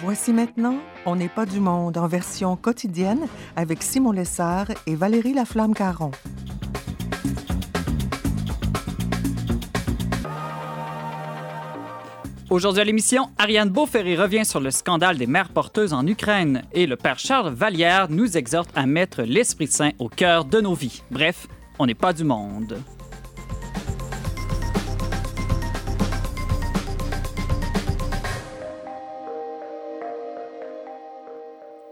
Voici 0.00 0.32
maintenant 0.32 0.76
On 1.06 1.16
n'est 1.16 1.28
pas 1.28 1.44
du 1.44 1.58
monde 1.58 1.98
en 1.98 2.06
version 2.06 2.54
quotidienne 2.54 3.26
avec 3.56 3.82
Simon 3.82 4.12
Lessard 4.12 4.68
et 4.86 4.94
Valérie 4.94 5.34
Laflamme-Caron. 5.34 6.12
Aujourd'hui 12.48 12.80
à 12.80 12.84
l'émission, 12.84 13.30
Ariane 13.38 13.70
Beauferré 13.70 14.16
revient 14.16 14.44
sur 14.44 14.60
le 14.60 14.70
scandale 14.70 15.18
des 15.18 15.26
mères 15.26 15.50
porteuses 15.50 15.92
en 15.92 16.06
Ukraine 16.06 16.62
et 16.72 16.86
le 16.86 16.96
père 16.96 17.18
Charles 17.18 17.52
Vallière 17.52 18.06
nous 18.08 18.36
exhorte 18.36 18.70
à 18.76 18.86
mettre 18.86 19.22
l'Esprit 19.22 19.66
Saint 19.66 19.90
au 19.98 20.08
cœur 20.08 20.44
de 20.44 20.60
nos 20.60 20.74
vies. 20.74 21.02
Bref, 21.10 21.48
on 21.80 21.86
n'est 21.86 21.94
pas 21.94 22.12
du 22.12 22.22
monde. 22.22 22.78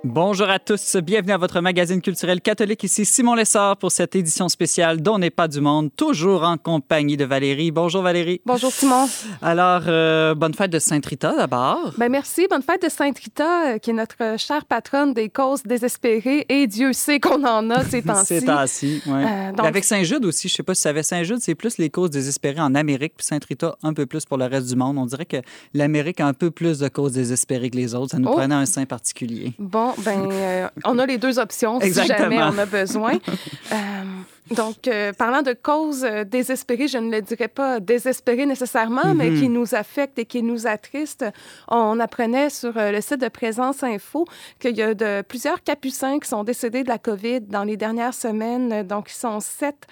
Bonjour 0.09 0.49
à 0.49 0.61
tous, 0.61 0.95
bienvenue 1.03 1.33
à 1.33 1.37
votre 1.37 1.61
magazine 1.61 2.01
culturel 2.01 2.41
catholique. 2.41 2.85
Ici 2.85 3.05
Simon 3.05 3.35
Lessard 3.35 3.77
pour 3.77 3.91
cette 3.91 4.15
édition 4.15 4.49
spéciale 4.49 5.03
dont 5.03 5.19
n'est 5.19 5.31
pas 5.31 5.49
du 5.49 5.61
monde, 5.61 5.91
toujours 5.97 6.45
en 6.45 6.59
compagnie 6.59 7.17
de 7.17 7.25
Valérie. 7.25 7.73
Bonjour 7.73 8.03
Valérie. 8.03 8.41
Bonjour 8.47 8.71
Simon. 8.71 9.09
Alors, 9.43 9.83
euh, 9.89 10.37
bonne 10.37 10.55
fête 10.55 10.71
de 10.71 10.79
Sainte 10.79 11.07
Rita 11.07 11.35
d'abord. 11.35 11.93
Ben 11.99 12.09
merci, 12.09 12.47
bonne 12.49 12.63
fête 12.63 12.85
de 12.85 12.89
Sainte 12.89 13.19
Rita, 13.19 13.73
euh, 13.75 13.79
qui 13.79 13.91
est 13.91 13.95
notre 13.95 14.39
chère 14.39 14.65
patronne 14.65 15.13
des 15.13 15.29
causes 15.29 15.65
désespérées 15.65 16.47
et 16.49 16.69
Dieu 16.69 16.93
sait 16.93 17.19
qu'on 17.19 17.45
en 17.45 17.69
a 17.71 17.83
ces 17.83 18.03
temps-ci. 18.05 18.27
ces 18.27 18.45
temps-ci, 18.45 19.03
oui. 19.07 19.13
Euh, 19.13 19.51
donc... 19.51 19.67
Avec 19.67 19.83
Saint-Jude 19.83 20.25
aussi, 20.25 20.47
je 20.47 20.55
sais 20.55 20.63
pas 20.63 20.77
si 20.77 20.83
ça 20.83 20.91
savais, 20.91 21.03
Saint-Jude, 21.03 21.39
c'est 21.41 21.57
plus 21.57 21.79
les 21.79 21.91
causes 21.91 22.11
désespérées 22.11 22.61
en 22.61 22.77
Amérique, 22.77 23.15
puis 23.17 23.27
Sainte 23.27 23.45
Rita 23.45 23.77
un 23.83 23.93
peu 23.93 24.07
plus 24.07 24.25
pour 24.25 24.39
le 24.39 24.45
reste 24.45 24.69
du 24.69 24.77
monde. 24.77 24.99
On 24.99 25.07
dirait 25.07 25.27
que 25.27 25.39
l'Amérique 25.75 26.21
a 26.21 26.29
un 26.29 26.35
peu 26.35 26.53
plus 26.53 26.79
de 26.79 26.87
causes 26.87 27.13
désespérées 27.13 27.71
que 27.71 27.77
les 27.77 27.97
autres. 27.97 28.13
Ça 28.13 28.21
nous 28.21 28.29
oh. 28.29 28.37
prenait 28.37 28.55
un 28.55 28.67
saint 28.67 28.87
particulier. 28.87 29.53
Bon, 29.59 29.96
ben, 29.99 30.29
euh, 30.31 30.69
on 30.85 30.99
a 30.99 31.07
les 31.07 31.19
deux 31.19 31.39
options 31.39 31.81
si 31.81 31.93
jamais 32.07 32.43
on 32.43 32.59
a 32.59 32.67
besoin. 32.67 33.15
Donc, 34.51 34.87
euh, 34.87 35.13
parlant 35.13 35.43
de 35.43 35.53
causes 35.53 36.05
euh, 36.05 36.23
désespérées, 36.23 36.87
je 36.87 36.99
ne 36.99 37.11
le 37.11 37.21
dirais 37.21 37.49
pas 37.49 37.81
désespérées 37.81 38.47
nécessairement, 38.47 39.15
mais 39.15 39.31
mhm. 39.31 39.41
qui 39.41 39.49
nous 39.49 39.75
affectent 39.75 40.19
et 40.21 40.25
qui 40.25 40.43
nous 40.43 40.69
attristent. 40.69 41.25
On 41.69 41.99
apprenait 41.99 42.51
sur 42.51 42.77
euh, 42.77 42.93
le 42.93 43.01
site 43.01 43.21
de 43.21 43.29
Présence 43.29 43.83
Info 43.83 44.25
qu'il 44.61 44.77
y 44.77 44.83
a 44.83 44.95
de, 44.95 45.23
plusieurs 45.23 45.63
capucins 45.65 46.21
qui 46.21 46.29
sont 46.29 46.45
décédés 46.45 46.85
de 46.85 46.89
la 46.89 46.99
COVID 46.99 47.41
dans 47.41 47.65
les 47.65 47.77
dernières 47.77 48.15
semaines. 48.15 48.85
Donc, 48.85 49.11
ils 49.11 49.15
sont 49.15 49.41
sept 49.41 49.87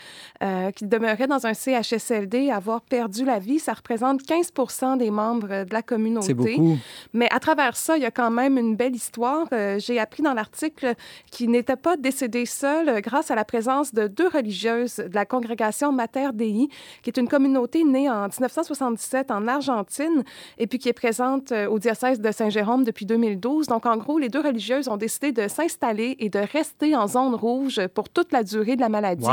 qui 0.76 0.84
demeuraient 0.84 1.26
dans 1.26 1.46
un 1.46 1.54
CHSLD 1.54 2.50
à 2.50 2.56
avoir 2.56 2.82
perdu 2.82 3.24
la 3.24 3.38
vie. 3.38 3.58
Ça 3.58 3.72
représente 3.72 4.22
15 4.22 4.52
des 4.98 5.10
membres 5.10 5.64
de 5.64 5.72
la 5.72 5.82
communauté. 5.82 6.26
C'est 6.26 6.34
beaucoup. 6.34 6.76
Mais 7.12 7.28
à 7.30 7.40
travers 7.40 7.76
ça, 7.76 7.96
il 7.96 8.02
y 8.02 8.06
a 8.06 8.10
quand 8.10 8.30
même 8.30 8.58
une 8.58 8.76
belle 8.76 8.94
histoire. 8.94 9.46
J'ai 9.78 9.98
appris 9.98 10.22
dans 10.22 10.34
l'article 10.34 10.94
qu'ils 11.30 11.50
n'étaient 11.50 11.76
pas 11.76 11.96
décédés 11.96 12.46
seuls 12.46 13.00
grâce 13.00 13.30
à 13.30 13.34
la 13.34 13.44
présence 13.44 13.94
de 13.94 14.06
deux 14.06 14.28
religieuse 14.44 14.96
de 14.96 15.14
la 15.14 15.24
congrégation 15.24 15.90
Mater 15.90 16.28
Dei, 16.34 16.68
qui 17.02 17.10
est 17.10 17.16
une 17.16 17.28
communauté 17.28 17.82
née 17.82 18.10
en 18.10 18.28
1977 18.28 19.30
en 19.30 19.48
Argentine 19.48 20.22
et 20.58 20.66
puis 20.66 20.78
qui 20.78 20.88
est 20.88 20.92
présente 20.92 21.50
euh, 21.52 21.66
au 21.66 21.78
diocèse 21.78 22.20
de 22.20 22.30
Saint-Jérôme 22.30 22.84
depuis 22.84 23.06
2012. 23.06 23.66
Donc, 23.66 23.86
en 23.86 23.96
gros, 23.96 24.18
les 24.18 24.28
deux 24.28 24.40
religieuses 24.40 24.88
ont 24.88 24.96
décidé 24.96 25.32
de 25.32 25.48
s'installer 25.48 26.16
et 26.18 26.28
de 26.28 26.40
rester 26.52 26.94
en 26.94 27.06
zone 27.06 27.34
rouge 27.34 27.80
pour 27.94 28.08
toute 28.08 28.32
la 28.32 28.42
durée 28.42 28.76
de 28.76 28.80
la 28.80 28.88
maladie 28.88 29.26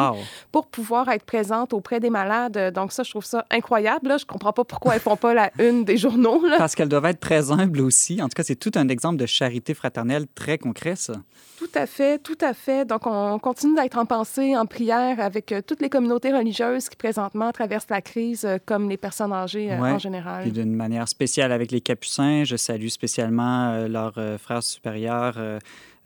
pour 0.51 0.67
pouvoir 0.67 1.09
être 1.09 1.25
présentes 1.25 1.73
auprès 1.73 1.99
des 1.99 2.09
malades. 2.09 2.73
Donc, 2.73 2.93
ça, 2.93 3.03
je 3.03 3.11
trouve 3.11 3.25
ça 3.25 3.45
incroyable. 3.51 4.07
Là. 4.07 4.17
Je 4.17 4.25
comprends 4.25 4.53
pas 4.53 4.63
pourquoi 4.63 4.95
elles 4.95 5.01
font 5.01 5.17
pas 5.17 5.33
la 5.33 5.51
une 5.59 5.83
des 5.83 5.97
journaux. 5.97 6.45
Là. 6.45 6.55
Parce 6.57 6.75
qu'elles 6.75 6.89
doivent 6.89 7.05
être 7.05 7.19
très 7.19 7.51
humbles 7.51 7.81
aussi. 7.81 8.21
En 8.21 8.29
tout 8.29 8.35
cas, 8.35 8.43
c'est 8.43 8.55
tout 8.55 8.71
un 8.75 8.87
exemple 8.87 9.17
de 9.17 9.25
charité 9.25 9.73
fraternelle 9.73 10.25
très 10.33 10.57
concret, 10.57 10.95
ça. 10.95 11.13
Tout 11.57 11.69
à 11.75 11.85
fait, 11.85 12.17
tout 12.17 12.37
à 12.41 12.53
fait. 12.53 12.85
Donc, 12.85 13.05
on 13.05 13.37
continue 13.37 13.75
d'être 13.75 13.97
en 13.97 14.05
pensée, 14.05 14.57
en 14.57 14.65
prière 14.65 15.00
avec 15.01 15.51
euh, 15.51 15.61
toutes 15.65 15.81
les 15.81 15.89
communautés 15.89 16.31
religieuses 16.31 16.89
qui 16.89 16.95
présentement 16.95 17.51
traversent 17.51 17.89
la 17.89 18.01
crise, 18.01 18.45
euh, 18.45 18.57
comme 18.65 18.89
les 18.89 18.97
personnes 18.97 19.33
âgées 19.33 19.71
euh, 19.71 19.79
en 19.79 19.99
général. 19.99 20.47
Et 20.47 20.51
d'une 20.51 20.75
manière 20.75 21.07
spéciale 21.07 21.51
avec 21.51 21.71
les 21.71 21.81
Capucins, 21.81 22.43
je 22.43 22.55
salue 22.55 22.87
spécialement 22.87 23.87
leurs 23.87 24.15
frères 24.39 24.63
supérieurs 24.63 25.37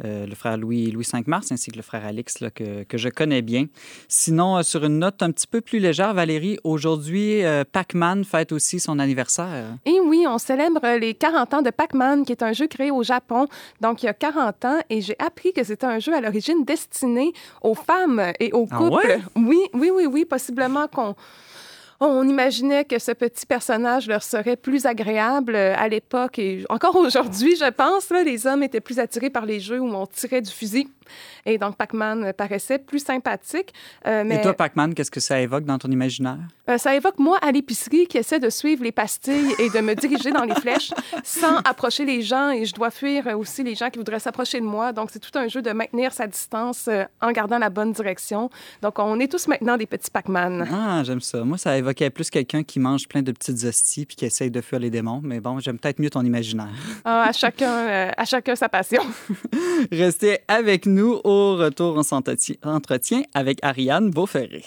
euh, 0.03 0.25
le 0.25 0.35
frère 0.35 0.57
Louis, 0.57 0.91
Louis 0.91 1.05
5 1.05 1.27
Mars 1.27 1.51
ainsi 1.51 1.71
que 1.71 1.77
le 1.77 1.81
frère 1.81 2.05
Alix 2.05 2.41
là, 2.41 2.51
que, 2.51 2.83
que, 2.83 2.97
je 2.97 3.07
connais 3.07 3.41
bien. 3.41 3.67
Sinon, 4.09 4.57
euh, 4.57 4.61
sur 4.61 4.83
une 4.83 4.99
note 4.99 5.23
un 5.23 5.31
petit 5.31 5.47
peu 5.47 5.61
plus 5.61 5.79
légère, 5.79 6.13
Valérie, 6.13 6.57
aujourd'hui, 6.65 7.45
euh, 7.45 7.63
Pac-Man 7.69 8.25
fête 8.25 8.51
aussi 8.51 8.79
son 8.81 8.99
anniversaire. 8.99 9.77
Et 9.85 9.99
oui, 10.01 10.25
on 10.27 10.37
célèbre 10.37 10.97
les 10.97 11.13
40 11.13 11.53
ans 11.53 11.61
de 11.61 11.69
Pac-Man, 11.69 12.25
qui 12.25 12.33
est 12.33 12.43
un 12.43 12.51
jeu 12.51 12.67
créé 12.67 12.91
au 12.91 13.03
Japon, 13.03 13.47
donc 13.79 14.03
il 14.03 14.07
y 14.07 14.09
a 14.09 14.13
40 14.13 14.65
ans, 14.65 14.79
et 14.89 14.99
j'ai 14.99 15.15
appris 15.19 15.53
que 15.53 15.63
c'était 15.63 15.85
un 15.85 15.99
jeu 15.99 16.13
à 16.13 16.19
l'origine 16.19 16.65
destiné 16.65 17.31
aux 17.61 17.75
femmes 17.75 18.33
et 18.39 18.51
aux 18.51 18.67
ah 18.71 18.77
couples. 18.77 19.19
Oui, 19.35 19.59
oui, 19.73 19.91
oui, 19.93 20.05
oui, 20.05 20.25
possiblement 20.25 20.87
qu'on 20.87 21.15
on 21.99 22.27
imaginait 22.27 22.85
que 22.85 22.99
ce 22.99 23.11
petit 23.11 23.45
personnage 23.45 24.07
leur 24.07 24.23
serait 24.23 24.57
plus 24.57 24.85
agréable 24.85 25.55
euh, 25.55 25.73
à 25.77 25.87
l'époque 25.87 26.39
et 26.39 26.65
encore 26.69 26.95
aujourd'hui, 26.95 27.55
je 27.55 27.69
pense. 27.69 28.09
les 28.09 28.47
hommes 28.47 28.63
étaient 28.63 28.81
plus 28.81 28.99
attirés 28.99 29.29
par 29.29 29.45
les 29.45 29.59
jeux 29.59 29.79
où 29.79 29.87
on 29.87 30.05
tirait 30.05 30.41
du 30.41 30.51
fusil. 30.51 30.87
Et 31.45 31.57
donc, 31.57 31.75
Pac-Man 31.75 32.33
paraissait 32.33 32.79
plus 32.79 32.99
sympathique. 32.99 33.73
Euh, 34.07 34.29
et 34.29 34.41
toi, 34.41 34.53
Pac-Man, 34.53 34.93
qu'est-ce 34.93 35.11
que 35.11 35.19
ça 35.19 35.39
évoque 35.39 35.65
dans 35.65 35.77
ton 35.77 35.89
imaginaire? 35.89 36.39
Euh, 36.69 36.77
ça 36.77 36.95
évoque 36.95 37.19
moi 37.19 37.37
à 37.41 37.51
l'épicerie 37.51 38.07
qui 38.07 38.17
essaie 38.17 38.39
de 38.39 38.49
suivre 38.49 38.83
les 38.83 38.91
pastilles 38.91 39.53
et 39.59 39.69
de 39.69 39.79
me 39.81 39.93
diriger 39.93 40.31
dans 40.31 40.43
les 40.43 40.55
flèches 40.55 40.91
sans 41.23 41.57
approcher 41.65 42.05
les 42.05 42.21
gens. 42.21 42.49
Et 42.51 42.65
je 42.65 42.73
dois 42.73 42.89
fuir 42.89 43.27
aussi 43.37 43.63
les 43.63 43.75
gens 43.75 43.89
qui 43.89 43.99
voudraient 43.99 44.19
s'approcher 44.19 44.59
de 44.59 44.65
moi. 44.65 44.91
Donc, 44.91 45.09
c'est 45.11 45.19
tout 45.19 45.37
un 45.37 45.47
jeu 45.47 45.61
de 45.61 45.71
maintenir 45.71 46.13
sa 46.13 46.27
distance 46.27 46.87
euh, 46.87 47.03
en 47.21 47.31
gardant 47.31 47.59
la 47.59 47.69
bonne 47.69 47.91
direction. 47.91 48.49
Donc, 48.81 48.97
on 48.99 49.19
est 49.19 49.31
tous 49.31 49.47
maintenant 49.47 49.77
des 49.77 49.85
petits 49.85 50.09
Pac-Man. 50.09 50.67
Ah, 50.71 51.03
j'aime 51.03 51.21
ça. 51.21 51.43
Moi, 51.43 51.57
ça 51.57 51.77
évoquait 51.77 52.09
plus 52.09 52.29
quelqu'un 52.29 52.63
qui 52.63 52.79
mange 52.79 53.07
plein 53.07 53.21
de 53.21 53.31
petites 53.31 53.63
hosties 53.63 54.05
puis 54.05 54.15
qui 54.15 54.25
essaye 54.25 54.49
de 54.49 54.61
fuir 54.61 54.79
les 54.79 54.89
démons. 54.89 55.21
Mais 55.23 55.39
bon, 55.39 55.59
j'aime 55.59 55.77
peut-être 55.77 55.99
mieux 55.99 56.09
ton 56.09 56.23
imaginaire. 56.23 56.69
Ah, 57.03 57.25
à, 57.27 57.31
chacun, 57.31 58.11
à 58.17 58.25
chacun 58.25 58.55
sa 58.55 58.69
passion. 58.69 59.03
Restez 59.91 60.39
avec 60.47 60.85
nous 60.85 60.94
au 61.01 61.21
au 61.23 61.55
retour, 61.55 61.97
en 61.97 62.03
entretien 62.63 63.23
avec 63.33 63.59
Ariane 63.63 64.09
Beauferré. 64.09 64.63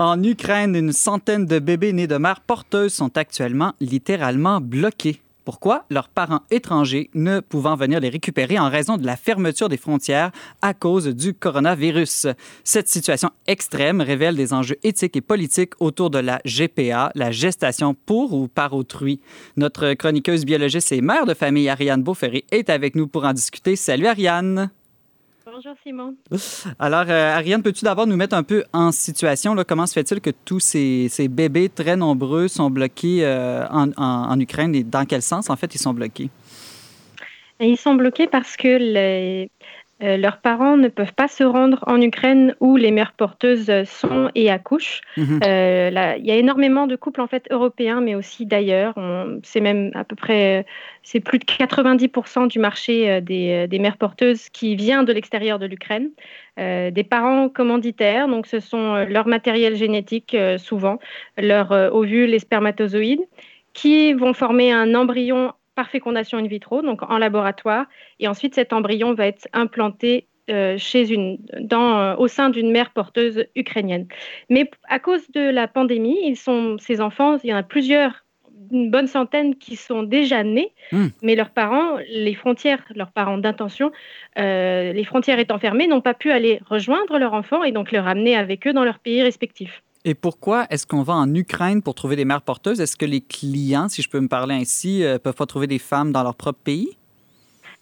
En 0.00 0.22
Ukraine, 0.22 0.76
une 0.76 0.92
centaine 0.92 1.44
de 1.44 1.58
bébés 1.58 1.92
nés 1.92 2.06
de 2.06 2.16
mères 2.18 2.40
porteuses 2.40 2.94
sont 2.94 3.18
actuellement 3.18 3.74
littéralement 3.80 4.60
bloqués. 4.60 5.20
Pourquoi 5.48 5.86
leurs 5.88 6.10
parents 6.10 6.42
étrangers 6.50 7.08
ne 7.14 7.40
pouvant 7.40 7.74
venir 7.74 8.00
les 8.00 8.10
récupérer 8.10 8.58
en 8.58 8.68
raison 8.68 8.98
de 8.98 9.06
la 9.06 9.16
fermeture 9.16 9.70
des 9.70 9.78
frontières 9.78 10.30
à 10.60 10.74
cause 10.74 11.06
du 11.06 11.32
coronavirus. 11.32 12.26
Cette 12.64 12.88
situation 12.88 13.30
extrême 13.46 14.02
révèle 14.02 14.36
des 14.36 14.52
enjeux 14.52 14.76
éthiques 14.82 15.16
et 15.16 15.22
politiques 15.22 15.72
autour 15.80 16.10
de 16.10 16.18
la 16.18 16.42
GPA, 16.44 17.12
la 17.14 17.30
gestation 17.30 17.94
pour 17.94 18.34
ou 18.34 18.46
par 18.46 18.74
autrui. 18.74 19.22
Notre 19.56 19.94
chroniqueuse 19.94 20.44
biologiste 20.44 20.92
et 20.92 21.00
mère 21.00 21.24
de 21.24 21.32
famille 21.32 21.70
Ariane 21.70 22.02
Beauferré 22.02 22.44
est 22.50 22.68
avec 22.68 22.94
nous 22.94 23.06
pour 23.06 23.24
en 23.24 23.32
discuter. 23.32 23.74
Salut 23.74 24.06
Ariane. 24.06 24.70
Bonjour 25.60 25.74
Simon. 25.82 26.14
Alors, 26.78 27.06
euh, 27.08 27.34
Ariane, 27.34 27.64
peux-tu 27.64 27.84
d'abord 27.84 28.06
nous 28.06 28.14
mettre 28.14 28.36
un 28.36 28.44
peu 28.44 28.62
en 28.72 28.92
situation? 28.92 29.56
Là, 29.56 29.64
comment 29.64 29.88
se 29.88 29.92
fait-il 29.92 30.20
que 30.20 30.30
tous 30.30 30.60
ces, 30.60 31.28
bébés 31.28 31.68
très 31.68 31.96
nombreux 31.96 32.46
sont 32.46 32.70
bloqués 32.70 33.24
euh, 33.24 33.66
en, 33.68 34.38
Ukraine 34.38 34.72
et 34.76 34.84
dans 34.84 35.04
quel 35.04 35.20
sens, 35.20 35.50
en 35.50 35.56
fait, 35.56 35.74
ils 35.74 35.80
sont 35.80 35.92
bloqués? 35.92 36.30
Ils 37.58 37.76
sont 37.76 37.96
bloqués 37.96 38.28
parce 38.28 38.56
que 38.56 38.68
les, 38.68 39.50
euh, 40.00 40.16
leurs 40.16 40.38
parents 40.38 40.76
ne 40.76 40.88
peuvent 40.88 41.12
pas 41.12 41.26
se 41.26 41.42
rendre 41.42 41.82
en 41.86 42.00
Ukraine 42.00 42.54
où 42.60 42.76
les 42.76 42.92
mères 42.92 43.12
porteuses 43.12 43.70
sont 43.84 44.30
et 44.34 44.50
accouchent. 44.50 45.00
Mhm. 45.16 45.40
Euh, 45.44 46.14
il 46.18 46.26
y 46.26 46.30
a 46.30 46.36
énormément 46.36 46.86
de 46.86 46.94
couples 46.94 47.20
en 47.20 47.26
fait 47.26 47.46
européens, 47.50 48.00
mais 48.00 48.14
aussi 48.14 48.46
d'ailleurs. 48.46 48.94
C'est 49.42 49.60
même 49.60 49.90
à 49.94 50.04
peu 50.04 50.14
près, 50.14 50.66
c'est 51.02 51.20
plus 51.20 51.38
de 51.38 51.44
90% 51.44 52.46
du 52.46 52.58
marché 52.58 53.10
euh, 53.10 53.20
des, 53.20 53.66
des, 53.66 53.78
mères 53.78 53.96
porteuses 53.96 54.48
qui 54.50 54.76
vient 54.76 55.02
de 55.02 55.12
l'extérieur 55.12 55.58
de 55.58 55.66
l'Ukraine. 55.66 56.10
des 56.56 57.06
parents 57.08 57.48
commanditaires, 57.48 58.28
donc 58.28 58.46
ce 58.46 58.60
sont 58.60 59.04
leur 59.08 59.26
matériel 59.26 59.76
génétique 59.76 60.36
souvent, 60.58 60.98
leurs 61.36 61.72
ovules 61.92 62.34
et 62.34 62.38
spermatozoïdes, 62.38 63.26
qui 63.72 64.12
vont 64.12 64.34
former 64.34 64.72
un 64.72 64.94
embryon 64.94 65.52
par 65.78 65.90
fécondation 65.90 66.38
in 66.38 66.48
vitro, 66.48 66.82
donc 66.82 67.08
en 67.08 67.18
laboratoire. 67.18 67.86
Et 68.18 68.26
ensuite, 68.26 68.56
cet 68.56 68.72
embryon 68.72 69.14
va 69.14 69.28
être 69.28 69.46
implanté 69.52 70.26
euh, 70.50 70.76
chez 70.76 71.12
une, 71.12 71.38
dans, 71.60 71.96
euh, 72.00 72.16
au 72.16 72.26
sein 72.26 72.50
d'une 72.50 72.72
mère 72.72 72.90
porteuse 72.90 73.44
ukrainienne. 73.54 74.08
Mais 74.50 74.68
à 74.88 74.98
cause 74.98 75.30
de 75.30 75.40
la 75.40 75.68
pandémie, 75.68 76.18
ils 76.24 76.36
sont, 76.36 76.78
ces 76.80 77.00
enfants, 77.00 77.38
il 77.44 77.50
y 77.50 77.54
en 77.54 77.58
a 77.58 77.62
plusieurs 77.62 78.24
une 78.72 78.90
bonne 78.90 79.06
centaine 79.06 79.54
qui 79.54 79.76
sont 79.76 80.02
déjà 80.02 80.42
nés, 80.42 80.72
hmm. 80.90 81.06
mais 81.22 81.36
leurs 81.36 81.50
parents, 81.50 81.96
les 82.10 82.34
frontières, 82.34 82.84
leurs 82.96 83.12
parents 83.12 83.38
d'intention, 83.38 83.92
euh, 84.38 84.92
les 84.92 85.04
frontières 85.04 85.38
étant 85.38 85.60
fermées, 85.60 85.86
n'ont 85.86 86.00
pas 86.00 86.12
pu 86.12 86.32
aller 86.32 86.60
rejoindre 86.68 87.18
leur 87.20 87.34
enfant 87.34 87.62
et 87.62 87.70
donc 87.70 87.92
le 87.92 88.00
ramener 88.00 88.36
avec 88.36 88.66
eux 88.66 88.72
dans 88.72 88.84
leur 88.84 88.98
pays 88.98 89.22
respectif. 89.22 89.82
Et 90.04 90.14
pourquoi 90.14 90.66
est-ce 90.70 90.86
qu'on 90.86 91.02
va 91.02 91.14
en 91.14 91.34
Ukraine 91.34 91.82
pour 91.82 91.94
trouver 91.94 92.16
des 92.16 92.24
mères 92.24 92.42
porteuses? 92.42 92.80
Est-ce 92.80 92.96
que 92.96 93.06
les 93.06 93.20
clients, 93.20 93.88
si 93.88 94.02
je 94.02 94.08
peux 94.08 94.20
me 94.20 94.28
parler 94.28 94.54
ainsi, 94.54 95.02
euh, 95.02 95.18
peuvent 95.18 95.34
pas 95.34 95.46
trouver 95.46 95.66
des 95.66 95.78
femmes 95.78 96.12
dans 96.12 96.22
leur 96.22 96.34
propre 96.34 96.60
pays? 96.62 96.97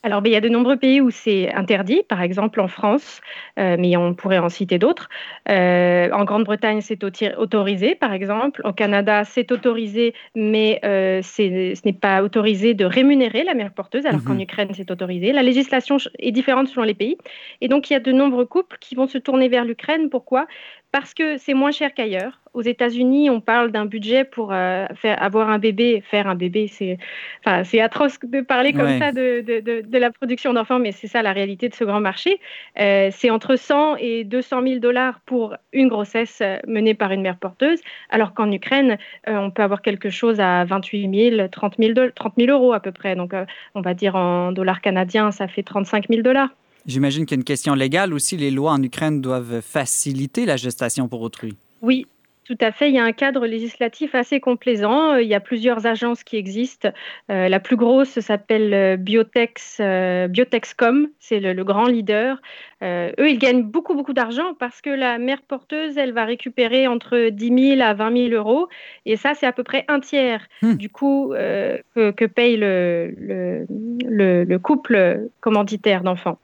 Alors, 0.06 0.22
il 0.24 0.30
y 0.30 0.36
a 0.36 0.40
de 0.40 0.48
nombreux 0.48 0.76
pays 0.76 1.00
où 1.00 1.10
c'est 1.10 1.52
interdit, 1.52 2.04
par 2.08 2.22
exemple 2.22 2.60
en 2.60 2.68
France, 2.68 3.20
euh, 3.58 3.76
mais 3.76 3.96
on 3.96 4.14
pourrait 4.14 4.38
en 4.38 4.48
citer 4.48 4.78
d'autres. 4.78 5.08
Euh, 5.48 6.08
en 6.12 6.24
Grande-Bretagne, 6.24 6.80
c'est 6.80 7.02
autorisé, 7.02 7.96
par 7.96 8.12
exemple. 8.12 8.60
Au 8.62 8.72
Canada, 8.72 9.24
c'est 9.24 9.50
autorisé, 9.50 10.14
mais 10.36 10.78
euh, 10.84 11.22
ce 11.22 11.84
n'est 11.84 11.92
pas 11.92 12.22
autorisé 12.22 12.72
de 12.72 12.84
rémunérer 12.84 13.42
la 13.42 13.54
mère 13.54 13.72
porteuse, 13.72 14.06
alors 14.06 14.22
qu'en 14.22 14.34
mhm. 14.34 14.42
Ukraine, 14.42 14.68
c'est 14.74 14.92
autorisé. 14.92 15.32
La 15.32 15.42
législation 15.42 15.96
est 16.20 16.30
différente 16.30 16.68
selon 16.68 16.84
les 16.84 16.94
pays. 16.94 17.18
Et 17.60 17.66
donc, 17.66 17.90
il 17.90 17.94
y 17.94 17.96
a 17.96 18.00
de 18.00 18.12
nombreux 18.12 18.46
couples 18.46 18.76
qui 18.78 18.94
vont 18.94 19.08
se 19.08 19.18
tourner 19.18 19.48
vers 19.48 19.64
l'Ukraine. 19.64 20.08
Pourquoi? 20.08 20.46
Parce 20.92 21.14
que 21.14 21.36
c'est 21.36 21.54
moins 21.54 21.72
cher 21.72 21.92
qu'ailleurs. 21.92 22.38
Aux 22.56 22.62
États-Unis, 22.62 23.28
on 23.28 23.42
parle 23.42 23.70
d'un 23.70 23.84
budget 23.84 24.24
pour 24.24 24.50
euh, 24.50 24.86
faire, 24.94 25.22
avoir 25.22 25.50
un 25.50 25.58
bébé, 25.58 26.02
faire 26.10 26.26
un 26.26 26.34
bébé, 26.34 26.68
c'est 26.68 26.96
enfin, 27.44 27.62
atroce 27.78 28.18
de 28.22 28.40
parler 28.40 28.72
comme 28.72 28.98
ça 28.98 29.12
de, 29.12 29.42
de, 29.42 29.82
de, 29.82 29.98
la 29.98 30.10
production 30.10 30.54
d'enfants, 30.54 30.78
mais 30.78 30.90
c'est 30.90 31.06
ça 31.06 31.20
la 31.20 31.34
réalité 31.34 31.68
de 31.68 31.74
ce 31.74 31.84
grand 31.84 32.00
marché. 32.00 32.40
Euh, 32.80 33.10
c'est 33.12 33.28
entre 33.28 33.56
100 33.56 33.96
et 33.96 34.24
200 34.24 34.62
000 34.62 34.78
dollars 34.78 35.20
pour 35.26 35.54
une 35.74 35.88
grossesse 35.88 36.38
euh, 36.40 36.56
menée 36.66 36.94
par 36.94 37.12
une 37.12 37.20
mère 37.20 37.36
porteuse, 37.36 37.78
alors 38.08 38.32
qu'en 38.32 38.50
Ukraine, 38.50 38.96
on 39.26 39.50
peut 39.50 39.62
avoir 39.62 39.82
quelque 39.82 40.08
chose 40.08 40.40
à 40.40 40.64
28 40.64 41.32
000, 41.36 41.48
30 41.48 41.74
000, 41.78 41.92
30 42.14 42.32
000 42.38 42.50
euros 42.50 42.72
à 42.72 42.80
peu 42.80 42.90
près. 42.90 43.16
Donc, 43.16 43.34
on 43.74 43.82
va 43.82 43.92
dire 43.92 44.14
en 44.14 44.52
dollars 44.52 44.80
canadiens, 44.80 45.30
ça 45.30 45.46
fait 45.46 45.62
35 45.62 46.06
000 46.08 46.22
dollars. 46.22 46.48
J'imagine 46.86 47.26
qu'il 47.26 47.36
y 47.36 47.38
a 47.38 47.40
une 47.40 47.44
question 47.44 47.74
légale 47.74 48.14
aussi. 48.14 48.38
Les 48.38 48.50
lois 48.50 48.72
en 48.72 48.82
Ukraine 48.82 49.20
doivent 49.20 49.60
faciliter 49.60 50.46
la 50.46 50.56
gestation 50.56 51.06
pour 51.06 51.20
autrui. 51.20 51.58
Oui, 51.82 52.06
tout 52.46 52.56
à 52.60 52.70
fait. 52.70 52.88
Il 52.88 52.94
y 52.94 52.98
a 52.98 53.04
un 53.04 53.12
cadre 53.12 53.44
législatif 53.44 54.14
assez 54.14 54.38
complaisant. 54.38 55.16
Il 55.16 55.26
y 55.26 55.34
a 55.34 55.40
plusieurs 55.40 55.86
agences 55.86 56.22
qui 56.22 56.36
existent. 56.36 56.90
Euh, 57.28 57.48
la 57.48 57.58
plus 57.58 57.76
grosse 57.76 58.20
s'appelle 58.20 58.72
euh, 58.72 58.96
Biotex, 58.96 59.78
euh, 59.80 60.28
Biotexcom. 60.28 61.08
C'est 61.18 61.40
le, 61.40 61.64
grand 61.64 61.86
leader. 61.86 62.40
eux, 62.84 63.28
ils 63.30 63.38
gagnent 63.38 63.64
beaucoup, 63.64 63.94
beaucoup 63.94 64.12
d'argent 64.12 64.54
parce 64.60 64.80
que 64.80 64.90
la 64.90 65.18
mère 65.18 65.42
porteuse, 65.42 65.98
elle 65.98 66.12
va 66.12 66.24
récupérer 66.24 66.86
entre 66.86 67.30
10 67.30 67.76
000 67.78 67.80
à 67.80 67.94
20 67.94 68.28
000 68.30 68.34
euros. 68.34 68.68
Et 69.06 69.16
ça, 69.16 69.34
c'est 69.34 69.46
à 69.46 69.52
peu 69.52 69.64
près 69.64 69.84
un 69.88 69.98
tiers 69.98 70.46
hmm. 70.62 70.74
du 70.74 70.88
coût 70.88 71.34
que, 71.34 72.26
paye 72.26 72.56
le, 72.56 73.12
le, 73.18 74.58
couple 74.58 75.28
commanditaire 75.40 76.02
d'enfants. 76.02 76.38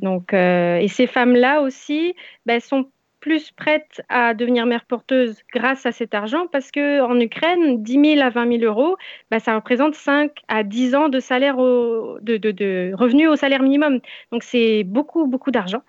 Donc, 0.00 0.32
et 0.32 0.88
ces 0.88 1.06
femmes-là 1.06 1.60
aussi 1.60 2.16
ben, 2.46 2.58
sont 2.58 2.88
plus 3.24 3.52
prêtes 3.52 4.02
à 4.10 4.34
devenir 4.34 4.66
mère 4.66 4.84
porteuse 4.84 5.38
grâce 5.54 5.86
à 5.86 5.92
cet 5.92 6.12
argent 6.12 6.46
parce 6.52 6.70
qu'en 6.70 7.18
Ukraine, 7.18 7.82
10 7.82 8.16
000 8.16 8.20
à 8.20 8.28
20 8.28 8.58
000 8.58 8.64
euros, 8.64 8.98
bah, 9.30 9.38
ça 9.38 9.54
représente 9.54 9.94
5 9.94 10.30
à 10.48 10.62
10 10.62 10.94
ans 10.94 11.08
de, 11.08 11.20
salaire 11.20 11.56
de, 11.56 12.94
revenus 12.94 13.30
au 13.30 13.36
salaire 13.36 13.62
minimum. 13.62 14.00
Donc 14.30 14.42
c'est 14.42 14.84
beaucoup, 14.84 15.26
beaucoup 15.26 15.50
d'argent. 15.50 15.80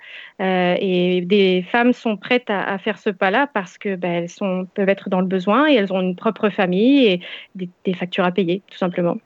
Euh, 0.42 0.78
et 0.80 1.20
des 1.24 1.62
femmes 1.70 1.92
sont 1.92 2.16
prêtes 2.16 2.50
à, 2.50 2.78
faire 2.78 2.98
ce 2.98 3.10
pas-là 3.10 3.48
parce 3.54 3.78
qu'elles 3.78 3.98
bah, 3.98 4.22
peuvent 4.74 4.88
être 4.88 5.10
dans 5.10 5.20
le 5.20 5.28
besoin 5.28 5.70
et 5.70 5.74
elles 5.76 5.92
ont 5.92 6.00
une 6.00 6.16
propre 6.16 6.48
famille 6.48 7.06
et 7.06 7.20
des 7.56 7.94
factures 7.94 8.24
à 8.24 8.32
payer, 8.32 8.62
tout 8.72 8.78
simplement. 8.78 9.18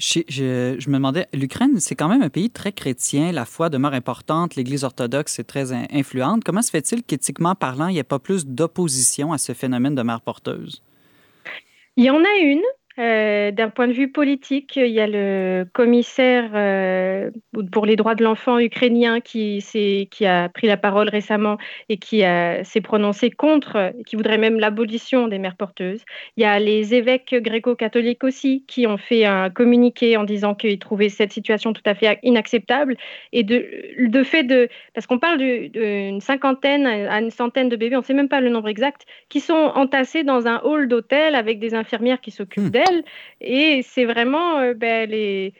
Je, 0.00 0.88
me 0.88 0.94
demandais, 0.94 1.26
l'Ukraine, 1.34 1.78
c'est 1.78 1.94
quand 1.94 2.08
même 2.08 2.22
un 2.22 2.30
pays 2.30 2.48
très 2.48 2.72
chrétien, 2.72 3.32
la 3.32 3.44
foi 3.44 3.68
demeure 3.68 3.92
importante, 3.92 4.56
l'Église 4.56 4.82
orthodoxe 4.82 5.38
est 5.38 5.44
très 5.44 5.72
influente. 5.72 6.42
Comment 6.42 6.62
se 6.62 6.70
fait-il 6.70 7.02
qu'éthiquement 7.02 7.54
parlant, 7.54 7.88
il 7.88 7.92
n'y 7.92 7.98
ait 7.98 8.02
pas 8.02 8.18
plus 8.18 8.46
d'opposition 8.46 9.34
à 9.34 9.38
ce 9.38 9.52
phénomène 9.52 9.94
de 9.94 10.02
mère 10.02 10.22
porteuse? 10.22 10.82
Il 11.96 12.04
y 12.04 12.10
en 12.10 12.24
a 12.24 12.38
une, 12.40 12.62
euh, 13.00 13.50
d'un 13.50 13.70
point 13.70 13.88
de 13.88 13.92
vue 13.92 14.12
politique, 14.12 14.76
il 14.76 14.90
y 14.90 15.00
a 15.00 15.06
le 15.06 15.66
commissaire 15.72 16.50
euh, 16.54 17.30
pour 17.72 17.86
les 17.86 17.96
droits 17.96 18.14
de 18.14 18.22
l'enfant 18.22 18.58
ukrainien 18.58 19.20
qui, 19.20 19.64
qui, 20.10 20.26
a 20.26 20.48
pris 20.50 20.66
la 20.66 20.76
parole 20.76 21.08
récemment 21.08 21.56
et 21.88 21.96
qui 21.96 22.20
s'est 22.20 22.80
prononcé 22.82 23.30
contre, 23.30 23.92
qui 24.06 24.16
voudrait 24.16 24.38
même 24.38 24.58
l'abolition 24.58 25.28
des 25.28 25.38
mères 25.38 25.56
porteuses. 25.56 26.02
Il 26.36 26.42
y 26.42 26.46
a 26.46 26.58
les 26.58 26.94
évêques 26.94 27.34
gréco-catholiques 27.34 28.24
aussi 28.24 28.64
qui 28.66 28.86
ont 28.86 28.98
fait 28.98 29.24
un 29.24 29.50
communiqué 29.50 30.16
en 30.16 30.24
disant 30.24 30.54
qu'ils 30.54 30.78
trouvaient 30.78 31.08
cette 31.08 31.32
situation 31.32 31.72
tout 31.72 31.82
à 31.86 31.94
fait 31.94 32.18
inacceptable. 32.22 32.96
Et 33.32 33.42
de, 33.42 33.66
de 33.98 34.22
fait 34.22 34.44
de. 34.44 34.68
Parce 34.94 35.06
qu'on 35.06 35.18
parle 35.18 35.38
d'une 35.38 36.20
cinquantaine 36.20 36.86
à 36.86 37.20
une 37.20 37.30
centaine 37.30 37.68
de 37.68 37.76
bébés, 37.76 37.96
on 37.96 38.00
ne 38.00 38.04
sait 38.04 38.14
même 38.14 38.28
pas 38.28 38.40
le 38.40 38.50
nombre 38.50 38.68
exact, 38.68 39.06
qui 39.28 39.40
sont 39.40 39.72
entassés 39.74 40.24
dans 40.24 40.46
un 40.46 40.60
hall 40.64 40.88
d'hôtel 40.88 41.34
avec 41.34 41.58
des 41.58 41.74
infirmières 41.74 42.20
qui 42.20 42.30
s'occupent 42.30 42.64
hmm. 42.64 42.70
Et 43.40 43.82
c'est 43.82 44.04
vraiment, 44.04 44.58
euh, 44.58 44.74
ben, 44.74 45.08
les... 45.08 45.52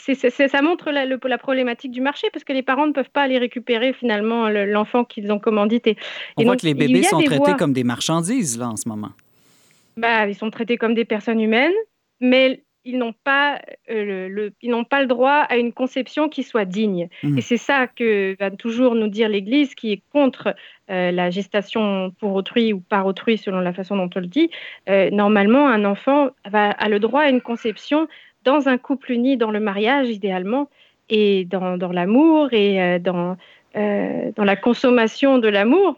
ça 0.00 0.62
montre 0.62 0.90
la, 0.90 1.04
la, 1.06 1.38
problématique 1.38 1.92
du 1.92 2.00
marché 2.00 2.28
parce 2.32 2.44
que 2.44 2.52
les 2.52 2.62
parents 2.62 2.86
ne 2.86 2.92
peuvent 2.92 3.10
pas 3.10 3.22
aller 3.22 3.38
récupérer 3.38 3.92
finalement 3.92 4.48
l'enfant 4.48 5.04
qu'ils 5.04 5.30
ont 5.32 5.38
commandité. 5.38 5.96
On 6.36 6.44
voit 6.44 6.56
que 6.56 6.66
les 6.66 6.74
bébés 6.74 7.02
sont 7.02 7.20
traités 7.20 7.54
comme 7.58 7.72
des 7.72 7.84
marchandises 7.84 8.58
là 8.58 8.68
en 8.68 8.76
ce 8.76 8.88
moment. 8.88 9.10
Bah, 9.96 10.28
ils 10.28 10.34
sont 10.34 10.50
traités 10.50 10.76
comme 10.76 10.94
des 10.94 11.06
personnes 11.06 11.40
humaines, 11.40 11.72
mais 12.20 12.62
ils 12.86 12.98
n'ont 12.98 13.14
pas, 13.24 13.60
euh, 13.90 14.28
le, 14.28 14.52
ils 14.62 14.70
n'ont 14.70 14.84
pas 14.84 15.00
le 15.00 15.08
droit 15.08 15.44
à 15.48 15.56
une 15.56 15.72
conception 15.72 16.28
qui 16.28 16.44
soit 16.44 16.64
digne. 16.64 17.08
Mmh. 17.22 17.38
Et 17.38 17.40
c'est 17.40 17.56
ça 17.56 17.88
que 17.88 18.36
va 18.38 18.50
toujours 18.50 18.94
nous 18.94 19.08
dire 19.08 19.28
l'Église, 19.28 19.74
qui 19.74 19.92
est 19.92 20.02
contre 20.12 20.54
euh, 20.90 21.10
la 21.10 21.30
gestation 21.30 22.12
pour 22.20 22.34
autrui 22.34 22.72
ou 22.72 22.80
par 22.80 23.04
autrui, 23.06 23.38
selon 23.38 23.60
la 23.60 23.72
façon 23.72 23.96
dont 23.96 24.08
on 24.14 24.20
le 24.20 24.28
dit. 24.28 24.50
Euh, 24.88 25.10
normalement, 25.10 25.66
un 25.68 25.84
enfant 25.84 26.30
va, 26.48 26.70
a 26.70 26.88
le 26.88 27.00
droit 27.00 27.22
à 27.22 27.28
une 27.28 27.40
conception 27.40 28.06
dans 28.44 28.68
un 28.68 28.78
couple 28.78 29.10
uni, 29.10 29.36
dans 29.36 29.50
le 29.50 29.58
mariage 29.58 30.08
idéalement, 30.08 30.70
et 31.10 31.44
dans, 31.44 31.76
dans 31.76 31.90
l'amour 31.92 32.52
et 32.52 32.98
dans, 33.00 33.36
dans 33.74 34.44
la 34.44 34.56
consommation 34.56 35.38
de 35.38 35.48
l'amour, 35.48 35.96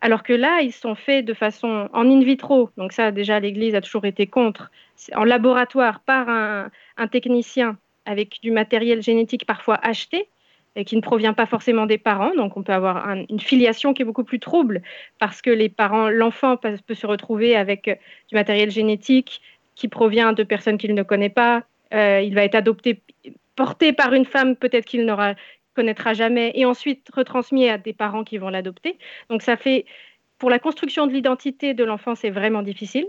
alors 0.00 0.22
que 0.22 0.32
là, 0.32 0.60
ils 0.62 0.72
sont 0.72 0.94
faits 0.94 1.24
de 1.24 1.34
façon 1.34 1.88
en 1.92 2.08
in 2.08 2.22
vitro. 2.22 2.70
Donc 2.76 2.92
ça, 2.92 3.10
déjà, 3.10 3.38
l'Église 3.38 3.74
a 3.74 3.80
toujours 3.80 4.04
été 4.04 4.26
contre 4.26 4.70
en 5.14 5.24
laboratoire 5.24 6.00
par 6.00 6.28
un, 6.28 6.70
technicien 7.08 7.76
avec 8.04 8.38
du 8.42 8.50
matériel 8.50 9.02
génétique 9.02 9.46
parfois 9.46 9.78
acheté 9.82 10.28
et 10.76 10.84
qui 10.84 10.96
ne 10.96 11.00
provient 11.00 11.32
pas 11.32 11.46
forcément 11.46 11.86
des 11.86 11.98
parents. 11.98 12.34
Donc, 12.34 12.56
on 12.56 12.62
peut 12.62 12.72
avoir 12.72 13.08
une 13.08 13.40
filiation 13.40 13.94
qui 13.94 14.02
est 14.02 14.04
beaucoup 14.04 14.24
plus 14.24 14.38
trouble 14.38 14.82
parce 15.18 15.40
que 15.40 15.50
les 15.50 15.68
parents, 15.68 16.08
l'enfant 16.08 16.56
peut, 16.56 16.76
se 16.94 17.06
retrouver 17.06 17.56
avec 17.56 17.84
du 18.28 18.34
matériel 18.34 18.70
génétique 18.70 19.40
qui 19.74 19.88
provient 19.88 20.32
de 20.32 20.42
personnes 20.42 20.78
qu'il 20.78 20.94
ne 20.94 21.02
connaît 21.02 21.30
pas. 21.30 21.64
Euh, 21.94 22.20
il 22.20 22.34
va 22.34 22.44
être 22.44 22.54
adopté, 22.54 23.00
porté 23.54 23.92
par 23.92 24.12
une 24.12 24.24
femme 24.24 24.56
peut-être 24.56 24.84
qu'il 24.84 25.04
n'aura 25.04 25.34
connaîtra 25.74 26.14
jamais 26.14 26.52
et 26.54 26.64
ensuite 26.64 27.06
retransmis 27.14 27.68
à 27.68 27.78
des 27.78 27.92
parents 27.92 28.24
qui 28.24 28.38
vont 28.38 28.48
l'adopter. 28.48 28.98
Donc, 29.28 29.42
ça 29.42 29.56
fait 29.56 29.84
pour 30.38 30.50
la 30.50 30.58
construction 30.58 31.06
de 31.06 31.12
l'identité 31.12 31.74
de 31.74 31.84
l'enfant, 31.84 32.14
c'est 32.14 32.30
vraiment 32.30 32.62
difficile. 32.62 33.06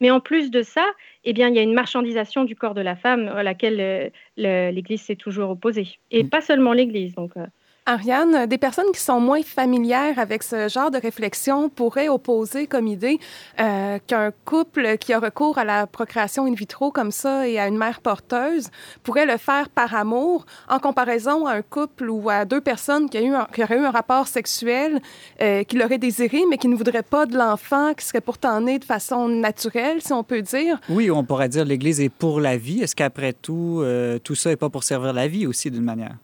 Mais 0.00 0.10
en 0.10 0.20
plus 0.20 0.50
de 0.50 0.62
ça, 0.62 0.86
eh 1.24 1.32
bien, 1.32 1.48
il 1.48 1.56
y 1.56 1.58
a 1.58 1.62
une 1.62 1.74
marchandisation 1.74 2.44
du 2.44 2.54
corps 2.54 2.74
de 2.74 2.80
la 2.80 2.96
femme 2.96 3.28
à 3.28 3.42
laquelle 3.42 3.80
euh, 3.80 4.70
l'Église 4.70 5.02
s'est 5.02 5.16
toujours 5.16 5.50
opposée. 5.50 5.98
Et 6.10 6.22
mm. 6.22 6.28
pas 6.30 6.40
seulement 6.40 6.72
l'Église. 6.72 7.14
Donc, 7.14 7.36
euh, 7.36 7.46
Ariane, 7.88 8.44
des 8.44 8.58
personnes 8.58 8.92
qui 8.92 9.00
sont 9.00 9.18
moins 9.18 9.42
familières 9.42 10.18
avec 10.18 10.42
ce 10.42 10.68
genre 10.68 10.90
de 10.90 10.98
réflexion 10.98 11.70
pourraient 11.70 12.10
opposer 12.10 12.66
comme 12.66 12.86
idée 12.86 13.18
euh, 13.58 13.98
qu'un 14.06 14.30
couple 14.44 14.98
qui 14.98 15.14
a 15.14 15.18
recours 15.18 15.56
à 15.56 15.64
la 15.64 15.86
procréation 15.86 16.44
in 16.44 16.52
vitro 16.52 16.90
comme 16.90 17.10
ça 17.10 17.48
et 17.48 17.58
à 17.58 17.66
une 17.66 17.78
mère 17.78 18.02
porteuse 18.02 18.68
pourrait 19.02 19.24
le 19.24 19.38
faire 19.38 19.70
par 19.70 19.94
amour 19.94 20.44
en 20.68 20.80
comparaison 20.80 21.46
à 21.46 21.52
un 21.52 21.62
couple 21.62 22.10
ou 22.10 22.28
à 22.28 22.44
deux 22.44 22.60
personnes 22.60 23.08
qui, 23.08 23.16
auraient 23.18 23.78
eu 23.78 23.86
un 23.86 23.90
rapport 23.90 24.28
sexuel, 24.28 25.00
euh, 25.40 25.64
qui 25.64 25.78
l'auraient 25.78 25.96
désiré 25.96 26.42
mais 26.50 26.58
qui 26.58 26.68
ne 26.68 26.76
voudraient 26.76 27.02
pas 27.02 27.24
de 27.24 27.38
l'enfant, 27.38 27.94
qui 27.94 28.04
serait 28.04 28.20
pourtant 28.20 28.60
né 28.60 28.78
de 28.78 28.84
façon 28.84 29.28
naturelle, 29.28 30.02
si 30.02 30.12
on 30.12 30.24
peut 30.24 30.42
dire. 30.42 30.78
Oui, 30.90 31.10
on 31.10 31.24
pourrait 31.24 31.48
dire 31.48 31.64
l'Église 31.64 32.02
est 32.02 32.10
pour 32.10 32.38
la 32.38 32.58
vie. 32.58 32.82
Est-ce 32.82 32.94
qu'après 32.94 33.32
tout, 33.32 33.80
euh, 33.80 34.18
tout 34.18 34.34
ça 34.34 34.50
n'est 34.50 34.56
pas 34.56 34.68
pour 34.68 34.84
servir 34.84 35.14
la 35.14 35.26
vie 35.26 35.46
aussi 35.46 35.70
d'une 35.70 35.84
manière? 35.84 36.16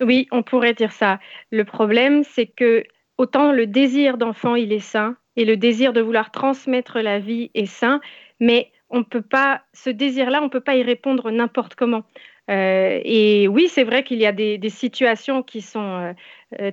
Oui, 0.00 0.26
on 0.32 0.42
pourrait 0.42 0.74
dire 0.74 0.92
ça. 0.92 1.20
Le 1.50 1.64
problème, 1.64 2.24
c'est 2.24 2.46
que 2.46 2.84
autant 3.18 3.52
le 3.52 3.66
désir 3.66 4.18
d'enfant, 4.18 4.56
il 4.56 4.72
est 4.72 4.80
sain, 4.80 5.16
et 5.36 5.44
le 5.44 5.56
désir 5.56 5.92
de 5.92 6.00
vouloir 6.00 6.30
transmettre 6.30 7.00
la 7.00 7.18
vie 7.18 7.50
est 7.54 7.66
sain, 7.66 8.00
mais 8.40 8.70
on 8.90 9.04
peut 9.04 9.22
pas, 9.22 9.62
ce 9.72 9.90
désir-là, 9.90 10.40
on 10.40 10.44
ne 10.44 10.50
peut 10.50 10.60
pas 10.60 10.76
y 10.76 10.82
répondre 10.82 11.30
n'importe 11.30 11.74
comment. 11.74 12.04
et 12.48 13.48
oui, 13.48 13.68
c'est 13.68 13.84
vrai 13.84 14.04
qu'il 14.04 14.18
y 14.18 14.26
a 14.26 14.32
des, 14.32 14.68
situations 14.68 15.42
qui 15.42 15.60
sont 15.62 16.14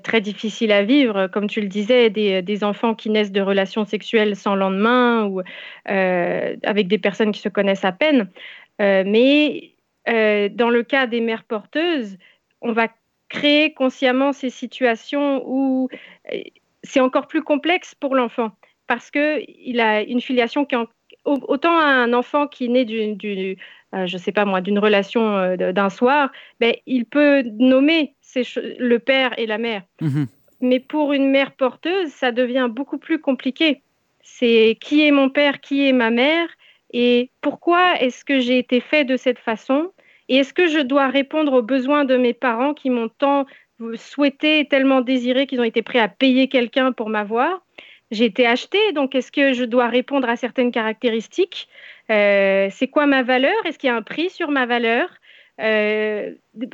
très 0.03 0.21
difficiles 0.21 0.71
à 0.71 0.83
vivre, 0.83 1.27
comme 1.27 1.47
tu 1.47 1.61
le 1.61 1.67
disais, 1.67 2.09
des, 2.09 2.63
enfants 2.63 2.93
qui 2.93 3.09
naissent 3.09 3.31
de 3.31 3.41
relations 3.41 3.85
sexuelles 3.85 4.35
sans 4.35 4.55
lendemain 4.55 5.25
ou 5.25 5.41
avec 5.85 6.87
des 6.87 6.97
personnes 6.99 7.31
qui 7.31 7.41
se 7.41 7.49
connaissent 7.49 7.85
à 7.85 7.91
peine. 7.91 8.29
mais 8.79 9.75
dans 10.05 10.69
le 10.69 10.83
cas 10.83 11.07
des 11.07 11.21
mères 11.21 11.43
porteuses, 11.43 12.17
on 12.61 12.73
va 12.73 12.87
créer 13.31 13.73
consciemment 13.73 14.33
ces 14.33 14.49
situations 14.49 15.41
où 15.47 15.87
c'est 16.83 16.99
encore 16.99 17.27
plus 17.27 17.41
complexe 17.41 17.95
pour 17.95 18.13
l'enfant 18.13 18.51
parce 18.87 19.09
qu'il 19.09 19.79
a 19.79 20.01
une 20.01 20.19
filiation 20.19 20.65
qui 20.65 20.75
autant 21.23 21.77
un 21.77 22.11
enfant 22.13 22.47
qui 22.47 22.67
naît 22.67 22.83
d'une, 22.83 23.15
euh, 23.95 24.05
je 24.05 24.17
sais 24.17 24.31
pas 24.31 24.43
moi, 24.43 24.59
d'une 24.59 24.79
relation 24.79 25.37
euh, 25.37 25.71
d'un 25.71 25.89
soir, 25.89 26.31
ben, 26.59 26.73
il 26.87 27.05
peut 27.05 27.43
nommer 27.59 28.15
le 28.55 28.97
père 28.97 29.37
et 29.37 29.45
la 29.45 29.57
mère. 29.57 29.83
Mhm. 30.01 30.27
Mais 30.61 30.79
pour 30.79 31.13
une 31.13 31.29
mère 31.29 31.51
porteuse, 31.53 32.09
ça 32.09 32.31
devient 32.31 32.67
beaucoup 32.69 32.97
plus 32.97 33.19
compliqué. 33.19 33.81
C'est 34.21 34.77
qui 34.81 35.05
est 35.05 35.11
mon 35.11 35.29
père, 35.29 35.61
qui 35.61 35.87
est 35.87 35.93
ma 35.93 36.09
mère, 36.09 36.47
et 36.91 37.29
pourquoi 37.39 37.99
est-ce 38.01 38.25
que 38.25 38.39
j'ai 38.39 38.57
été 38.57 38.81
fait 38.81 39.05
de 39.05 39.15
cette 39.15 39.39
façon, 39.39 39.91
et 40.31 40.37
est-ce 40.37 40.53
que 40.53 40.67
je 40.67 40.79
dois 40.79 41.09
répondre 41.09 41.51
aux 41.51 41.61
besoins 41.61 42.05
de 42.05 42.15
mes 42.15 42.33
parents 42.33 42.73
qui 42.73 42.89
m'ont 42.89 43.09
tant 43.09 43.45
souhaité, 43.95 44.65
tellement 44.65 45.01
désiré 45.01 45.45
qu'ils 45.45 45.59
ont 45.59 45.65
été 45.65 45.81
prêts 45.81 45.99
à 45.99 46.07
payer 46.07 46.47
quelqu'un 46.47 46.93
pour 46.93 47.09
m'avoir? 47.09 47.61
J'ai 48.11 48.23
été 48.25 48.47
achetée, 48.47 48.93
donc 48.93 49.13
est-ce 49.13 49.29
que 49.29 49.51
je 49.51 49.65
dois 49.65 49.89
répondre 49.89 50.29
à 50.29 50.37
certaines 50.37 50.71
caractéristiques? 50.71 51.67
Euh, 52.09 52.69
C'est 52.71 52.87
quoi 52.87 53.07
ma 53.07 53.23
valeur? 53.23 53.57
Est-ce 53.65 53.77
qu'il 53.77 53.89
y 53.89 53.91
a 53.91 53.95
un 53.97 54.01
prix 54.01 54.29
sur 54.29 54.51
ma 54.51 54.65
valeur? 54.65 55.09
Euh, 55.59 56.31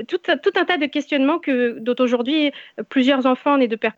tout, 0.07 0.19
un 0.29 0.65
tas 0.65 0.77
de 0.77 0.85
questionnements 0.85 1.39
que, 1.39 1.79
dont 1.79 1.95
aujourd'hui 1.97 2.51
plusieurs 2.89 3.25
enfants 3.25 3.57
nés 3.57 3.67
de 3.67 3.75
pères 3.75 3.97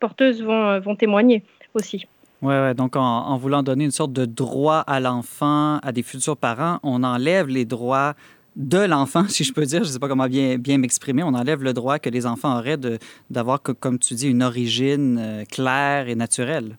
porteuses 0.00 0.42
vont, 0.42 0.80
vont 0.80 0.96
témoigner 0.96 1.44
aussi. 1.72 2.06
Oui, 2.42 2.54
ouais, 2.54 2.74
donc 2.74 2.94
en, 2.94 3.36
voulant 3.38 3.62
donner 3.62 3.84
une 3.84 3.90
sorte 3.90 4.12
de 4.12 4.24
droit 4.24 4.84
à 4.86 5.00
l'enfant, 5.00 5.78
à 5.78 5.92
des 5.92 6.02
futurs 6.02 6.36
parents, 6.36 6.78
on 6.82 7.02
enlève 7.02 7.48
les 7.48 7.64
droits 7.64 8.14
de 8.58 8.78
l'enfant, 8.78 9.24
si 9.28 9.44
je 9.44 9.54
peux 9.54 9.64
dire, 9.64 9.84
je 9.84 9.88
ne 9.88 9.92
sais 9.94 9.98
pas 9.98 10.08
comment 10.08 10.26
bien, 10.26 10.58
m'exprimer, 10.78 11.22
on 11.22 11.28
enlève 11.34 11.62
le 11.62 11.72
droit 11.72 11.98
que 11.98 12.10
les 12.10 12.26
enfants 12.26 12.58
auraient 12.58 12.76
d'avoir, 13.30 13.62
comme 13.62 13.98
tu 13.98 14.14
dis, 14.14 14.28
une 14.28 14.42
origine 14.42 15.18
euh, 15.18 15.44
claire 15.44 16.08
et 16.08 16.14
naturelle. 16.14 16.76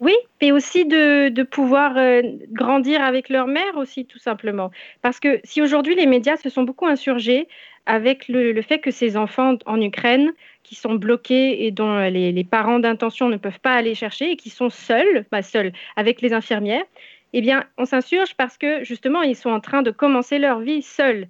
Oui, 0.00 0.14
et 0.40 0.52
aussi 0.52 0.84
de, 0.86 1.42
pouvoir 1.42 1.96
euh, 1.96 2.22
grandir 2.52 3.02
avec 3.02 3.28
leur 3.28 3.48
mère 3.48 3.76
aussi, 3.76 4.06
tout 4.06 4.20
simplement. 4.20 4.70
Parce 5.02 5.18
que 5.18 5.40
si 5.44 5.60
aujourd'hui 5.60 5.96
les 5.96 6.06
médias 6.06 6.36
se 6.36 6.48
sont 6.48 6.62
beaucoup 6.62 6.86
insurgés 6.86 7.48
avec 7.84 8.28
le, 8.28 8.60
fait 8.62 8.78
que 8.78 8.90
ces 8.90 9.16
enfants 9.16 9.56
en 9.66 9.80
Ukraine, 9.80 10.32
qui 10.62 10.74
sont 10.74 10.94
bloqués 10.94 11.66
et 11.66 11.70
dont 11.70 11.98
les, 12.10 12.44
parents 12.44 12.78
d'intention 12.78 13.28
ne 13.28 13.38
peuvent 13.38 13.60
pas 13.60 13.72
aller 13.72 13.94
chercher 13.94 14.32
et 14.32 14.36
qui 14.36 14.50
sont 14.50 14.68
seuls, 14.68 15.24
bah 15.32 15.42
seuls 15.42 15.72
avec 15.96 16.20
les 16.20 16.34
infirmières, 16.34 16.84
eh 17.32 17.40
bien, 17.40 17.64
on 17.76 17.84
s'insurge 17.84 18.34
parce 18.36 18.56
que 18.56 18.84
justement, 18.84 19.22
ils 19.22 19.36
sont 19.36 19.50
en 19.50 19.60
train 19.60 19.82
de 19.82 19.90
commencer 19.90 20.38
leur 20.38 20.60
vie 20.60 20.82
seuls. 20.82 21.28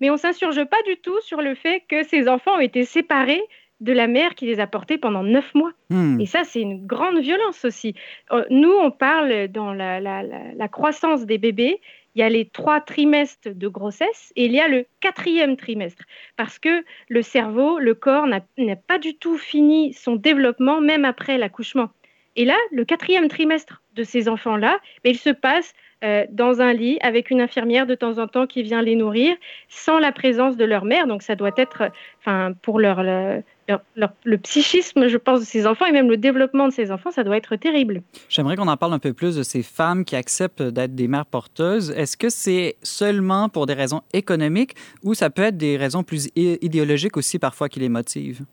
Mais 0.00 0.10
on 0.10 0.16
s'insurge 0.16 0.64
pas 0.64 0.82
du 0.86 0.96
tout 0.96 1.20
sur 1.22 1.40
le 1.40 1.54
fait 1.54 1.82
que 1.88 2.02
ces 2.02 2.28
enfants 2.28 2.56
ont 2.56 2.60
été 2.60 2.84
séparés 2.84 3.42
de 3.80 3.92
la 3.92 4.06
mère 4.06 4.34
qui 4.34 4.46
les 4.46 4.60
a 4.60 4.66
portés 4.66 4.98
pendant 4.98 5.22
neuf 5.22 5.54
mois. 5.54 5.72
Hmm. 5.90 6.20
Et 6.20 6.26
ça, 6.26 6.44
c'est 6.44 6.60
une 6.60 6.86
grande 6.86 7.18
violence 7.18 7.64
aussi. 7.64 7.94
Euh, 8.32 8.44
nous, 8.50 8.72
on 8.72 8.90
parle 8.90 9.48
dans 9.48 9.72
la, 9.72 10.68
croissance 10.68 11.26
des 11.26 11.38
bébés, 11.38 11.80
il 12.14 12.20
y 12.20 12.22
a 12.22 12.28
les 12.28 12.48
trois 12.48 12.80
trimestres 12.80 13.48
de 13.54 13.68
grossesse 13.68 14.32
et 14.36 14.46
il 14.46 14.52
y 14.52 14.60
a 14.60 14.68
le 14.68 14.86
quatrième 15.00 15.56
trimestre. 15.56 16.04
Parce 16.36 16.58
que 16.58 16.84
le 17.08 17.22
cerveau, 17.22 17.78
le 17.78 17.94
corps 17.94 18.26
n'a 18.26 18.40
pas 18.76 18.98
du 18.98 19.16
tout 19.16 19.36
fini 19.36 19.92
son 19.92 20.14
développement, 20.14 20.80
même 20.80 21.04
après 21.04 21.38
l'accouchement. 21.38 21.90
Et 22.36 22.44
là, 22.44 22.56
le 22.70 22.84
quatrième 22.84 23.28
trimestre 23.28 23.82
de 23.94 24.04
ces 24.04 24.28
enfants-là, 24.28 24.78
ben, 25.02 25.10
il 25.10 25.18
se 25.18 25.30
passe 25.30 25.72
euh, 26.04 26.26
dans 26.30 26.60
un 26.60 26.72
lit 26.72 26.98
avec 27.00 27.30
une 27.30 27.40
infirmière 27.40 27.86
de 27.86 27.94
temps 27.94 28.18
en 28.18 28.26
temps 28.26 28.46
qui 28.46 28.62
vient 28.62 28.82
les 28.82 28.94
nourrir, 28.94 29.36
sans 29.68 29.98
la 29.98 30.12
présence 30.12 30.56
de 30.56 30.64
leur 30.64 30.84
mère. 30.84 31.06
Donc 31.06 31.22
ça 31.22 31.34
doit 31.34 31.52
être, 31.56 31.90
enfin, 32.20 32.52
pour 32.60 32.78
leur, 32.78 33.02
le 33.02 34.36
psychisme, 34.38 35.08
je 35.08 35.16
pense, 35.16 35.40
de 35.40 35.44
ces 35.46 35.66
enfants 35.66 35.86
et 35.86 35.92
même 35.92 36.10
le 36.10 36.18
développement 36.18 36.68
de 36.68 36.72
ces 36.72 36.90
enfants, 36.90 37.10
ça 37.10 37.24
doit 37.24 37.38
être 37.38 37.56
terrible. 37.56 38.02
J'aimerais 38.28 38.56
qu'on 38.56 38.68
en 38.68 38.76
parle 38.76 38.92
un 38.92 38.98
peu 38.98 39.14
plus 39.14 39.36
de 39.36 39.42
ces 39.42 39.62
femmes 39.62 40.04
qui 40.04 40.14
acceptent 40.14 40.62
d'être 40.62 40.94
des 40.94 41.08
mères 41.08 41.24
porteuses. 41.26 41.90
Est-ce 41.92 42.18
que 42.18 42.28
c'est 42.28 42.76
seulement 42.82 43.48
pour 43.48 43.64
des 43.64 43.74
raisons 43.74 44.02
économiques 44.12 44.74
ou 45.04 45.14
ça 45.14 45.30
peut 45.30 45.42
être 45.42 45.56
des 45.56 45.78
raisons 45.78 46.02
plus 46.02 46.28
idéologiques 46.36 47.16
aussi 47.16 47.38
parfois 47.38 47.70
qui 47.70 47.80
les 47.80 47.88
motivent? 47.88 48.44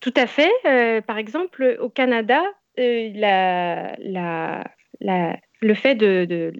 Tout 0.00 0.14
à 0.16 0.26
fait. 0.26 0.50
Euh, 0.66 1.00
par 1.00 1.18
exemple, 1.18 1.78
au 1.80 1.88
Canada, 1.88 2.40
euh, 2.78 4.62
le 5.60 5.74
fait 5.74 5.94
de, 5.94 6.52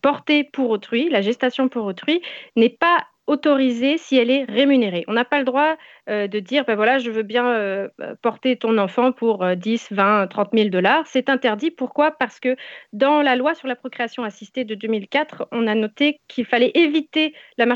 porter 0.00 0.44
pour 0.44 0.70
autrui, 0.70 1.08
la 1.10 1.20
gestation 1.20 1.68
pour 1.68 1.84
autrui, 1.84 2.22
n'est 2.56 2.70
pas 2.70 3.06
autorisée 3.26 3.98
si 3.98 4.16
elle 4.16 4.30
est 4.30 4.44
rémunérée. 4.44 5.04
On 5.08 5.14
n'a 5.14 5.24
pas 5.24 5.38
le 5.38 5.44
droit 5.44 5.76
euh, 6.08 6.26
de 6.26 6.40
dire, 6.40 6.64
ben 6.64 6.76
voilà, 6.76 6.98
je 6.98 7.10
veux 7.10 7.22
bien 7.22 7.46
euh, 7.46 7.88
porter 8.22 8.56
ton 8.56 8.76
enfant 8.78 9.12
pour 9.12 9.46
10, 9.56 9.88
20, 9.92 10.26
30 10.28 10.50
000 10.52 10.68
dollars. 10.68 11.06
C'est 11.06 11.28
interdit. 11.28 11.70
Pourquoi? 11.70 12.10
Parce 12.10 12.40
que 12.40 12.56
dans 12.92 13.22
la 13.22 13.36
loi 13.36 13.54
sur 13.54 13.68
la 13.68 13.76
procréation 13.76 14.24
assistée 14.24 14.64
de 14.64 14.74
2004, 14.74 15.48
on 15.52 15.66
a 15.66 15.74
noté 15.74 16.20
qu'il 16.28 16.44
fallait 16.44 16.72
éviter 16.74 17.34
la, 17.56 17.66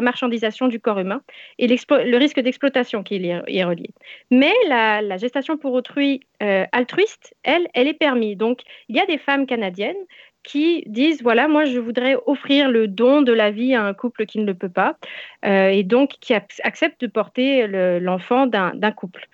marchandisation 0.00 0.68
du 0.68 0.80
corps 0.80 0.98
humain 0.98 1.22
et 1.58 1.66
le 1.66 2.16
risque 2.16 2.40
d'exploitation 2.40 3.02
qui 3.02 3.16
y 3.16 3.28
est 3.58 3.64
relié. 3.64 3.90
Mais 4.30 4.52
la, 4.68 5.16
gestation 5.16 5.56
pour 5.58 5.72
autrui 5.74 6.20
euh, 6.42 6.64
altruiste, 6.72 7.34
elle, 7.42 7.68
elle 7.74 7.88
est 7.88 7.94
permise. 7.94 8.36
Donc, 8.36 8.60
il 8.88 8.96
y 8.96 9.00
a 9.00 9.06
des 9.06 9.18
femmes 9.18 9.46
canadiennes 9.46 9.96
qui 10.42 10.84
disent 10.86 11.22
voilà, 11.22 11.48
moi 11.48 11.64
je 11.64 11.78
voudrais 11.78 12.16
offrir 12.26 12.70
le 12.70 12.88
don 12.88 13.22
de 13.22 13.32
la 13.32 13.50
vie 13.50 13.74
à 13.74 13.84
un 13.84 13.94
couple 13.94 14.26
qui 14.26 14.38
ne 14.38 14.44
le 14.44 14.54
peut 14.54 14.68
pas, 14.68 14.96
euh, 15.44 15.68
et 15.68 15.82
donc 15.82 16.10
qui 16.20 16.34
acceptent 16.34 17.00
de 17.00 17.06
porter 17.06 17.66
l'enfant 18.00 18.46
d'un 18.46 18.92
couple. 18.92 19.28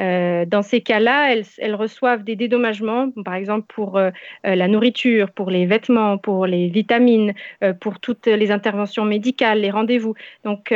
Euh, 0.00 0.46
dans 0.46 0.62
ces 0.62 0.80
cas-là, 0.80 1.32
elles, 1.58 1.74
reçoivent 1.74 2.24
des 2.24 2.34
dédommagements, 2.34 3.10
par 3.24 3.34
exemple 3.34 3.66
pour 3.68 3.98
euh, 3.98 4.10
la 4.42 4.66
nourriture, 4.66 5.30
pour 5.30 5.50
les 5.50 5.66
vêtements, 5.66 6.18
pour 6.18 6.46
les 6.46 6.68
vitamines, 6.68 7.34
pour 7.80 8.00
toutes 8.00 8.26
les 8.26 8.50
interventions 8.50 9.04
médicales, 9.04 9.60
les 9.60 9.70
rendez-vous. 9.70 10.14
Donc, 10.44 10.72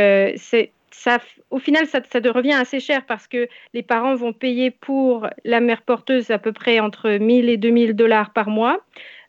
ça, 0.96 1.18
au 1.50 1.58
final, 1.58 1.86
ça, 1.86 2.00
ça 2.10 2.18
revient 2.32 2.54
assez 2.54 2.80
cher 2.80 3.04
parce 3.06 3.26
que 3.26 3.48
les 3.74 3.82
parents 3.82 4.14
vont 4.14 4.32
payer 4.32 4.70
pour 4.70 5.28
la 5.44 5.60
mère 5.60 5.82
porteuse 5.82 6.30
à 6.30 6.38
peu 6.38 6.52
près 6.52 6.80
entre 6.80 7.10
1000 7.10 7.48
et 7.48 7.56
2000 7.56 7.94
dollars 7.94 8.32
par 8.32 8.48
mois. 8.48 8.80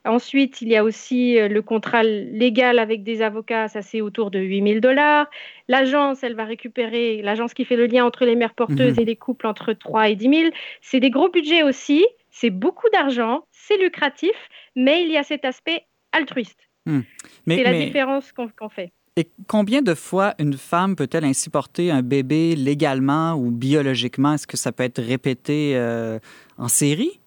Ensuite, 0.04 0.62
il 0.62 0.68
y 0.68 0.76
a 0.76 0.84
aussi 0.84 1.38
euh, 1.38 1.48
le 1.48 1.62
contrat 1.62 2.02
légal 2.02 2.78
avec 2.78 3.02
des 3.02 3.22
avocats, 3.22 3.68
ça 3.68 3.82
c'est 3.82 4.00
autour 4.00 4.30
de 4.30 4.38
8000 4.38 4.80
dollars. 4.80 5.28
L'agence, 5.68 6.22
elle 6.22 6.34
va 6.34 6.44
récupérer, 6.44 7.20
l'agence 7.22 7.54
qui 7.54 7.64
fait 7.64 7.76
le 7.76 7.86
lien 7.86 8.04
entre 8.04 8.24
les 8.24 8.36
mères 8.36 8.54
porteuses 8.54 8.96
mhm. 8.96 9.02
et 9.02 9.04
les 9.04 9.16
couples 9.16 9.46
entre 9.46 9.72
3 9.72 10.08
et 10.10 10.16
10 10.16 10.28
000. 10.28 10.50
C'est 10.80 11.00
des 11.00 11.10
gros 11.10 11.28
budgets 11.28 11.62
aussi, 11.62 12.06
c'est 12.30 12.50
beaucoup 12.50 12.88
d'argent, 12.92 13.44
c'est 13.50 13.78
lucratif, 13.78 14.36
mais 14.76 15.02
il 15.02 15.10
y 15.10 15.16
a 15.16 15.22
cet 15.22 15.44
aspect 15.44 15.84
altruiste. 16.12 16.60
Hmm. 16.86 17.00
C'est 17.46 17.62
la 17.62 17.78
différence 17.78 18.32
qu'on 18.32 18.68
fait. 18.68 18.92
Et 19.16 19.28
combien 19.48 19.82
de 19.82 19.94
fois 19.94 20.34
une 20.38 20.56
femme 20.56 20.94
peut-elle 20.94 21.24
ainsi 21.24 21.50
porter 21.50 21.90
un 21.90 22.02
bébé 22.02 22.54
légalement 22.54 23.34
ou 23.34 23.50
biologiquement? 23.50 24.34
Est-ce 24.34 24.46
que 24.46 24.56
ça 24.56 24.70
peut 24.70 24.84
être 24.84 25.02
répété 25.02 25.72
euh, 25.74 26.20
en 26.56 26.68
série? 26.68 27.18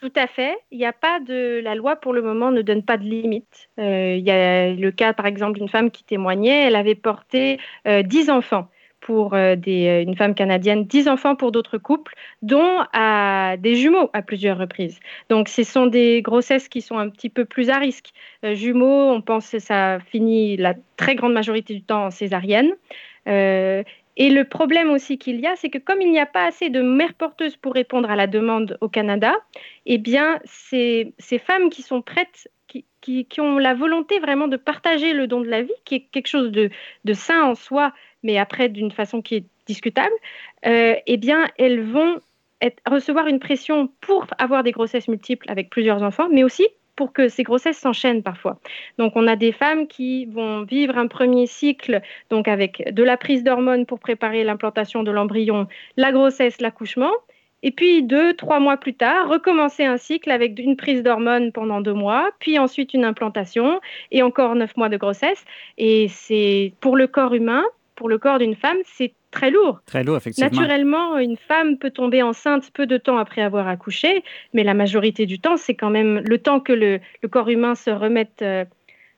Tout 0.00 0.12
à 0.16 0.26
fait. 0.26 0.56
Il 0.70 0.78
n'y 0.78 0.86
a 0.86 0.94
pas 0.94 1.20
de. 1.20 1.60
La 1.62 1.74
loi, 1.74 1.96
pour 1.96 2.14
le 2.14 2.22
moment, 2.22 2.50
ne 2.50 2.62
donne 2.62 2.82
pas 2.82 2.96
de 2.96 3.04
limite. 3.04 3.68
Euh, 3.78 4.16
il 4.16 4.24
y 4.24 4.30
a 4.30 4.72
le 4.72 4.90
cas, 4.90 5.12
par 5.12 5.26
exemple, 5.26 5.58
d'une 5.58 5.68
femme 5.68 5.90
qui 5.90 6.04
témoignait. 6.04 6.66
Elle 6.66 6.76
avait 6.76 6.94
porté 6.94 7.58
euh, 7.86 8.02
10 8.02 8.30
enfants 8.30 8.68
pour 9.00 9.34
euh, 9.34 9.56
euh, 9.66 10.02
une 10.02 10.16
femme 10.16 10.34
canadienne, 10.34 10.86
10 10.86 11.08
enfants 11.08 11.36
pour 11.36 11.52
d'autres 11.52 11.76
couples, 11.76 12.14
dont 12.40 12.78
des 13.58 13.74
jumeaux 13.74 14.08
à 14.14 14.22
plusieurs 14.22 14.56
reprises. 14.56 15.00
Donc, 15.28 15.48
ce 15.48 15.64
sont 15.64 15.86
des 15.86 16.22
grossesses 16.22 16.68
qui 16.68 16.80
sont 16.80 16.96
un 16.96 17.10
petit 17.10 17.28
peu 17.28 17.44
plus 17.44 17.68
à 17.68 17.76
risque. 17.76 18.10
jumeaux, 18.42 19.10
on 19.10 19.20
pense 19.20 19.50
que 19.50 19.58
ça 19.58 19.98
finit 20.00 20.56
la 20.56 20.74
très 20.96 21.14
grande 21.14 21.34
majorité 21.34 21.74
du 21.74 21.82
temps 21.82 22.06
en 22.06 22.10
césarienne. 22.10 22.72
Et 24.20 24.28
le 24.28 24.44
problème 24.44 24.90
aussi 24.90 25.16
qu'il 25.16 25.40
y 25.40 25.46
a, 25.46 25.56
c'est 25.56 25.70
que 25.70 25.78
comme 25.78 26.02
il 26.02 26.10
n'y 26.10 26.20
a 26.20 26.26
pas 26.26 26.44
assez 26.44 26.68
de 26.68 26.82
mères 26.82 27.14
porteuses 27.14 27.56
pour 27.56 27.72
répondre 27.72 28.10
à 28.10 28.16
la 28.16 28.26
demande 28.26 28.76
au 28.82 28.88
Canada, 28.90 29.32
eh 29.86 29.96
bien, 29.96 30.40
ces, 30.44 31.14
femmes 31.42 31.70
qui 31.70 31.80
sont 31.80 32.02
prêtes, 32.02 32.50
qui, 33.00 33.26
ont 33.38 33.56
la 33.56 33.72
volonté 33.72 34.18
vraiment 34.18 34.46
de 34.46 34.58
partager 34.58 35.14
le 35.14 35.26
don 35.26 35.40
de 35.40 35.48
la 35.48 35.62
vie, 35.62 35.72
qui 35.86 35.94
est 35.94 36.06
quelque 36.12 36.26
chose 36.26 36.52
de, 36.52 36.68
de 37.06 37.12
sain 37.14 37.44
en 37.44 37.54
soi, 37.54 37.94
mais 38.22 38.36
après 38.36 38.68
d'une 38.68 38.90
façon 38.90 39.22
qui 39.22 39.36
est 39.36 39.44
discutable, 39.64 40.12
euh, 40.66 40.96
eh 41.06 41.16
bien, 41.16 41.46
elles 41.56 41.80
vont 41.80 42.20
recevoir 42.86 43.26
une 43.26 43.40
pression 43.40 43.88
pour 44.02 44.26
avoir 44.36 44.64
des 44.64 44.72
grossesses 44.72 45.08
multiples 45.08 45.50
avec 45.50 45.70
plusieurs 45.70 46.02
enfants, 46.02 46.28
mais 46.30 46.44
aussi 46.44 46.68
pour 46.96 47.12
que 47.12 47.28
ces 47.28 47.42
grossesses 47.42 47.78
s'enchaînent 47.78 48.22
parfois. 48.22 48.58
Donc 48.98 49.12
on 49.16 49.26
a 49.26 49.36
des 49.36 49.52
femmes 49.52 49.86
qui 49.86 50.26
vont 50.26 50.62
vivre 50.62 50.98
un 50.98 51.06
premier 51.06 51.46
cycle 51.46 52.00
donc 52.30 52.48
avec 52.48 52.92
de 52.92 53.02
la 53.02 53.16
prise 53.16 53.44
d'hormones 53.44 53.86
pour 53.86 53.98
préparer 53.98 54.44
l'implantation 54.44 55.02
de 55.02 55.10
l'embryon, 55.10 55.66
la 55.96 56.12
grossesse, 56.12 56.60
l'accouchement. 56.60 57.12
Et 57.62 57.72
puis 57.72 58.02
deux, 58.02 58.34
trois 58.34 58.58
mois 58.58 58.78
plus 58.78 58.94
tard, 58.94 59.28
recommencer 59.28 59.84
un 59.84 59.98
cycle 59.98 60.30
avec 60.30 60.58
une 60.58 60.76
prise 60.76 61.02
d'hormones 61.02 61.52
pendant 61.52 61.80
deux 61.82 61.92
mois, 61.92 62.30
puis 62.38 62.58
ensuite 62.58 62.94
une 62.94 63.04
implantation 63.04 63.80
et 64.10 64.22
encore 64.22 64.54
neuf 64.54 64.76
mois 64.76 64.88
de 64.88 64.96
grossesse. 64.96 65.44
Et 65.76 66.08
c'est 66.08 66.72
pour 66.80 66.96
le 66.96 67.06
corps 67.06 67.34
humain, 67.34 67.64
pour 67.96 68.08
le 68.08 68.16
corps 68.16 68.38
d'une 68.38 68.56
femme, 68.56 68.78
c'est 68.84 69.12
très 69.30 69.50
lourd. 69.50 69.80
Très 69.86 70.04
lourd, 70.04 70.16
effectivement. 70.16 70.50
Naturellement, 70.50 71.18
une 71.18 71.36
femme 71.36 71.78
peut 71.78 71.90
tomber 71.90 72.22
enceinte 72.22 72.70
peu 72.72 72.86
de 72.86 72.96
temps 72.96 73.18
après 73.18 73.42
avoir 73.42 73.68
accouché, 73.68 74.24
mais 74.52 74.64
la 74.64 74.74
majorité 74.74 75.26
du 75.26 75.38
temps, 75.38 75.56
c'est 75.56 75.74
quand 75.74 75.90
même 75.90 76.20
le 76.24 76.38
temps 76.38 76.60
que 76.60 76.72
le, 76.72 77.00
corps 77.30 77.48
humain 77.48 77.74
se 77.74 77.90
remette. 77.90 78.42
Euh, 78.42 78.64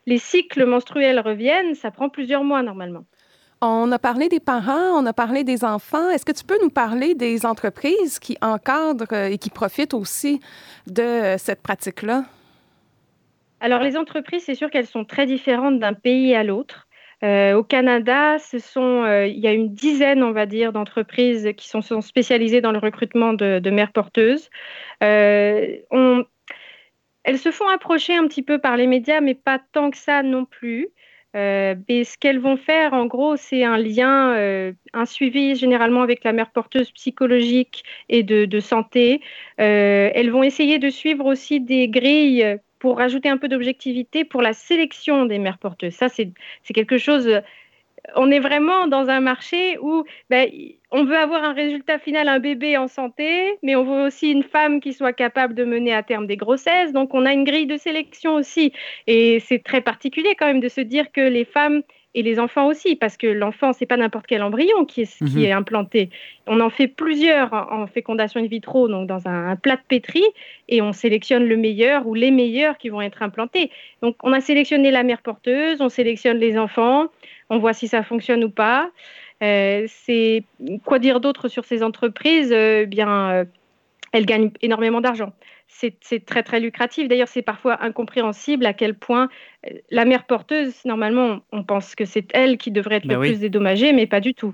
les 0.05 0.17
cycles 0.17 0.65
menstruels 0.65 1.19
reviennent, 1.19 1.75
ça 1.75 1.91
prend 1.91 2.09
plusieurs 2.09 2.43
mois 2.43 2.61
normalement. 2.61 3.05
On 3.61 3.89
a 3.93 3.99
parlé 3.99 4.27
des 4.27 4.41
parents, 4.41 4.91
on 4.99 5.05
a 5.05 5.13
parlé 5.13 5.45
des 5.45 5.63
enfants. 5.63 6.09
Est-ce 6.09 6.25
que 6.25 6.33
tu 6.33 6.43
peux 6.43 6.57
nous 6.61 6.69
parler 6.69 7.15
des 7.15 7.45
entreprises 7.45 8.19
qui 8.19 8.37
encadrent 8.41 9.13
euh, 9.13 9.29
et 9.29 9.37
qui 9.37 9.49
profitent 9.49 9.93
aussi 9.93 10.41
de 10.87 11.35
cette 11.37 11.61
pratique-là? 11.61 12.25
Alors, 13.61 13.79
les 13.79 13.95
entreprises, 13.95 14.43
c'est 14.45 14.55
sûr 14.55 14.69
qu'elles 14.69 14.87
sont 14.87 15.05
très 15.05 15.25
différentes 15.25 15.79
d'un 15.79 15.93
pays 15.93 16.35
à 16.35 16.43
l'autre. 16.43 16.85
Euh, 17.23 17.53
au 17.53 17.63
Canada, 17.63 18.37
euh, 18.75 19.27
il 19.27 19.39
y 19.39 19.47
a 19.47 19.53
une 19.53 19.73
dizaine, 19.73 20.23
on 20.23 20.31
va 20.31 20.45
dire, 20.45 20.73
d'entreprises 20.73 21.51
qui 21.57 21.67
sont, 21.69 22.01
spécialisées 22.01 22.61
dans 22.61 22.71
le 22.71 22.79
recrutement 22.79 23.33
de, 23.33 23.69
mères 23.69 23.91
porteuses. 23.91 24.49
elles 24.99 25.79
se 27.37 27.51
font 27.51 27.67
approcher 27.69 28.15
un 28.15 28.27
petit 28.27 28.43
peu 28.43 28.59
par 28.59 28.77
les 28.77 28.87
médias, 28.87 29.21
mais 29.21 29.35
pas 29.35 29.59
tant 29.71 29.89
que 29.89 29.97
ça 29.97 30.23
non 30.23 30.45
plus. 30.45 30.89
Euh, 31.35 31.75
ce 31.89 32.17
qu'elles 32.17 32.39
vont 32.39 32.57
faire, 32.57 32.93
en 32.93 33.05
gros, 33.07 33.35
c'est 33.37 33.63
un 33.63 33.77
lien, 33.77 34.35
euh, 34.35 34.71
un 34.93 35.05
suivi 35.05 35.55
généralement 35.55 36.01
avec 36.01 36.23
la 36.23 36.31
mère 36.31 36.51
porteuse 36.51 36.91
psychologique 36.91 37.83
et 38.09 38.23
de, 38.23 38.59
santé. 38.59 39.21
Euh, 39.59 40.11
elles 40.13 40.29
vont 40.29 40.43
essayer 40.43 40.77
de 40.79 40.89
suivre 40.89 41.25
aussi 41.25 41.59
des 41.59 41.87
grilles 41.87 42.59
pour 42.83 42.97
rajouter 42.97 43.29
un 43.29 43.37
peu 43.37 43.47
d'objectivité 43.47 44.25
pour 44.25 44.41
la 44.41 44.51
sélection 44.51 45.25
des 45.25 45.39
mères 45.39 45.57
porteuses. 45.57 45.93
Ça, 45.93 46.09
c'est 46.09 46.33
quelque 46.73 46.97
chose 46.97 47.41
on 48.17 48.29
est 48.29 48.41
vraiment 48.41 48.87
dans 48.87 49.07
un 49.07 49.21
marché 49.21 49.77
où 49.79 50.03
ben, 50.29 50.49
on 50.91 51.05
veut 51.05 51.15
avoir 51.15 51.45
un 51.45 51.53
résultat 51.53 51.97
final, 51.97 52.27
un 52.27 52.39
bébé 52.39 52.75
en 52.75 52.89
santé, 52.89 53.57
mais 53.63 53.77
on 53.77 53.85
veut 53.85 54.07
aussi 54.07 54.31
une 54.31 54.43
femme 54.43 54.81
qui 54.81 54.91
soit 54.91 55.13
capable 55.13 55.53
de 55.55 55.63
mener 55.63 55.93
à 55.93 56.03
terme 56.03 56.27
des 56.27 56.35
grossesses. 56.35 56.91
Donc 56.91 57.13
on 57.13 57.25
a 57.25 57.31
une 57.31 57.45
grille 57.45 57.67
de 57.67 57.77
sélection 57.77 58.35
aussi. 58.35 58.73
Et 59.07 59.39
c'est 59.39 59.63
très 59.63 59.79
particulier 59.79 60.35
quand 60.37 60.47
même 60.47 60.59
de 60.59 60.67
se 60.67 60.81
dire 60.81 61.09
que 61.13 61.21
les 61.21 61.45
femmes 61.45 61.83
et 62.15 62.21
les 62.21 62.39
enfants 62.39 62.67
aussi, 62.67 62.95
parce 62.95 63.17
que 63.17 63.27
l'enfant, 63.27 63.73
c'est 63.73 63.85
pas 63.85 63.97
n'importe 63.97 64.27
quel 64.27 64.43
embryon 64.43 64.85
qui 64.85 65.01
est, 65.01 65.17
qui 65.25 65.37
mhm. 65.37 65.43
est 65.43 65.51
implanté. 65.51 66.09
On 66.45 66.59
en 66.59 66.69
fait 66.69 66.87
plusieurs 66.87 67.53
en 67.53 67.87
fécondation 67.87 68.39
in 68.39 68.47
vitro, 68.47 68.87
donc 68.87 69.07
dans 69.07 69.27
un, 69.27 69.55
plat 69.55 69.75
de 69.75 69.81
pétri, 69.87 70.23
et 70.69 70.81
on 70.81 70.93
sélectionne 70.93 71.45
le 71.45 71.57
meilleur 71.57 72.05
ou 72.07 72.13
les 72.13 72.31
meilleurs 72.31 72.77
qui 72.77 72.89
vont 72.89 73.01
être 73.01 73.23
implantés. 73.23 73.71
Donc 74.01 74.15
on 74.23 74.31
a 74.31 74.41
sélectionné 74.41 74.91
la 74.91 75.03
mère 75.03 75.21
porteuse, 75.21 75.81
on 75.81 75.89
sélectionne 75.89 76.37
les 76.37 76.57
enfants, 76.57 77.07
on 77.49 77.57
voit 77.57 77.73
si 77.73 77.87
ça 77.87 78.03
fonctionne 78.03 78.43
ou 78.43 78.49
pas. 78.49 78.91
Euh, 79.41 79.85
c'est 79.87 80.43
quoi 80.85 80.99
dire 80.99 81.19
d'autre 81.19 81.47
sur 81.47 81.65
ces 81.65 81.83
entreprises? 81.83 82.51
Euh, 82.53 82.85
Bien, 82.85 83.45
elles 84.13 84.25
gagnent 84.25 84.51
énormément 84.61 85.01
d'argent 85.01 85.33
c'est 85.67 86.25
très 86.25 86.43
très 86.43 86.59
lucratif. 86.59 87.07
D'ailleurs, 87.07 87.27
c'est 87.27 87.41
parfois 87.41 87.83
incompréhensible 87.83 88.65
à 88.65 88.73
quel 88.73 88.95
point 88.95 89.29
euh, 89.65 89.71
la 89.89 90.05
mère 90.05 90.25
porteuse, 90.25 90.85
normalement, 90.85 91.39
on 91.51 91.63
pense 91.63 91.95
que 91.95 92.05
c'est 92.05 92.27
elle 92.33 92.57
qui 92.57 92.71
devrait 92.71 92.95
être 92.95 93.07
ben 93.07 93.19
le 93.19 93.27
plus 93.27 93.39
dédommagée, 93.39 93.93
mais 93.93 94.07
pas 94.07 94.19
du 94.19 94.33
tout. 94.33 94.53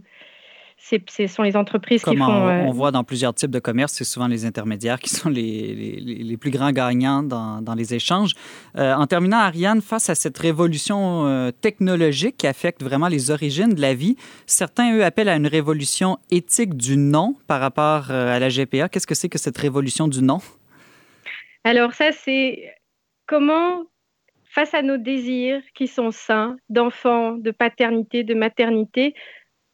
Ce 0.82 1.28
sont 1.28 1.44
les 1.44 1.56
entreprises 1.56 2.04
qui 2.04 2.16
font. 2.16 2.24
On, 2.24 2.48
euh, 2.48 2.62
on, 2.62 2.72
voit 2.72 2.92
dans 2.92 3.04
plusieurs 3.04 3.34
types 3.34 3.52
de 3.52 3.60
commerces, 3.60 3.94
c'est 3.94 4.06
souvent 4.06 4.28
les 4.28 4.46
intermédiaires 4.46 5.00
qui 5.00 5.10
sont 5.10 5.30
les, 5.30 6.00
les, 6.00 6.38
plus 6.38 6.52
grands 6.52 6.72
gagnants 6.72 7.22
dans, 7.22 7.62
dans 7.62 7.76
les 7.76 7.94
échanges. 7.94 8.32
Euh, 8.78 8.94
en 8.94 9.06
terminant, 9.06 9.38
Ariane, 9.38 9.82
face 9.82 10.10
à 10.10 10.16
cette 10.16 10.38
révolution 10.38 11.52
technologique 11.62 12.38
qui 12.38 12.48
affecte 12.48 12.82
vraiment 12.82 13.08
les 13.08 13.30
origines 13.30 13.74
de 13.74 13.82
la 13.82 13.94
vie, 13.94 14.16
certains, 14.48 14.96
eux, 14.96 15.04
appellent 15.04 15.30
à 15.30 15.36
une 15.36 15.48
révolution 15.48 16.18
éthique 16.32 16.76
du 16.76 16.98
non 16.98 17.36
par 17.48 17.60
rapport 17.60 18.10
à 18.10 18.40
la 18.40 18.50
GPA. 18.50 18.90
Qu'est-ce 18.90 19.08
que 19.08 19.16
c'est 19.16 19.30
que 19.30 19.38
cette 19.38 19.58
révolution 19.58 20.08
du 20.08 20.22
non? 20.22 20.40
Alors 21.64 21.94
ça, 21.94 22.12
c'est 22.12 22.74
comment, 23.28 23.84
face 24.46 24.74
à 24.74 24.82
nos 24.82 24.98
désirs 24.98 25.62
qui 25.76 25.88
sont 25.88 26.12
sains, 26.12 26.58
d'enfants, 26.70 27.34
de 27.34 27.52
paternité, 27.52 28.24
de 28.24 28.34
maternité, 28.34 29.14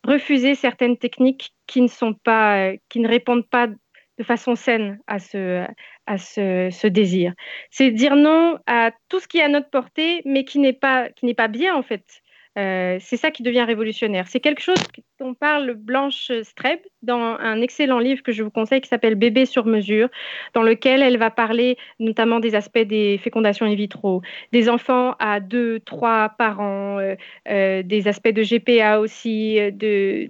refuser 0.06 0.56
certaines 0.56 0.98
techniques 0.98 1.54
qui 1.68 1.82
ne 1.82 1.88
sont 1.88 2.14
pas, 2.14 2.72
qui 2.90 3.00
ne 3.00 3.08
répondent 3.08 3.48
pas 3.48 3.68
de 3.68 4.24
façon 4.24 4.56
saine 4.56 5.00
à 5.08 5.20
ce, 5.20 5.66
à 6.06 6.18
ce 6.18 6.88
désir. 6.88 7.34
C'est 7.70 7.92
dire 7.92 8.16
non 8.16 8.58
à 8.66 8.92
tout 9.10 9.20
ce 9.20 9.28
qui 9.28 9.40
est 9.40 9.44
à 9.44 9.50
notre 9.50 9.70
portée, 9.70 10.22
mais 10.26 10.46
qui 10.46 10.60
n'est 10.60 10.74
pas, 10.74 11.10
qui 11.10 11.26
n'est 11.26 11.34
pas 11.34 11.48
bien 11.50 11.76
en 11.76 11.84
fait. 11.84 12.04
Euh, 12.58 12.98
c'est 13.02 13.18
ça 13.18 13.32
qui 13.32 13.44
devient 13.44 13.64
révolutionnaire. 13.64 14.28
C'est 14.28 14.40
quelque 14.40 14.62
chose 14.62 14.78
dont 15.20 15.34
parle 15.34 15.74
Blanche 15.74 16.32
Streb 16.44 16.80
dans 17.02 17.20
un 17.20 17.62
excellent 17.62 18.00
livre 18.00 18.24
que 18.24 18.32
je 18.32 18.44
vous 18.44 18.50
conseille 18.50 18.82
qui 18.82 18.88
s'appelle 18.88 19.16
Bébé 19.16 19.46
sur 19.46 19.66
mesure, 19.66 20.10
dans 20.54 20.64
lequel 20.64 21.02
elle 21.02 21.18
va 21.18 21.30
parler 21.32 21.78
notamment 22.00 22.40
des 22.40 22.56
aspects 22.56 22.80
des 22.80 23.18
fécondations 23.18 23.66
in 23.66 23.76
vitro, 23.76 24.22
des 24.54 24.70
enfants 24.70 25.16
à 25.20 25.40
deux, 25.40 25.80
trois 25.82 26.30
parents, 26.30 26.98
euh, 27.00 27.16
euh, 27.50 27.84
des 27.84 28.08
aspects 28.08 28.30
de 28.30 28.44
GPA 28.44 29.00
aussi, 29.00 29.56
de 29.74 30.30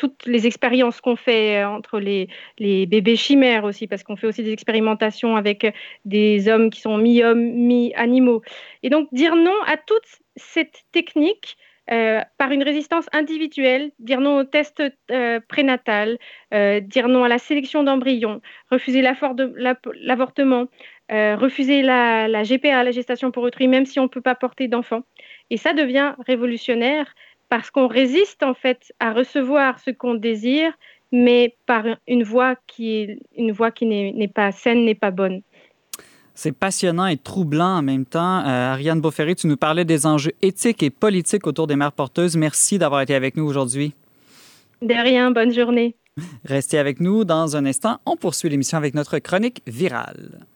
toutes 0.00 0.24
les 0.24 0.46
expériences 0.46 1.02
qu'on 1.02 1.14
fait 1.14 1.62
entre 1.62 2.00
les, 2.00 2.26
bébés 2.58 3.16
chimères 3.16 3.64
aussi, 3.64 3.86
parce 3.86 4.02
qu'on 4.02 4.16
fait 4.16 4.26
aussi 4.26 4.42
des 4.42 4.52
expérimentations 4.52 5.36
avec 5.36 5.70
des 6.06 6.48
hommes 6.48 6.70
qui 6.70 6.80
sont 6.80 6.96
mi-hommes, 6.96 7.52
mi-animaux. 7.52 8.40
Et 8.82 8.88
donc 8.88 9.08
dire 9.12 9.36
non 9.36 9.58
à 9.66 9.76
toute 9.76 10.08
cette 10.36 10.84
technique 10.90 11.58
euh, 11.92 12.22
par 12.38 12.50
une 12.50 12.62
résistance 12.62 13.06
individuelle, 13.12 13.90
dire 13.98 14.22
non 14.22 14.38
au 14.38 14.44
test 14.44 14.82
euh, 15.10 15.40
prénatal, 15.48 16.16
euh, 16.54 16.80
dire 16.80 17.08
non 17.08 17.24
à 17.24 17.28
la 17.28 17.38
sélection 17.38 17.82
d'embryons, 17.82 18.40
refuser 18.70 19.02
l'avortement, 19.02 20.68
refuser 21.10 21.82
la, 21.82 22.26
la, 22.26 22.42
GPA, 22.44 22.84
la 22.84 22.92
gestation 22.92 23.30
pour 23.32 23.42
autrui, 23.42 23.68
même 23.68 23.84
si 23.84 24.00
on 24.00 24.04
ne 24.04 24.08
peut 24.08 24.22
pas 24.22 24.34
porter 24.34 24.66
d'enfant. 24.66 25.02
Et 25.50 25.58
ça 25.58 25.74
devient 25.74 26.14
révolutionnaire 26.26 27.12
parce 27.50 27.70
qu'on 27.70 27.88
résiste 27.88 28.42
en 28.42 28.54
fait 28.54 28.94
à 29.00 29.12
recevoir 29.12 29.78
ce 29.80 29.90
qu'on 29.90 30.14
désire, 30.14 30.72
mais 31.12 31.56
par 31.66 31.84
une 32.08 32.22
voie 32.22 32.54
qui 32.66 32.96
est 32.96 33.18
une 33.36 33.52
voie 33.52 33.72
qui 33.72 33.84
n'est 33.86 34.28
pas 34.28 34.52
saine, 34.52 34.84
n'est 34.86 34.94
pas 34.94 35.10
bonne. 35.10 35.42
C'est 36.34 36.52
passionnant 36.52 37.06
et 37.06 37.18
troublant 37.18 37.76
en 37.78 37.82
même 37.82 38.06
temps. 38.06 38.38
Euh, 38.46 38.72
Ariane 38.72 39.00
Beauferré, 39.00 39.34
tu 39.34 39.46
nous 39.46 39.58
parlais 39.58 39.84
des 39.84 40.06
enjeux 40.06 40.32
éthiques 40.40 40.82
et 40.82 40.88
politiques 40.88 41.46
autour 41.46 41.66
des 41.66 41.76
mères 41.76 41.92
porteuses. 41.92 42.36
Merci 42.36 42.78
d'avoir 42.78 43.02
été 43.02 43.14
avec 43.14 43.36
nous 43.36 43.44
aujourd'hui. 43.44 43.92
De 44.80 44.94
rien, 44.94 45.32
bonne 45.32 45.52
journée. 45.52 45.96
Restez 46.44 46.78
avec 46.78 47.00
nous 47.00 47.24
dans 47.24 47.56
un 47.56 47.66
instant. 47.66 47.98
On 48.06 48.16
poursuit 48.16 48.48
l'émission 48.48 48.78
avec 48.78 48.94
notre 48.94 49.18
chronique 49.18 49.60
virale. 49.66 50.46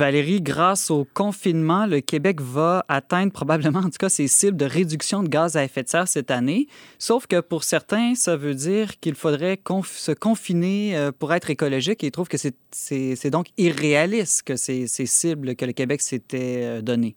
Valérie, 0.00 0.40
grâce 0.40 0.90
au 0.90 1.06
confinement, 1.12 1.84
le 1.84 2.00
Québec 2.00 2.40
va 2.40 2.86
atteindre 2.88 3.32
probablement, 3.32 3.80
en 3.80 3.90
tout 3.90 3.98
cas, 3.98 4.08
ses 4.08 4.28
cibles 4.28 4.56
de 4.56 4.64
réduction 4.64 5.22
de 5.22 5.28
gaz 5.28 5.58
à 5.58 5.64
effet 5.64 5.82
de 5.82 5.90
serre 5.90 6.08
cette 6.08 6.30
année. 6.30 6.68
Sauf 6.98 7.26
que 7.26 7.40
pour 7.40 7.64
certains, 7.64 8.14
ça 8.14 8.34
veut 8.34 8.54
dire 8.54 8.98
qu'il 9.00 9.14
faudrait 9.14 9.60
se 9.84 10.12
confiner 10.12 10.96
euh, 10.96 11.12
pour 11.12 11.34
être 11.34 11.50
écologique 11.50 12.02
et 12.02 12.06
ils 12.06 12.12
trouvent 12.12 12.28
que 12.28 12.38
c'est 12.38 13.30
donc 13.30 13.48
irréaliste 13.58 14.42
que 14.44 14.56
ces, 14.56 14.86
cibles 14.86 15.54
que 15.54 15.66
le 15.66 15.72
Québec 15.72 16.00
s'était 16.00 16.62
euh, 16.62 16.80
données. 16.80 17.14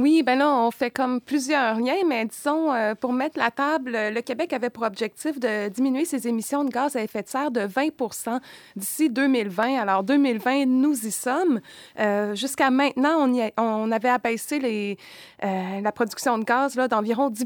Oui, 0.00 0.22
ben 0.22 0.38
là, 0.38 0.50
on 0.50 0.70
fait 0.70 0.90
comme 0.90 1.20
plusieurs 1.20 1.78
liens, 1.78 2.02
mais 2.06 2.24
disons, 2.24 2.72
euh, 2.72 2.94
pour 2.94 3.12
mettre 3.12 3.38
la 3.38 3.50
table, 3.50 3.92
le 3.92 4.20
Québec 4.22 4.54
avait 4.54 4.70
pour 4.70 4.84
objectif 4.84 5.38
de 5.38 5.68
diminuer 5.68 6.06
ses 6.06 6.26
émissions 6.26 6.64
de 6.64 6.70
gaz 6.70 6.96
à 6.96 7.02
effet 7.02 7.22
de 7.22 7.28
serre 7.28 7.50
de 7.50 7.60
20 7.60 7.88
d'ici 8.76 9.10
2020. 9.10 9.78
Alors, 9.78 10.02
2020, 10.02 10.64
nous 10.64 10.94
y 11.06 11.10
sommes. 11.10 11.60
Euh, 11.98 12.34
jusqu'à 12.34 12.70
maintenant, 12.70 13.16
on, 13.18 13.34
y 13.34 13.52
on 13.58 13.92
avait 13.92 14.08
abaissé 14.08 14.58
les, 14.58 14.96
euh, 15.44 15.80
la 15.82 15.92
production 15.92 16.38
de 16.38 16.44
gaz 16.44 16.76
d'environ 16.76 17.28
10 17.28 17.44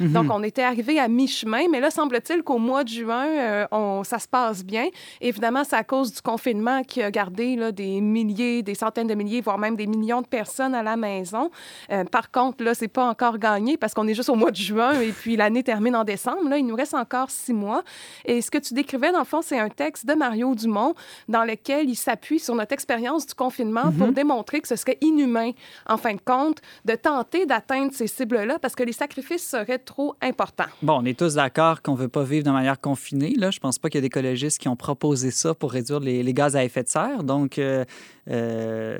mhm. 0.00 0.12
Donc, 0.12 0.26
on 0.30 0.42
était 0.42 0.64
arrivé 0.64 0.98
à 0.98 1.06
mi-chemin, 1.06 1.68
mais 1.70 1.78
là, 1.78 1.92
semble-t-il 1.92 2.42
qu'au 2.42 2.58
mois 2.58 2.82
de 2.82 2.88
juin, 2.88 3.66
on, 3.70 4.02
ça 4.02 4.18
se 4.18 4.26
passe 4.26 4.64
bien. 4.64 4.88
Évidemment, 5.20 5.62
c'est 5.62 5.76
à 5.76 5.84
cause 5.84 6.12
du 6.12 6.22
confinement 6.22 6.82
qui 6.82 7.02
a 7.02 7.12
gardé 7.12 7.54
là, 7.54 7.70
des 7.70 8.00
milliers, 8.00 8.64
des 8.64 8.74
centaines 8.74 9.06
de 9.06 9.14
milliers, 9.14 9.40
voire 9.40 9.58
même 9.58 9.76
des 9.76 9.86
millions 9.86 10.22
de 10.22 10.26
personnes 10.26 10.74
à 10.74 10.82
la 10.82 10.96
maison. 10.96 11.50
Euh, 11.90 12.04
par 12.04 12.30
contre, 12.30 12.64
là, 12.64 12.74
c'est 12.74 12.88
pas 12.88 13.08
encore 13.08 13.38
gagné 13.38 13.76
parce 13.76 13.94
qu'on 13.94 14.06
est 14.06 14.14
juste 14.14 14.28
au 14.28 14.34
mois 14.34 14.50
de 14.50 14.56
juin 14.56 15.00
et 15.00 15.12
puis 15.12 15.36
l'année 15.36 15.62
termine 15.62 15.96
en 15.96 16.04
décembre. 16.04 16.48
Là, 16.48 16.58
il 16.58 16.66
nous 16.66 16.76
reste 16.76 16.94
encore 16.94 17.30
six 17.30 17.52
mois. 17.52 17.82
Et 18.24 18.40
ce 18.40 18.50
que 18.50 18.58
tu 18.58 18.74
décrivais, 18.74 19.12
dans 19.12 19.20
le 19.20 19.24
fond, 19.24 19.42
c'est 19.42 19.58
un 19.58 19.68
texte 19.68 20.06
de 20.06 20.14
Mario 20.14 20.54
Dumont 20.54 20.94
dans 21.28 21.44
lequel 21.44 21.88
il 21.88 21.96
s'appuie 21.96 22.38
sur 22.38 22.54
notre 22.54 22.72
expérience 22.72 23.26
du 23.26 23.34
confinement 23.34 23.92
pour 23.96 24.08
mhm. 24.08 24.14
démontrer 24.14 24.60
que 24.60 24.68
ce 24.68 24.76
serait 24.76 24.98
inhumain, 25.00 25.52
en 25.88 25.96
fin 25.96 26.14
de 26.14 26.20
compte, 26.24 26.60
de 26.84 26.94
tenter 26.94 27.46
d'atteindre 27.46 27.92
ces 27.92 28.06
cibles-là 28.06 28.58
parce 28.58 28.74
que 28.74 28.82
les 28.82 28.92
sacrifices 28.92 29.48
seraient 29.48 29.78
trop 29.78 30.14
importants. 30.20 30.64
Bon, 30.82 31.00
on 31.00 31.04
est 31.04 31.18
tous 31.18 31.34
d'accord 31.34 31.82
qu'on 31.82 31.94
veut 31.94 32.08
pas 32.08 32.24
vivre 32.24 32.44
de 32.44 32.50
manière 32.50 32.80
confinée. 32.80 33.34
Là, 33.36 33.50
je 33.50 33.58
pense 33.58 33.78
pas 33.78 33.88
qu'il 33.88 33.98
y 33.98 34.00
a 34.00 34.02
des 34.02 34.06
écologistes 34.06 34.58
qui 34.58 34.68
ont 34.68 34.76
proposé 34.76 35.30
ça 35.30 35.54
pour 35.54 35.72
réduire 35.72 36.00
les, 36.00 36.34
gaz 36.34 36.56
à 36.56 36.64
effet 36.64 36.82
de 36.82 36.88
serre. 36.88 37.22
Donc, 37.22 37.58
euh, 37.58 37.84
euh, 38.30 38.98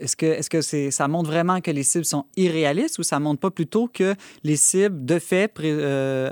est-ce 0.00 0.16
que, 0.16 0.26
est-ce 0.26 0.50
que 0.50 0.60
c'est, 0.60 0.90
ça 0.90 1.08
montre 1.08 1.30
vraiment 1.30 1.60
que 1.60 1.70
les 1.70 1.81
cibles 1.82 2.04
sont 2.04 2.26
irréalistes 2.36 2.98
ou 2.98 3.02
ça 3.02 3.18
montre 3.20 3.40
pas 3.40 3.50
plutôt 3.50 3.88
que 3.88 4.14
les 4.44 4.56
cibles, 4.56 5.04
de 5.04 5.18
fait, 5.18 5.52
euh, 5.60 6.30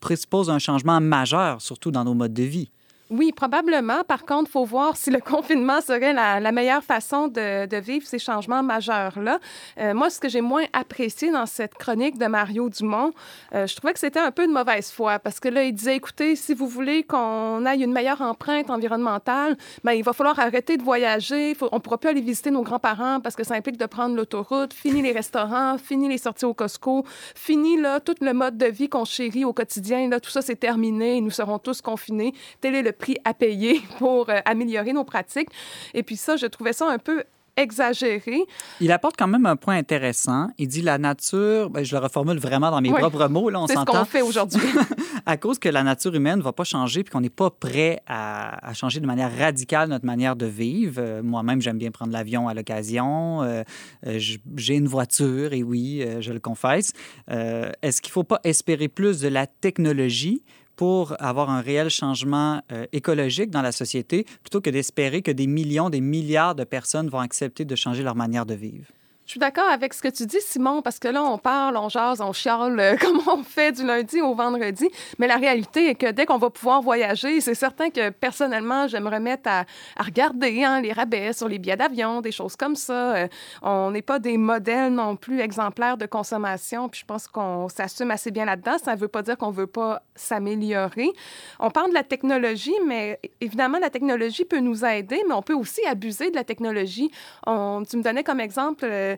présupposent 0.00 0.50
un 0.50 0.58
changement 0.58 1.00
majeur, 1.00 1.60
surtout 1.60 1.90
dans 1.90 2.04
nos 2.04 2.14
modes 2.14 2.34
de 2.34 2.42
vie? 2.42 2.70
Oui, 3.08 3.30
probablement. 3.30 4.02
Par 4.02 4.26
contre, 4.26 4.50
il 4.50 4.52
faut 4.52 4.64
voir 4.64 4.96
si 4.96 5.10
le 5.10 5.20
confinement 5.24 5.80
serait 5.80 6.12
la, 6.12 6.52
meilleure 6.52 6.82
façon 6.82 7.28
de, 7.28 7.80
vivre 7.80 8.04
ces 8.04 8.18
changements 8.18 8.64
majeurs-là. 8.64 9.38
Euh, 9.78 9.94
moi, 9.94 10.10
ce 10.10 10.18
que 10.18 10.28
j'ai 10.28 10.40
moins 10.40 10.64
apprécié 10.72 11.30
dans 11.30 11.46
cette 11.46 11.74
chronique 11.74 12.18
de 12.18 12.26
Mario 12.26 12.68
Dumont, 12.68 13.12
euh, 13.54 13.66
je 13.66 13.76
trouvais 13.76 13.92
que 13.92 14.00
c'était 14.00 14.18
un 14.18 14.32
peu 14.32 14.46
de 14.46 14.52
mauvaise 14.52 14.90
foi 14.90 15.20
parce 15.20 15.38
que 15.38 15.48
là, 15.48 15.62
il 15.62 15.72
disait, 15.72 15.96
écoutez, 15.96 16.34
si 16.34 16.52
vous 16.52 16.66
voulez 16.66 17.04
qu'on 17.04 17.64
aille 17.64 17.84
une 17.84 17.92
meilleure 17.92 18.22
empreinte 18.22 18.70
environnementale, 18.70 19.56
bien, 19.84 19.92
il 19.92 20.02
va 20.02 20.12
falloir 20.12 20.38
arrêter 20.40 20.76
de 20.76 20.82
voyager. 20.82 21.56
on 21.60 21.76
ne 21.76 21.80
pourra 21.80 21.98
plus 21.98 22.10
aller 22.10 22.20
visiter 22.20 22.50
nos 22.50 22.62
grands-parents 22.62 23.20
parce 23.20 23.36
que 23.36 23.44
ça 23.44 23.54
implique 23.54 23.76
de 23.76 23.86
prendre 23.86 24.16
l'autoroute. 24.16 24.72
Fini 24.72 25.00
les 25.00 25.12
restaurants, 25.12 25.78
fini 25.78 26.08
les 26.08 26.18
sorties 26.18 26.44
au 26.44 26.54
Costco, 26.54 27.04
fini 27.36 27.80
là, 27.80 28.00
tout 28.00 28.16
le 28.20 28.32
mode 28.32 28.58
de 28.58 28.66
vie 28.66 28.88
qu'on 28.88 29.04
chérit 29.04 29.44
au 29.44 29.52
quotidien. 29.52 30.08
Là, 30.08 30.18
tout 30.18 30.30
ça, 30.30 30.42
c'est 30.42 30.56
terminé. 30.56 31.20
Nous 31.20 31.30
serons 31.30 31.60
tous 31.60 31.80
confinés. 31.80 32.34
Tel 32.60 32.74
est 32.74 32.82
le 32.82 32.95
prix 32.96 33.16
à 33.24 33.34
payer 33.34 33.80
pour 33.98 34.28
euh, 34.30 34.38
améliorer 34.44 34.92
nos 34.92 35.04
pratiques. 35.04 35.48
Et 35.94 36.02
puis 36.02 36.16
ça, 36.16 36.36
je 36.36 36.46
trouvais 36.46 36.72
ça 36.72 36.88
un 36.90 36.98
peu 36.98 37.24
exagéré. 37.56 38.44
Il 38.80 38.92
apporte 38.92 39.16
quand 39.16 39.26
même 39.26 39.46
un 39.46 39.56
point 39.56 39.76
intéressant. 39.76 40.48
Il 40.58 40.68
dit 40.68 40.82
la 40.82 40.98
nature, 40.98 41.70
ben, 41.70 41.82
je 41.82 41.96
le 41.96 42.02
reformule 42.02 42.38
vraiment 42.38 42.70
dans 42.70 42.80
mes 42.80 42.90
propres 42.90 43.28
mots, 43.28 43.48
là, 43.48 43.60
on 43.60 43.66
s'entend. 43.66 43.92
C'est 43.92 43.92
ce 43.92 43.98
qu'on 43.98 44.04
fait 44.04 44.22
aujourd'hui. 44.22 44.60
à 45.26 45.36
cause 45.36 45.58
que 45.58 45.68
la 45.68 45.82
nature 45.82 46.14
humaine 46.14 46.38
ne 46.38 46.42
va 46.42 46.52
pas 46.52 46.64
changer 46.64 47.02
puis 47.02 47.10
qu'on 47.10 47.22
n'est 47.22 47.30
pas 47.30 47.50
prêt 47.50 48.00
à, 48.06 48.72
changer 48.74 49.00
de 49.00 49.06
manière 49.06 49.34
radicale 49.36 49.88
notre 49.88 50.04
manière 50.04 50.36
de 50.36 50.46
vivre. 50.46 50.96
Euh, 50.98 51.22
moi-même, 51.22 51.62
j'aime 51.62 51.78
bien 51.78 51.90
prendre 51.90 52.12
l'avion 52.12 52.46
à 52.46 52.54
l'occasion. 52.54 53.42
Euh, 53.42 53.62
j'ai 54.04 54.74
une 54.74 54.88
voiture, 54.88 55.52
et 55.52 55.62
oui, 55.62 56.04
je 56.20 56.32
le 56.32 56.40
confesse. 56.40 56.92
Est-ce 57.28 58.02
qu'il 58.02 58.10
ne 58.10 58.12
faut 58.12 58.24
pas 58.24 58.40
espérer 58.44 58.88
plus 58.88 59.20
de 59.20 59.28
la 59.28 59.46
technologie 59.46 60.42
pour 60.76 61.20
avoir 61.20 61.50
un 61.50 61.60
réel 61.60 61.90
changement 61.90 62.62
euh, 62.70 62.86
écologique 62.92 63.50
dans 63.50 63.62
la 63.62 63.72
société, 63.72 64.24
plutôt 64.42 64.60
que 64.60 64.70
d'espérer 64.70 65.22
que 65.22 65.30
des 65.30 65.46
millions, 65.46 65.90
des 65.90 66.00
milliards 66.00 66.54
de 66.54 66.64
personnes 66.64 67.08
vont 67.08 67.20
accepter 67.20 67.64
de 67.64 67.74
changer 67.74 68.02
leur 68.02 68.14
manière 68.14 68.46
de 68.46 68.54
vivre. 68.54 68.86
Je 69.26 69.32
suis 69.32 69.40
d'accord 69.40 69.68
avec 69.68 69.92
ce 69.92 70.00
que 70.00 70.08
tu 70.08 70.24
dis, 70.24 70.40
Simon, 70.40 70.82
parce 70.82 71.00
que 71.00 71.08
là, 71.08 71.20
on 71.24 71.36
parle, 71.36 71.76
on 71.76 71.88
jase, 71.88 72.20
on 72.20 72.32
chiale 72.32 72.78
euh, 72.78 72.96
comme 73.00 73.20
on 73.26 73.42
fait 73.42 73.72
du 73.72 73.84
lundi 73.84 74.20
au 74.20 74.36
vendredi. 74.36 74.88
Mais 75.18 75.26
la 75.26 75.34
réalité 75.34 75.90
est 75.90 75.94
que 75.96 76.12
dès 76.12 76.26
qu'on 76.26 76.38
va 76.38 76.48
pouvoir 76.48 76.80
voyager, 76.80 77.40
c'est 77.40 77.56
certain 77.56 77.90
que 77.90 78.10
personnellement, 78.10 78.86
je 78.86 78.98
me 78.98 79.10
remettre 79.10 79.50
à, 79.50 79.64
regarder 79.98 80.62
hein, 80.62 80.80
les 80.80 80.92
rabais 80.92 81.32
sur 81.32 81.48
les 81.48 81.58
billets 81.58 81.76
d'avion, 81.76 82.20
des 82.20 82.30
choses 82.30 82.54
comme 82.54 82.76
ça. 82.76 83.16
Euh, 83.16 83.28
on 83.62 83.90
n'est 83.90 84.00
pas 84.00 84.20
des 84.20 84.36
modèles 84.36 84.92
non 84.92 85.16
plus 85.16 85.40
exemplaires 85.40 85.96
de 85.96 86.06
consommation. 86.06 86.88
Puis 86.88 87.00
je 87.00 87.06
pense 87.06 87.26
qu'on 87.26 87.68
s'assume 87.68 88.12
assez 88.12 88.30
bien 88.30 88.44
là-dedans. 88.44 88.78
Ça 88.78 88.94
ne 88.94 89.00
veut 89.00 89.08
pas 89.08 89.22
dire 89.22 89.36
qu'on 89.36 89.50
ne 89.50 89.56
veut 89.56 89.66
pas 89.66 90.02
s'améliorer. 90.14 91.10
On 91.58 91.70
parle 91.70 91.88
de 91.88 91.94
la 91.94 92.04
technologie, 92.04 92.76
mais 92.86 93.18
évidemment, 93.40 93.78
la 93.80 93.90
technologie 93.90 94.44
peut 94.44 94.60
nous 94.60 94.84
aider, 94.84 95.20
mais 95.26 95.34
on 95.34 95.42
peut 95.42 95.54
aussi 95.54 95.84
abuser 95.84 96.30
de 96.30 96.36
la 96.36 96.44
technologie. 96.44 97.10
Tu 97.44 97.50
me 97.96 98.02
donnais 98.02 98.22
comme 98.22 98.38
exemple. 98.38 98.84
Euh, 98.84 99.15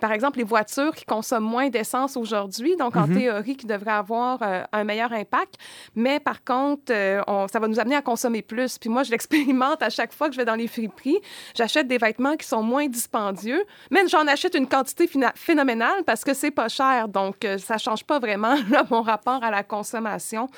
par 0.00 0.12
exemple, 0.12 0.38
les 0.38 0.44
voitures 0.44 0.94
qui 0.94 1.04
consomment 1.04 1.44
moins 1.44 1.68
d'essence 1.68 2.16
aujourd'hui, 2.16 2.76
donc 2.76 2.96
en 2.96 3.06
mhm. 3.06 3.18
théorie, 3.18 3.56
qui 3.56 3.66
devraient 3.66 3.90
avoir 3.90 4.38
euh, 4.42 4.62
un 4.72 4.84
meilleur 4.84 5.12
impact. 5.12 5.54
Mais 5.94 6.20
par 6.20 6.44
contre, 6.44 6.90
euh, 6.90 7.22
ça 7.50 7.58
va 7.58 7.68
nous 7.68 7.80
amener 7.80 7.96
à 7.96 8.02
consommer 8.02 8.42
plus. 8.42 8.78
Puis 8.78 8.90
moi, 8.90 9.02
je 9.02 9.10
l'expérimente 9.10 9.82
à 9.82 9.90
chaque 9.90 10.12
fois 10.12 10.28
que 10.28 10.34
je 10.34 10.38
vais 10.38 10.44
dans 10.44 10.54
les 10.54 10.68
friperies. 10.68 11.18
J'achète 11.54 11.88
des 11.88 11.98
vêtements 11.98 12.36
qui 12.36 12.46
sont 12.46 12.62
moins 12.62 12.86
dispendieux, 12.86 13.62
mais 13.90 14.06
j'en 14.08 14.26
achète 14.26 14.54
une 14.54 14.68
quantité 14.68 15.08
phénoménale 15.34 16.04
parce 16.04 16.24
que 16.24 16.34
c'est 16.34 16.50
pas 16.50 16.68
cher. 16.68 17.08
Donc, 17.08 17.44
euh, 17.44 17.58
ça 17.58 17.78
change 17.78 18.04
pas 18.04 18.18
vraiment 18.18 18.56
mon 18.90 19.02
rapport 19.02 19.42
à 19.42 19.50
la 19.50 19.62
consommation. 19.62 20.48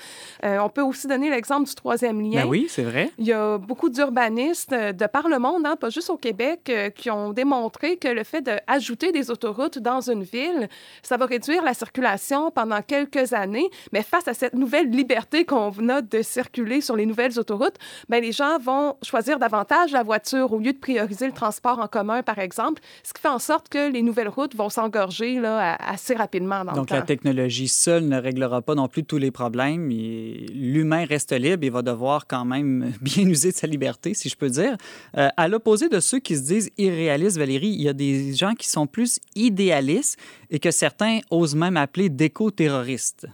on 0.42 0.68
peut 0.68 0.82
aussi 0.82 1.06
donner 1.06 1.30
l'exemple 1.30 1.68
du 1.68 1.74
troisième 1.74 2.20
lien. 2.20 2.42
Ben 2.42 2.48
oui, 2.48 2.66
c'est 2.68 2.82
vrai. 2.82 3.10
Il 3.18 3.26
y 3.26 3.32
a 3.32 3.58
beaucoup 3.58 3.88
d'urbanistes 3.88 4.72
de 4.72 5.06
par 5.06 5.28
le 5.28 5.38
monde, 5.38 5.66
hein, 5.66 5.76
pas 5.76 5.90
juste 5.90 6.10
au 6.10 6.16
Québec, 6.16 6.70
qui 6.94 7.10
ont 7.10 7.30
démontré 7.30 7.96
que 7.96 8.08
le 8.08 8.24
fait 8.24 8.42
d'ajouter 8.42 8.79
ajouter 8.80 9.12
des 9.12 9.30
autoroutes 9.30 9.78
dans 9.78 10.00
une 10.10 10.22
ville, 10.22 10.68
ça 11.02 11.16
va 11.16 11.26
réduire 11.26 11.62
la 11.62 11.74
circulation 11.74 12.50
pendant 12.50 12.80
quelques 12.82 13.32
années, 13.34 13.68
mais 13.92 14.02
face 14.02 14.26
à 14.26 14.34
cette 14.34 14.54
nouvelle 14.54 14.90
liberté 14.90 15.44
qu'on 15.44 15.70
a 15.88 16.00
de 16.00 16.22
circuler 16.22 16.80
sur 16.80 16.96
les 16.96 17.04
nouvelles 17.06 17.38
autoroutes, 17.38 17.76
bien, 18.08 18.20
les 18.20 18.32
gens 18.32 18.58
vont 18.58 18.96
choisir 19.02 19.38
davantage 19.38 19.92
la 19.92 20.02
voiture 20.02 20.52
au 20.52 20.58
lieu 20.58 20.72
de 20.72 20.78
prioriser 20.78 21.26
le 21.26 21.32
transport 21.32 21.78
en 21.78 21.88
commun, 21.88 22.22
par 22.22 22.38
exemple, 22.38 22.80
ce 23.02 23.12
qui 23.12 23.20
fait 23.20 23.28
en 23.28 23.38
sorte 23.38 23.68
que 23.68 23.90
les 23.92 24.02
nouvelles 24.02 24.28
routes 24.28 24.56
vont 24.56 24.70
s'engorger 24.70 25.38
assez 25.44 26.14
rapidement 26.14 26.64
dans 26.64 26.72
Donc, 26.72 26.84
le 26.84 26.86
temps. 26.86 26.94
la 26.96 27.02
technologie 27.02 27.68
seule 27.68 28.04
ne 28.04 28.18
réglera 28.18 28.62
pas 28.62 28.74
non 28.74 28.88
plus 28.88 29.04
tous 29.04 29.18
les 29.18 29.30
problèmes. 29.30 29.90
L'humain 29.90 31.04
reste 31.04 31.32
libre 31.32 31.64
et 31.64 31.70
va 31.70 31.82
devoir 31.82 32.26
quand 32.26 32.44
même 32.44 32.92
bien 33.02 33.26
user 33.28 33.50
de 33.52 33.56
sa 33.56 33.66
liberté, 33.66 34.14
si 34.14 34.28
je 34.28 34.36
peux 34.36 34.48
dire. 34.48 34.76
Euh, 35.18 35.28
à 35.36 35.48
l'opposé 35.48 35.88
de 35.88 36.00
ceux 36.00 36.18
qui 36.18 36.36
se 36.36 36.42
disent 36.42 36.70
irréalistes, 36.78 37.36
Valérie, 37.36 37.68
il 37.68 37.82
y 37.82 37.88
a 37.88 37.92
des 37.92 38.32
gens 38.34 38.54
qui 38.54 38.68
sont 38.70 38.86
plus 38.86 39.18
idéalistes 39.34 40.18
et 40.50 40.58
que 40.58 40.70
certains 40.70 41.20
osent 41.30 41.54
même 41.54 41.76
appeler 41.76 42.08
d'éco-terroristes. 42.08 43.26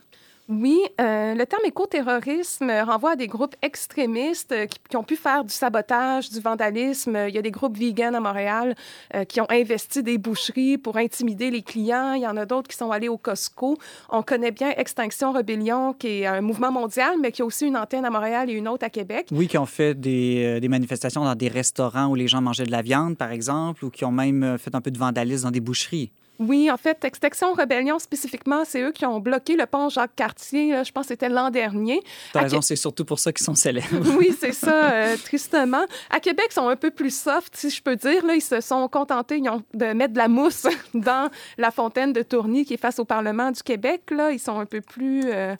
Oui, 0.48 0.78
euh, 1.00 1.34
le 1.34 1.44
terme 1.44 1.62
écoterrorisme 1.64 2.70
renvoie 2.70 3.12
à 3.12 3.16
des 3.16 3.26
groupes 3.26 3.56
extrémistes 3.62 4.52
euh, 4.52 4.66
qui, 4.66 4.96
ont 4.96 5.02
pu 5.02 5.16
faire 5.16 5.42
du 5.42 5.52
sabotage, 5.52 6.30
du 6.30 6.38
vandalisme. 6.38 7.18
Il 7.28 7.34
y 7.34 7.38
a 7.38 7.42
des 7.42 7.50
groupes 7.50 7.76
vegans 7.76 8.14
à 8.14 8.20
Montréal 8.20 8.76
euh, 9.16 9.24
qui 9.24 9.40
ont 9.40 9.50
investi 9.50 10.04
des 10.04 10.18
boucheries 10.18 10.78
pour 10.78 10.98
intimider 10.98 11.50
les 11.50 11.62
clients. 11.62 12.12
Il 12.12 12.22
y 12.22 12.28
en 12.28 12.36
a 12.36 12.46
d'autres 12.46 12.68
qui 12.68 12.76
sont 12.76 12.92
allés 12.92 13.08
au 13.08 13.16
Costco. 13.16 13.76
On 14.08 14.22
connaît 14.22 14.52
bien 14.52 14.70
Extinction 14.76 15.32
Rebellion, 15.32 15.94
qui 15.94 16.20
est 16.20 16.26
un 16.26 16.42
mouvement 16.42 16.70
mondial, 16.70 17.16
mais 17.20 17.32
qui 17.32 17.42
a 17.42 17.44
aussi 17.44 17.66
une 17.66 17.76
antenne 17.76 18.04
à 18.04 18.10
Montréal 18.10 18.48
et 18.48 18.52
une 18.52 18.68
autre 18.68 18.84
à 18.84 18.90
Québec. 18.90 19.26
Oui, 19.32 19.48
qui 19.48 19.58
ont 19.58 19.66
fait 19.66 19.98
des, 19.98 20.60
des 20.60 20.68
manifestations 20.68 21.24
dans 21.24 21.34
des 21.34 21.48
restaurants 21.48 22.06
où 22.06 22.14
les 22.14 22.28
gens 22.28 22.40
mangeaient 22.40 22.66
de 22.66 22.70
la 22.70 22.82
viande, 22.82 23.16
par 23.16 23.32
exemple, 23.32 23.84
ou 23.84 23.90
qui 23.90 24.04
ont 24.04 24.12
même 24.12 24.58
fait 24.58 24.76
un 24.76 24.80
peu 24.80 24.92
de 24.92 24.98
vandalisme 24.98 25.44
dans 25.44 25.50
des 25.50 25.60
boucheries. 25.60 26.12
Oui, 26.38 26.70
en 26.70 26.76
fait, 26.76 27.04
Extinction 27.04 27.52
Rébellion 27.52 27.98
spécifiquement, 27.98 28.64
c'est 28.64 28.82
eux 28.82 28.92
qui 28.92 29.06
ont 29.06 29.20
bloqué 29.20 29.56
le 29.56 29.66
pont 29.66 29.88
Jacques-Cartier. 29.88 30.84
Je 30.84 30.92
pense 30.92 31.04
que 31.04 31.08
c'était 31.08 31.28
l'an 31.28 31.50
dernier. 31.50 32.02
T'as 32.32 32.42
raison, 32.42 32.60
c'est 32.60 32.76
surtout 32.76 33.04
pour 33.04 33.18
ça 33.18 33.32
qu'ils 33.32 33.44
sont 33.44 33.54
célèbres. 33.54 33.86
oui, 34.18 34.36
c'est 34.38 34.52
ça, 34.52 34.92
euh, 34.92 35.16
tristement. 35.16 35.84
À 36.10 36.20
Québec, 36.20 36.46
ils 36.50 36.54
sont 36.54 36.68
un 36.68 36.76
peu 36.76 36.90
plus 36.90 37.14
soft, 37.14 37.56
si 37.56 37.70
je 37.70 37.82
peux 37.82 37.96
dire. 37.96 38.24
Là, 38.24 38.34
ils 38.34 38.42
se 38.42 38.60
sont 38.60 38.88
contentés 38.88 39.40
de 39.74 39.86
mettre 39.92 40.12
de 40.12 40.18
la 40.18 40.28
mousse 40.28 40.66
dans 40.94 41.30
la 41.58 41.70
fontaine 41.70 42.12
de 42.12 42.22
Tourny 42.22 42.64
qui 42.64 42.74
est 42.74 42.78
face 42.78 42.98
au 42.98 43.04
Parlement 43.04 43.50
du 43.50 43.62
Québec. 43.62 44.02
Là, 44.10 44.30
ils 44.30 44.38
sont 44.38 44.58
un 44.58 44.66
peu 44.66 44.80
plus 44.80 45.22
euh, 45.26 45.54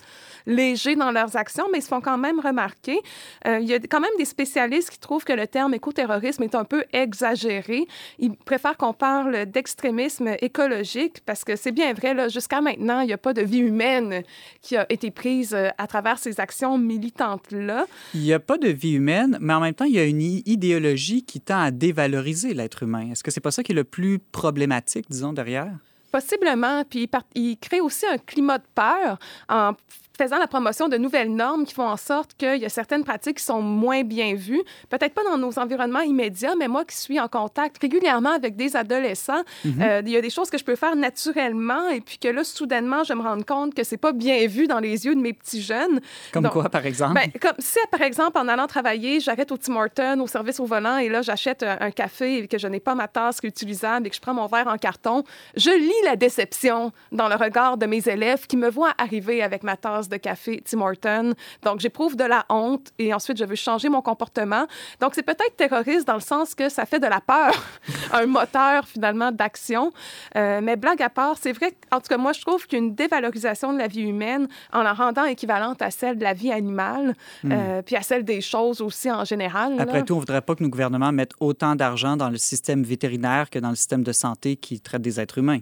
légers 0.47 0.97
dans 0.97 1.11
leurs 1.11 1.37
actions, 1.37 1.67
mais 1.73 1.79
ils 1.79 1.83
se 1.83 1.89
font 1.89 2.01
quand 2.01 2.19
même 2.19 2.41
remarquer. 2.41 3.01
Euh, 3.47 3.59
il 3.61 3.69
y 3.69 3.75
a 3.75 3.79
quand 3.79 4.01
même 4.01 4.11
des 4.19 4.25
spécialistes 4.25 4.91
qui 4.91 4.99
trouvent 4.99 5.25
que 5.25 5.33
le 5.33 5.47
terme 5.47 5.75
écoterrorisme 5.75 6.43
est 6.43 6.55
un 6.55 6.65
peu 6.65 6.85
exagéré. 6.93 7.87
Ils 8.19 8.35
préfèrent 8.35 8.77
qu'on 8.77 8.95
parle 8.95 9.47
d'extrémisme 9.47 10.37
écologique 10.67 11.21
parce 11.25 11.45
que 11.45 11.57
c'est 11.57 11.73
bien 11.73 11.93
vrai, 11.93 12.29
jusqu'à 12.29 12.61
maintenant, 12.61 13.01
il 13.01 13.07
n'y 13.07 13.13
a 13.13 13.19
pas 13.19 13.33
de 13.33 13.43
vie 13.43 13.59
humaine 13.59 14.23
qui 14.61 14.77
a 14.77 14.87
été 14.91 15.11
prise 15.11 15.55
euh, 15.55 15.69
à 15.79 15.87
travers 15.87 16.19
ces 16.19 16.41
actions 16.41 16.79
militantes-là. 16.79 17.87
Il 18.15 18.21
n'y 18.21 18.33
a 18.33 18.41
pas 18.41 18.59
de 18.59 18.69
vie 18.69 18.95
humaine, 18.95 19.39
mais 19.41 19.55
en 19.55 19.61
même 19.61 19.75
temps, 19.75 19.85
il 19.85 19.95
y 19.95 19.99
a 19.99 20.05
une 20.05 20.23
idéologie 20.23 21.25
qui 21.25 21.41
tend 21.41 21.61
à 21.61 21.71
dévaloriser 21.71 22.55
l'être 22.55 22.83
humain. 22.83 23.11
Est-ce 23.13 23.23
que 23.23 23.31
c'est 23.31 23.41
pas 23.41 23.51
ça 23.51 23.63
qui 23.63 23.73
est 23.73 23.75
le 23.75 23.85
plus 23.85 24.19
problématique, 24.19 25.07
disons, 25.09 25.33
derrière? 25.33 25.73
Possiblement. 26.11 26.85
Puis 26.85 27.09
il, 27.35 27.59
crée 27.59 27.81
aussi 27.81 28.07
un 28.07 28.19
climat 28.19 28.59
de 28.59 28.65
peur 28.75 29.19
en 29.49 29.73
faisant 30.17 30.39
la 30.39 30.47
promotion 30.47 30.89
de 30.89 30.97
nouvelles 30.97 31.35
normes 31.35 31.65
qui 31.65 31.75
font 31.75 31.89
en 31.89 31.97
sorte 31.97 32.35
qu'il 32.37 32.57
y 32.57 32.65
a 32.65 32.69
certaines 32.69 33.05
pratiques 33.05 33.39
qui 33.39 33.45
sont 33.45 33.63
moins 33.63 34.03
bien 34.03 34.35
vues, 34.35 34.63
peut-être 34.89 35.15
pas 35.15 35.25
dans 35.25 35.39
nos 35.39 35.59
environnements 35.59 36.01
immédiats, 36.01 36.55
mais 36.59 36.69
moi 36.69 36.85
qui 36.85 36.97
suis 36.97 37.21
en 37.21 37.29
contact 37.29 37.79
régulièrement 37.81 38.33
avec 38.33 38.57
des 38.57 38.77
adolescents, 38.77 39.43
mhm. 39.65 39.83
euh, 39.83 40.03
il 40.05 40.13
y 40.13 40.17
a 40.17 40.21
des 40.21 40.31
choses 40.31 40.51
que 40.51 40.59
je 40.59 40.65
peux 40.65 40.77
faire 40.77 40.97
naturellement 40.97 41.89
et 41.89 42.01
puis 42.01 42.19
que 42.19 42.29
là, 42.29 42.45
soudainement, 42.45 43.05
je 43.05 43.13
me 43.13 43.23
rends 43.23 43.41
compte 43.43 43.75
que 43.75 43.85
c'est 43.85 43.97
pas 43.97 44.13
bien 44.13 44.47
vu 44.47 44.67
dans 44.67 44.81
les 44.81 45.07
yeux 45.07 45.15
de 45.15 45.21
mes 45.21 45.33
petits 45.33 45.63
jeunes. 45.63 46.01
Comme 46.33 46.49
quoi, 46.49 46.69
par 46.69 46.87
exemple? 46.87 47.15
Ben, 47.15 47.31
comme 47.41 47.57
si, 47.59 47.79
par 47.91 48.03
exemple, 48.03 48.39
en 48.39 48.49
allant 48.49 48.67
travailler, 48.67 49.21
j'arrête 49.21 49.51
au 49.53 49.57
Tim 49.57 49.77
Hortons, 49.77 50.21
au 50.21 50.27
service 50.27 50.61
au 50.61 50.65
volant, 50.65 50.99
et 50.99 51.09
là, 51.09 51.23
j'achète 51.23 51.63
un, 51.63 51.91
café 51.91 52.39
et 52.39 52.49
que 52.49 52.59
je 52.59 52.67
n'ai 52.67 52.81
pas 52.81 52.95
ma 52.95 53.09
tasse 53.09 53.39
utilisable 53.43 54.07
et 54.07 54.11
que 54.11 54.17
je 54.17 54.21
prends 54.21 54.35
mon 54.35 54.47
verre 54.47 54.67
en 54.67 54.77
carton, 54.77 55.25
je 55.57 55.71
lis 55.71 56.05
la 56.05 56.17
déception 56.17 56.93
dans 57.13 57.29
le 57.29 57.37
regard 57.37 57.77
de 57.77 57.87
mes 57.87 58.07
élèves 58.09 58.47
qui 58.47 58.57
me 58.57 58.69
voient 58.69 58.93
arriver 58.99 59.43
avec 59.43 59.63
ma 59.63 59.77
tasse 59.77 60.06
de 60.09 60.17
café 60.17 60.63
Tim 60.65 60.81
Hortons. 60.81 61.35
Donc, 61.63 61.81
j'éprouve 61.81 62.17
de 62.17 62.25
la 62.25 62.45
honte 62.49 62.93
et 62.99 63.13
ensuite, 63.15 63.39
je 63.39 63.45
veux 63.45 63.55
changer 63.55 63.89
mon 63.89 64.03
comportement. 64.03 64.67
Donc, 65.01 65.15
c'est 65.15 65.23
peut-être 65.23 65.57
terroriste 65.57 66.07
dans 66.07 66.15
le 66.15 66.21
sens 66.21 66.55
que 66.55 66.69
ça 66.69 66.87
fait 66.87 67.01
de 67.01 67.07
la 67.07 67.21
peur, 67.21 67.53
un 68.13 68.27
moteur 68.27 68.87
finalement 68.87 69.33
d'action. 69.33 69.93
Euh, 70.37 70.61
mais 70.63 70.77
blague 70.77 71.03
à 71.03 71.11
part, 71.11 71.37
c'est 71.41 71.53
vrai, 71.53 71.73
en 71.93 72.01
tout 72.01 72.09
cas, 72.09 72.19
moi, 72.19 72.33
je 72.33 72.41
trouve 72.41 72.67
qu'une 72.67 72.95
dévalorisation 72.95 73.73
de 73.73 73.79
la 73.79 73.89
vie 73.89 74.03
humaine 74.03 74.49
en 74.73 74.83
la 74.83 74.93
rendant 74.93 75.25
équivalente 75.25 75.83
à 75.83 75.91
celle 75.91 76.19
de 76.19 76.25
la 76.25 76.35
vie 76.35 76.53
animale, 76.53 77.15
hmm. 77.43 77.53
euh, 77.53 77.83
puis 77.83 77.97
à 77.97 78.03
celle 78.03 78.25
des 78.25 78.41
choses 78.41 78.81
aussi 78.81 79.11
en 79.11 79.25
général. 79.25 79.75
Après 79.79 80.05
tout, 80.05 80.15
on 80.15 80.17
ne 80.17 80.21
voudrait 80.21 80.43
pas 80.43 80.55
que 80.55 80.63
nos 80.63 80.69
gouvernements 80.69 81.13
mettent 81.13 81.35
autant 81.41 81.75
d'argent 81.75 82.17
dans 82.17 82.31
le 82.31 82.39
système 82.39 82.83
vétérinaire 82.83 83.51
que 83.51 83.59
dans 83.59 83.71
le 83.71 83.77
système 83.77 84.03
de 84.03 84.13
santé 84.13 84.57
qui 84.57 84.81
traite 84.81 85.03
des 85.03 85.21
êtres 85.21 85.39
humains. 85.39 85.61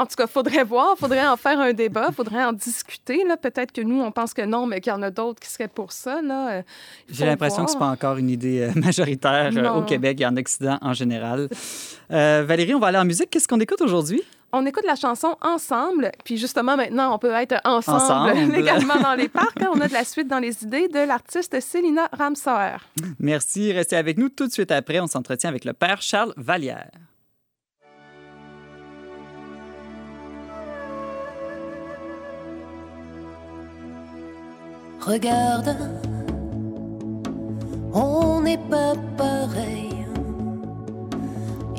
En 0.00 0.06
tout 0.06 0.16
cas, 0.16 0.26
faudrait 0.26 0.64
voir, 0.64 0.96
faudrait 0.96 1.26
en 1.26 1.36
faire 1.36 1.60
un 1.60 1.74
débat, 1.74 2.10
faudrait 2.10 2.42
en 2.42 2.54
discuter. 2.54 3.22
Là. 3.28 3.36
Peut-être 3.36 3.70
que 3.70 3.82
nous, 3.82 4.00
on 4.00 4.10
pense 4.10 4.32
que 4.32 4.40
non, 4.40 4.64
mais 4.64 4.80
qu'il 4.80 4.90
y 4.90 4.96
en 4.96 5.02
a 5.02 5.10
d'autres 5.10 5.40
qui 5.40 5.50
seraient 5.50 5.68
pour 5.68 5.92
ça. 5.92 6.20
Euh, 6.24 6.62
J'ai 7.10 7.26
l'impression 7.26 7.66
que 7.66 7.70
ce 7.70 7.76
n'est 7.76 7.80
pas 7.80 7.90
encore 7.90 8.16
une 8.16 8.30
idée 8.30 8.62
euh, 8.62 8.72
majoritaire 8.80 9.50
euh, 9.54 9.74
au 9.74 9.82
Québec 9.82 10.18
et 10.22 10.24
en 10.24 10.34
Occident 10.38 10.78
en 10.80 10.94
général. 10.94 11.50
Valérie, 12.08 12.74
on 12.74 12.78
va 12.78 12.86
aller 12.86 12.98
en 12.98 13.04
musique. 13.04 13.28
Qu'est-ce 13.28 13.46
qu'on 13.46 13.60
écoute 13.60 13.82
aujourd'hui? 13.82 14.22
On 14.52 14.64
écoute 14.64 14.84
la 14.86 14.96
chanson 14.96 15.36
ensemble, 15.42 16.10
puis 16.24 16.38
justement 16.38 16.78
maintenant, 16.78 17.14
on 17.14 17.18
peut 17.18 17.32
être 17.32 17.60
ensemble, 17.64 18.32
légalement 18.50 18.98
dans 19.02 19.14
les 19.14 19.28
parcs. 19.28 19.60
Hein. 19.60 19.68
On 19.74 19.80
a 19.82 19.86
de 19.86 19.92
la 19.92 20.04
suite 20.04 20.28
dans 20.28 20.38
les 20.38 20.64
idées 20.64 20.88
de 20.88 21.00
l'artiste 21.06 21.60
Célina 21.60 22.08
Ramsauer. 22.18 22.78
Merci, 23.18 23.70
restez 23.70 23.96
avec 23.96 24.16
nous 24.16 24.30
tout 24.30 24.46
de 24.46 24.52
suite 24.52 24.70
après. 24.70 24.98
On 24.98 25.06
s'entretient 25.06 25.50
avec 25.50 25.66
le 25.66 25.74
père 25.74 26.00
Charles 26.00 26.32
Vallière. 26.38 26.90
Regarde, 35.00 35.76
on 37.92 38.40
n'est 38.42 38.58
pas 38.58 38.94
pareil. 39.16 40.06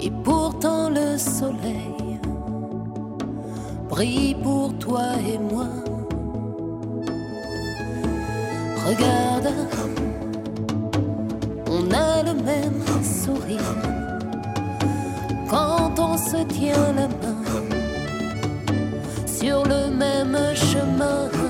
Et 0.02 0.12
pourtant 0.24 0.90
le 0.90 1.18
soleil 1.18 2.20
brille 3.92 4.36
pour 4.42 4.74
toi 4.80 5.08
et 5.32 5.38
moi. 5.38 5.68
Regarde, 8.88 9.54
on 11.68 11.92
a 11.92 12.24
le 12.24 12.34
même 12.34 12.82
sourire 13.04 13.76
quand 15.50 16.00
on 16.00 16.18
se 16.18 16.42
tient 16.56 16.94
la 16.94 17.08
main 17.08 17.42
sur 19.28 19.64
le 19.66 19.92
même 19.92 20.38
chemin 20.56 21.41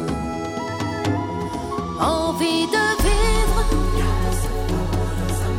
envie 2.02 2.66
de 2.66 2.86
vivre, 3.04 3.64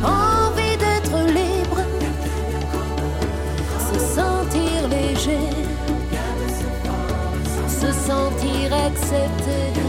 envie 0.03 0.77
d'être 0.77 1.17
libre, 1.39 1.81
se 3.79 3.99
sentir 4.15 4.87
léger, 4.89 5.49
se 7.67 7.91
sentir 7.91 8.73
accepté, 8.73 9.82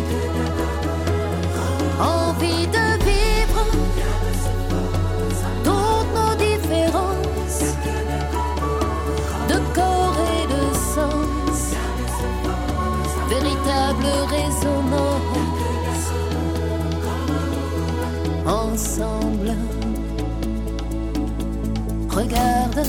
Regarde 22.14 22.86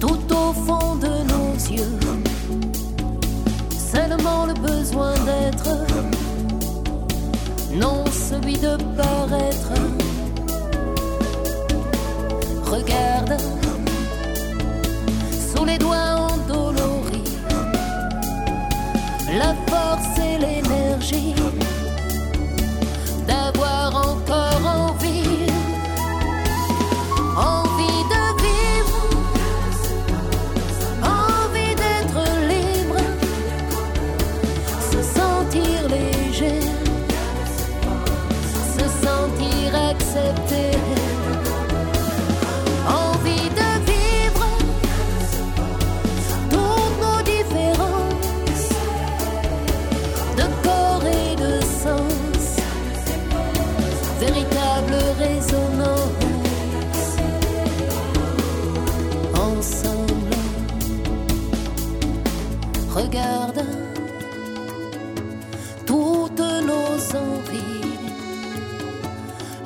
tout 0.00 0.34
au 0.34 0.52
fond 0.54 0.96
de 0.96 1.12
nos 1.28 1.52
yeux, 1.70 1.98
seulement 3.70 4.46
le 4.46 4.54
besoin 4.54 5.12
d'être, 5.26 5.68
non 7.74 8.06
celui 8.06 8.54
de 8.54 8.78
paraître. 8.96 9.99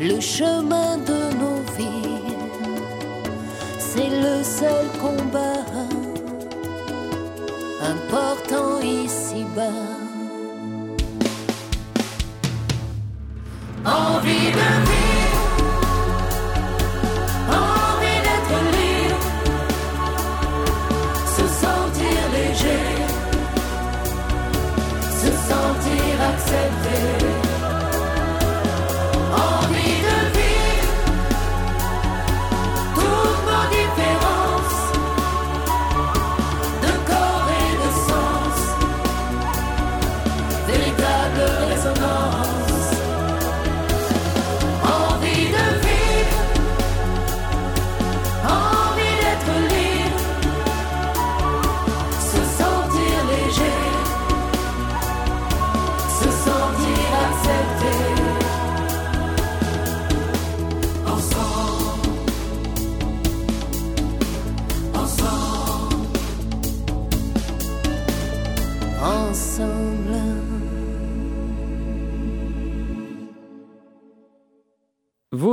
Le 0.04 0.20
chemin 0.20 0.98
de 0.98 1.20
nos 1.40 1.60
vies, 1.78 2.36
c'est 3.78 4.10
le 4.10 4.44
seul 4.44 4.86
combat 5.00 5.64
important 7.80 8.80
ici-bas. 8.82 9.80
Envie 13.86 14.50
de 14.52 14.64
ensemble. 14.64 15.03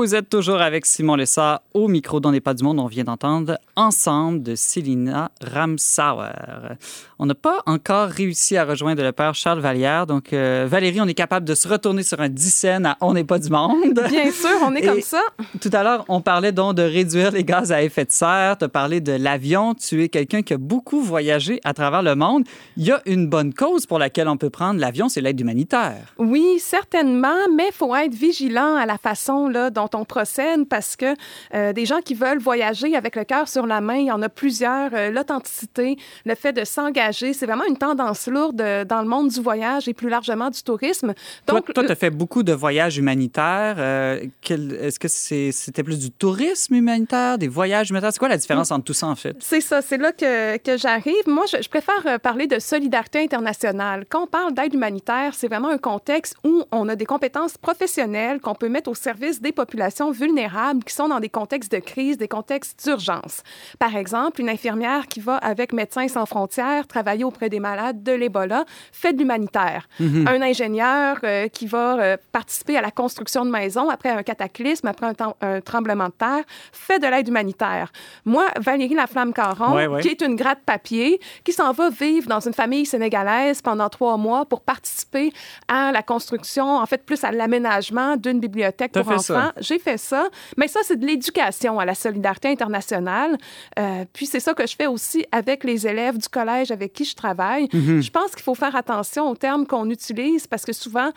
Vous 0.02 0.16
êtes 0.16 0.30
toujours 0.30 0.62
avec 0.62 0.88
Simon 0.88 1.16
Lessa 1.16 1.62
au 1.76 1.88
micro 1.88 2.20
dans 2.20 2.32
les 2.32 2.42
pas 2.42 2.56
du 2.56 2.64
monde. 2.64 2.80
On 2.80 2.88
vient 2.88 3.04
d'entendre 3.04 3.60
Ensemble 3.76 4.42
de 4.42 4.56
Célina 4.56 5.30
Ramsauer. 5.42 6.76
On 7.20 7.28
n'a 7.28 7.36
pas 7.36 7.62
encore 7.68 8.10
réussi 8.10 8.58
à 8.58 8.66
rejoindre 8.66 9.04
le 9.04 9.12
père 9.12 9.36
Charles 9.36 9.60
Vallière. 9.60 10.08
Donc, 10.08 10.34
euh, 10.34 10.66
Valérie, 10.68 11.02
on 11.02 11.08
est 11.08 11.14
capable 11.14 11.46
de 11.46 11.54
se 11.54 11.68
retourner 11.68 12.02
sur 12.02 12.20
un 12.20 12.30
10 12.30 12.52
scènes 12.52 12.86
à 12.88 12.98
On 13.00 13.14
n'est 13.14 13.24
pas 13.24 13.38
du 13.38 13.52
monde. 13.52 13.94
Bien 14.10 14.32
sûr, 14.32 14.58
on 14.64 14.74
est 14.74 14.80
Et 14.80 14.88
comme 14.88 15.02
ça. 15.02 15.22
Tout 15.62 15.70
à 15.72 15.84
l'heure, 15.84 16.04
on 16.10 16.20
parlait 16.20 16.52
donc 16.52 16.74
de 16.74 16.82
réduire 16.82 17.30
les 17.30 17.44
gaz 17.44 17.72
à 17.72 17.84
effet 17.84 18.06
de 18.06 18.12
serre. 18.12 18.58
Tu 18.58 18.66
as 18.66 18.70
parlé 18.70 19.02
de 19.02 19.12
l'avion. 19.12 19.76
Tu 19.76 20.04
es 20.04 20.10
quelqu'un 20.10 20.42
qui 20.42 20.54
a 20.54 20.58
beaucoup 20.58 21.02
voyagé 21.02 21.62
à 21.64 21.76
travers 21.76 22.02
le 22.02 22.16
monde. 22.16 22.44
Il 22.76 22.88
y 22.88 22.92
a 22.92 23.04
une 23.06 23.28
bonne 23.28 23.54
cause 23.54 23.86
pour 23.86 24.00
laquelle 24.00 24.28
on 24.28 24.38
peut 24.38 24.50
prendre 24.50 24.80
l'avion, 24.80 25.10
c'est 25.10 25.22
l'aide 25.22 25.40
humanitaire. 25.40 26.16
Oui, 26.18 26.58
certainement, 26.58 27.48
mais 27.56 27.68
il 27.68 27.74
faut 27.74 27.96
être 27.96 28.16
vigilant 28.16 28.76
à 28.76 28.88
la 28.88 28.98
façon 28.98 29.48
là, 29.48 29.70
dont 29.70 29.91
on 29.96 30.06
procède 30.06 30.68
parce 30.68 30.96
que 30.96 31.14
euh, 31.54 31.74
des 31.74 31.86
gens 31.86 32.02
qui 32.02 32.14
veulent 32.14 32.40
voyager 32.40 32.96
avec 32.96 33.16
le 33.16 33.24
cœur 33.24 33.48
sur 33.48 33.66
la 33.66 33.82
main, 33.82 33.96
il 33.96 34.06
y 34.06 34.12
en 34.12 34.22
a 34.22 34.30
plusieurs. 34.30 34.92
Euh, 34.94 35.10
L'authenticité, 35.12 35.98
le 36.26 36.36
fait 36.36 36.54
de 36.54 36.64
s'engager, 36.64 37.34
c'est 37.34 37.46
vraiment 37.46 37.66
une 37.68 37.78
tendance 37.78 38.28
lourde 38.28 38.62
euh, 38.62 38.86
dans 38.86 39.02
le 39.02 39.08
monde 39.08 39.30
du 39.30 39.42
voyage 39.42 39.88
et 39.88 39.94
plus 39.94 40.10
largement 40.10 40.50
du 40.50 40.62
tourisme. 40.64 41.14
Donc, 41.48 41.74
toi, 41.74 41.84
tu 41.84 41.92
as 41.92 41.96
fait 41.96 42.10
beaucoup 42.10 42.44
de 42.44 42.54
voyages 42.54 42.98
humanitaires. 42.98 43.76
Euh, 43.78 44.26
Est-ce 44.50 45.00
que 45.00 45.08
c'était 45.08 45.84
plus 45.84 46.00
du 46.00 46.12
tourisme 46.12 46.76
humanitaire, 46.76 47.38
des 47.38 47.48
voyages 47.48 47.90
humanitaires? 47.90 48.14
C'est 48.14 48.20
quoi 48.20 48.30
la 48.30 48.38
différence 48.38 48.72
entre 48.72 48.86
tout 48.86 48.94
ça, 48.94 49.08
en 49.08 49.16
fait? 49.16 49.36
C'est 49.40 49.62
ça, 49.62 49.82
c'est 49.82 49.98
là 49.98 50.12
que, 50.12 50.58
que 50.58 50.78
j'arrive. 50.78 51.28
Moi, 51.28 51.46
je, 51.52 51.62
je 51.62 51.70
préfère 51.70 52.20
parler 52.22 52.48
de 52.48 52.60
solidarité 52.60 53.20
internationale. 53.20 54.06
Quand 54.10 54.24
on 54.24 54.28
parle 54.28 54.54
d'aide 54.54 54.74
humanitaire, 54.74 55.34
c'est 55.34 55.48
vraiment 55.48 55.70
un 55.70 55.78
contexte 55.78 56.36
où 56.46 56.64
on 56.72 56.88
a 56.90 56.96
des 56.96 57.06
compétences 57.06 57.58
professionnelles 57.58 58.40
qu'on 58.40 58.56
peut 58.56 58.70
mettre 58.70 58.90
au 58.90 58.96
service 58.96 59.42
des 59.42 59.52
populations 59.52 59.81
vulnérables 60.12 60.84
qui 60.84 60.94
sont 60.94 61.08
dans 61.08 61.20
des 61.20 61.30
contextes 61.30 61.72
de 61.72 61.80
crise, 61.80 62.18
des 62.18 62.28
contextes 62.28 62.84
d'urgence. 62.84 63.44
Par 63.80 63.96
exemple, 63.96 64.42
une 64.42 64.50
infirmière 64.50 65.08
qui 65.08 65.20
va 65.20 65.38
avec 65.38 65.74
Médecins 65.74 66.08
sans 66.08 66.26
frontières 66.26 66.88
travailler 66.88 67.24
auprès 67.24 67.50
des 67.50 67.60
malades 67.60 68.04
de 68.04 68.12
l'Ebola 68.12 68.66
fait 68.92 69.14
de 69.14 69.20
l'humanitaire. 69.20 69.88
Un 70.00 70.42
ingénieur 70.42 71.18
euh, 71.24 71.48
qui 71.48 71.68
va 71.68 72.00
euh, 72.00 72.18
participer 72.32 72.78
à 72.78 72.82
la 72.82 72.92
construction 72.92 73.46
de 73.46 73.52
maisons 73.52 73.90
après 73.90 74.10
un 74.10 74.24
cataclysme, 74.24 74.88
après 74.88 75.08
un, 75.42 75.62
tremblement 75.62 76.08
de 76.08 76.14
terre, 76.14 76.44
fait 76.72 77.00
de 77.00 77.08
l'aide 77.08 77.28
humanitaire. 77.28 77.92
Moi, 78.26 78.48
Valérie 78.60 78.96
Laflamme-Caron, 78.96 79.76
Ouais, 79.76 79.88
ouais. 79.88 80.02
qui 80.02 80.10
est 80.10 80.22
une 80.22 80.36
gratte-papier, 80.36 81.20
qui 81.44 81.54
s'en 81.54 81.72
va 81.72 81.90
vivre 81.90 82.28
dans 82.28 82.40
une 82.40 82.54
famille 82.54 82.86
sénégalaise 82.86 83.62
pendant 83.62 83.90
trois 83.90 84.18
mois 84.18 84.46
pour 84.46 84.62
participer 84.62 85.32
à 85.68 85.92
la 85.92 86.02
construction, 86.04 86.78
en 86.78 86.86
fait, 86.86 87.06
plus 87.06 87.24
à 87.24 87.32
l'aménagement 87.32 88.16
d'une 88.18 88.40
bibliothèque 88.40 88.92
pour 88.92 89.06
enfants. 89.10 89.52
J'ai 89.72 89.80
fait 89.80 89.98
ça. 89.98 90.28
Mais 90.58 90.68
ça, 90.68 90.82
c'est 90.84 90.98
de 90.98 91.06
l'éducation 91.06 91.80
à 91.80 91.86
la 91.86 91.96
solidarité 91.96 92.50
internationale. 92.50 93.38
Euh, 93.80 94.04
puis 94.12 94.26
c'est 94.26 94.42
ça 94.42 94.54
que 94.54 94.68
je 94.68 94.76
fais 94.76 94.88
aussi 94.88 95.26
avec 95.32 95.64
les 95.64 95.88
élèves 95.88 96.18
du 96.18 96.28
collège 96.28 96.72
avec 96.72 96.92
qui 96.92 97.06
je 97.06 97.16
travaille. 97.16 97.70
Mhm. 97.72 98.02
Je 98.02 98.12
pense 98.12 98.32
qu'il 98.32 98.44
faut 98.44 98.54
faire 98.54 98.76
attention 98.76 99.30
aux 99.30 99.36
termes 99.36 99.66
qu'on 99.66 99.90
utilise 99.90 100.46
parce 100.46 100.66
que 100.66 100.74
souvent, 100.74 101.10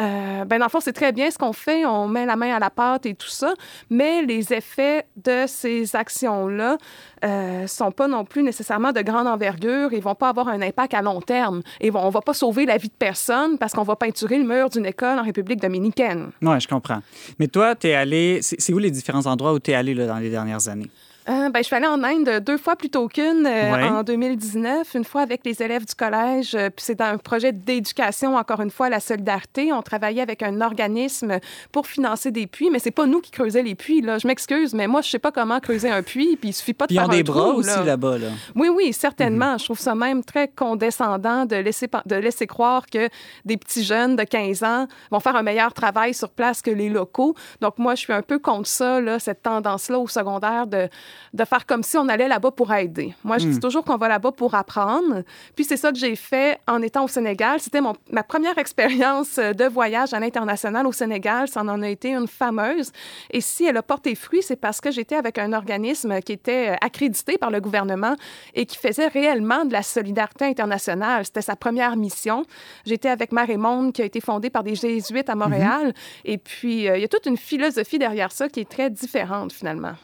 euh, 0.00 0.44
ben 0.44 0.58
dans 0.58 0.64
le 0.64 0.70
fond, 0.70 0.80
c'est 0.80 0.92
très 0.92 1.12
bien 1.12 1.30
ce 1.30 1.38
qu'on 1.38 1.52
fait. 1.52 1.86
On 1.86 2.08
met 2.08 2.26
la 2.26 2.34
main 2.34 2.52
à 2.56 2.58
la 2.58 2.70
pâte 2.70 3.06
et 3.06 3.14
tout 3.14 3.28
ça. 3.28 3.54
Mais 3.90 4.22
les 4.22 4.52
effets 4.52 5.06
de 5.16 5.44
ces 5.46 5.94
actions-là 5.94 6.78
euh, 7.24 7.68
sont 7.68 7.92
pas 7.92 8.08
non 8.08 8.24
plus 8.24 8.42
nécessairement 8.42 8.90
de 8.90 9.02
grande 9.02 9.28
envergure 9.28 9.92
et 9.92 10.00
vont 10.00 10.16
pas 10.16 10.30
avoir 10.30 10.48
un 10.48 10.60
impact 10.62 10.94
à 10.94 11.02
long 11.02 11.20
terme. 11.20 11.62
Et 11.80 11.92
on 11.94 12.10
va 12.10 12.22
pas 12.22 12.34
sauver 12.34 12.66
la 12.66 12.76
vie 12.76 12.88
de 12.88 12.94
personne 12.98 13.56
parce 13.56 13.72
qu'on 13.72 13.84
va 13.84 13.94
peinturer 13.94 14.38
le 14.38 14.44
mur 14.44 14.68
d'une 14.68 14.86
école 14.86 15.20
en 15.20 15.22
République 15.22 15.60
dominicaine. 15.60 16.30
Oui, 16.42 16.58
je 16.58 16.66
comprends. 16.66 17.02
Mais 17.38 17.46
toi, 17.46 17.76
tu 17.76 17.86
es 17.86 17.99
C'est 18.40 18.72
où 18.72 18.78
les 18.78 18.90
différents 18.90 19.26
endroits 19.26 19.52
où 19.52 19.60
tu 19.60 19.70
es 19.70 19.74
allé 19.74 19.94
dans 19.94 20.18
les 20.18 20.30
dernières 20.30 20.68
années? 20.68 20.90
Euh, 21.28 21.50
ben, 21.50 21.58
je 21.60 21.64
suis 21.64 21.76
allée 21.76 21.86
en 21.86 22.02
Inde 22.02 22.42
deux 22.44 22.56
fois 22.56 22.76
plutôt 22.76 23.06
qu'une 23.06 23.46
euh, 23.46 23.72
Ouais. 23.74 23.84
en 23.84 24.02
2019, 24.02 24.94
une 24.94 25.04
fois 25.04 25.20
avec 25.20 25.42
les 25.44 25.62
élèves 25.62 25.84
du 25.84 25.94
collège, 25.94 26.54
euh, 26.54 26.70
puis 26.70 26.84
c'est 26.84 26.94
dans 26.94 27.04
un 27.04 27.18
projet 27.18 27.52
d'éducation, 27.52 28.36
encore 28.36 28.60
une 28.62 28.70
fois, 28.70 28.88
la 28.88 29.00
solidarité. 29.00 29.72
On 29.72 29.82
travaillait 29.82 30.22
avec 30.22 30.42
un 30.42 30.60
organisme 30.62 31.38
pour 31.72 31.86
financer 31.86 32.30
des 32.30 32.46
puits, 32.46 32.70
mais 32.70 32.78
c'est 32.78 32.90
pas 32.90 33.06
nous 33.06 33.20
qui 33.20 33.30
creusions 33.30 33.62
les 33.62 33.74
puits. 33.74 34.00
Là. 34.00 34.16
Je 34.18 34.26
m'excuse, 34.26 34.72
mais 34.72 34.86
moi, 34.86 35.02
je 35.02 35.10
sais 35.10 35.18
pas 35.18 35.30
comment 35.30 35.60
creuser 35.60 35.90
un 35.90 36.02
puits, 36.02 36.36
puis 36.36 36.48
il 36.50 36.52
suffit 36.52 36.72
pas 36.72 36.86
de 36.86 36.88
Puis 36.88 36.96
ils 36.96 37.00
faire 37.00 37.08
ont 37.08 37.12
un 37.12 37.16
des 37.16 37.22
bras 37.22 37.48
aussi 37.48 37.68
là. 37.68 37.84
là-bas. 37.84 38.18
Là. 38.18 38.28
Oui, 38.56 38.68
oui, 38.68 38.92
certainement. 38.94 39.58
Je 39.58 39.64
trouve 39.66 39.78
ça 39.78 39.94
même 39.94 40.24
très 40.24 40.48
condescendant 40.48 41.44
de 41.44 41.56
laisser, 41.56 41.88
de 42.06 42.16
laisser 42.16 42.46
croire 42.46 42.86
que 42.86 43.08
des 43.44 43.58
petits 43.58 43.84
jeunes 43.84 44.16
de 44.16 44.24
15 44.24 44.64
ans 44.64 44.86
vont 45.10 45.20
faire 45.20 45.36
un 45.36 45.42
meilleur 45.42 45.74
travail 45.74 46.14
sur 46.14 46.30
place 46.30 46.62
que 46.62 46.70
les 46.70 46.88
locaux. 46.88 47.34
Donc, 47.60 47.78
moi, 47.78 47.94
je 47.94 48.00
suis 48.00 48.12
un 48.12 48.22
peu 48.22 48.38
contre 48.38 48.68
ça, 48.68 49.00
là, 49.02 49.18
cette 49.18 49.42
tendance-là 49.42 49.98
au 49.98 50.08
secondaire 50.08 50.66
de, 50.66 50.88
de 51.32 51.44
faire 51.44 51.66
comme 51.66 51.82
si 51.82 51.96
on 51.96 52.08
allait 52.08 52.28
là-bas 52.28 52.50
pour 52.50 52.72
aider. 52.72 53.14
Moi, 53.24 53.38
je 53.38 53.48
dis 53.48 53.60
toujours 53.60 53.84
qu'on 53.84 53.96
va 53.96 54.08
là-bas 54.08 54.32
pour 54.32 54.54
apprendre. 54.54 55.22
Puis, 55.54 55.64
c'est 55.64 55.76
ça 55.76 55.92
que 55.92 55.98
j'ai 55.98 56.16
fait 56.16 56.58
en 56.66 56.82
étant 56.82 57.04
au 57.04 57.08
Sénégal. 57.08 57.60
C'était 57.60 57.80
ma 57.80 58.22
première 58.22 58.58
expérience 58.58 59.38
euh, 59.38 59.52
de 59.52 59.64
voyage 59.64 60.14
à 60.14 60.20
l'international 60.20 60.86
au 60.86 60.92
Sénégal. 60.92 61.48
Ça 61.48 61.60
en 61.60 61.82
a 61.82 61.88
été 61.88 62.10
une 62.10 62.26
fameuse. 62.26 62.92
Et 63.30 63.40
si 63.40 63.64
elle 63.64 63.76
a 63.76 63.82
porté 63.82 64.14
fruit, 64.14 64.42
c'est 64.42 64.56
parce 64.56 64.80
que 64.80 64.90
j'étais 64.90 65.16
avec 65.16 65.38
un 65.38 65.52
organisme 65.52 66.20
qui 66.20 66.32
était 66.32 66.70
euh, 66.70 66.76
accrédité 66.80 67.38
par 67.38 67.50
le 67.50 67.60
gouvernement 67.60 68.14
et 68.54 68.66
qui 68.66 68.76
faisait 68.76 69.08
réellement 69.08 69.64
de 69.64 69.72
la 69.72 69.82
solidarité 69.82 70.44
internationale. 70.44 71.24
C'était 71.24 71.42
sa 71.42 71.56
première 71.56 71.96
mission. 71.96 72.44
J'étais 72.84 73.08
avec 73.08 73.32
Mar 73.32 73.48
et 73.50 73.56
Monde, 73.56 73.92
qui 73.92 74.02
a 74.02 74.04
été 74.04 74.20
fondée 74.20 74.50
par 74.50 74.64
des 74.64 74.74
jésuites 74.74 75.28
à 75.28 75.34
Montréal. 75.34 75.94
Et 76.24 76.38
puis, 76.38 76.88
euh, 76.88 76.96
il 76.96 77.02
y 77.02 77.04
a 77.04 77.08
toute 77.08 77.26
une 77.26 77.36
philosophie 77.36 77.98
derrière 77.98 78.32
ça 78.32 78.48
qui 78.48 78.60
est 78.60 78.70
très 78.70 78.90
différente, 78.90 79.52
finalement. 79.52 79.94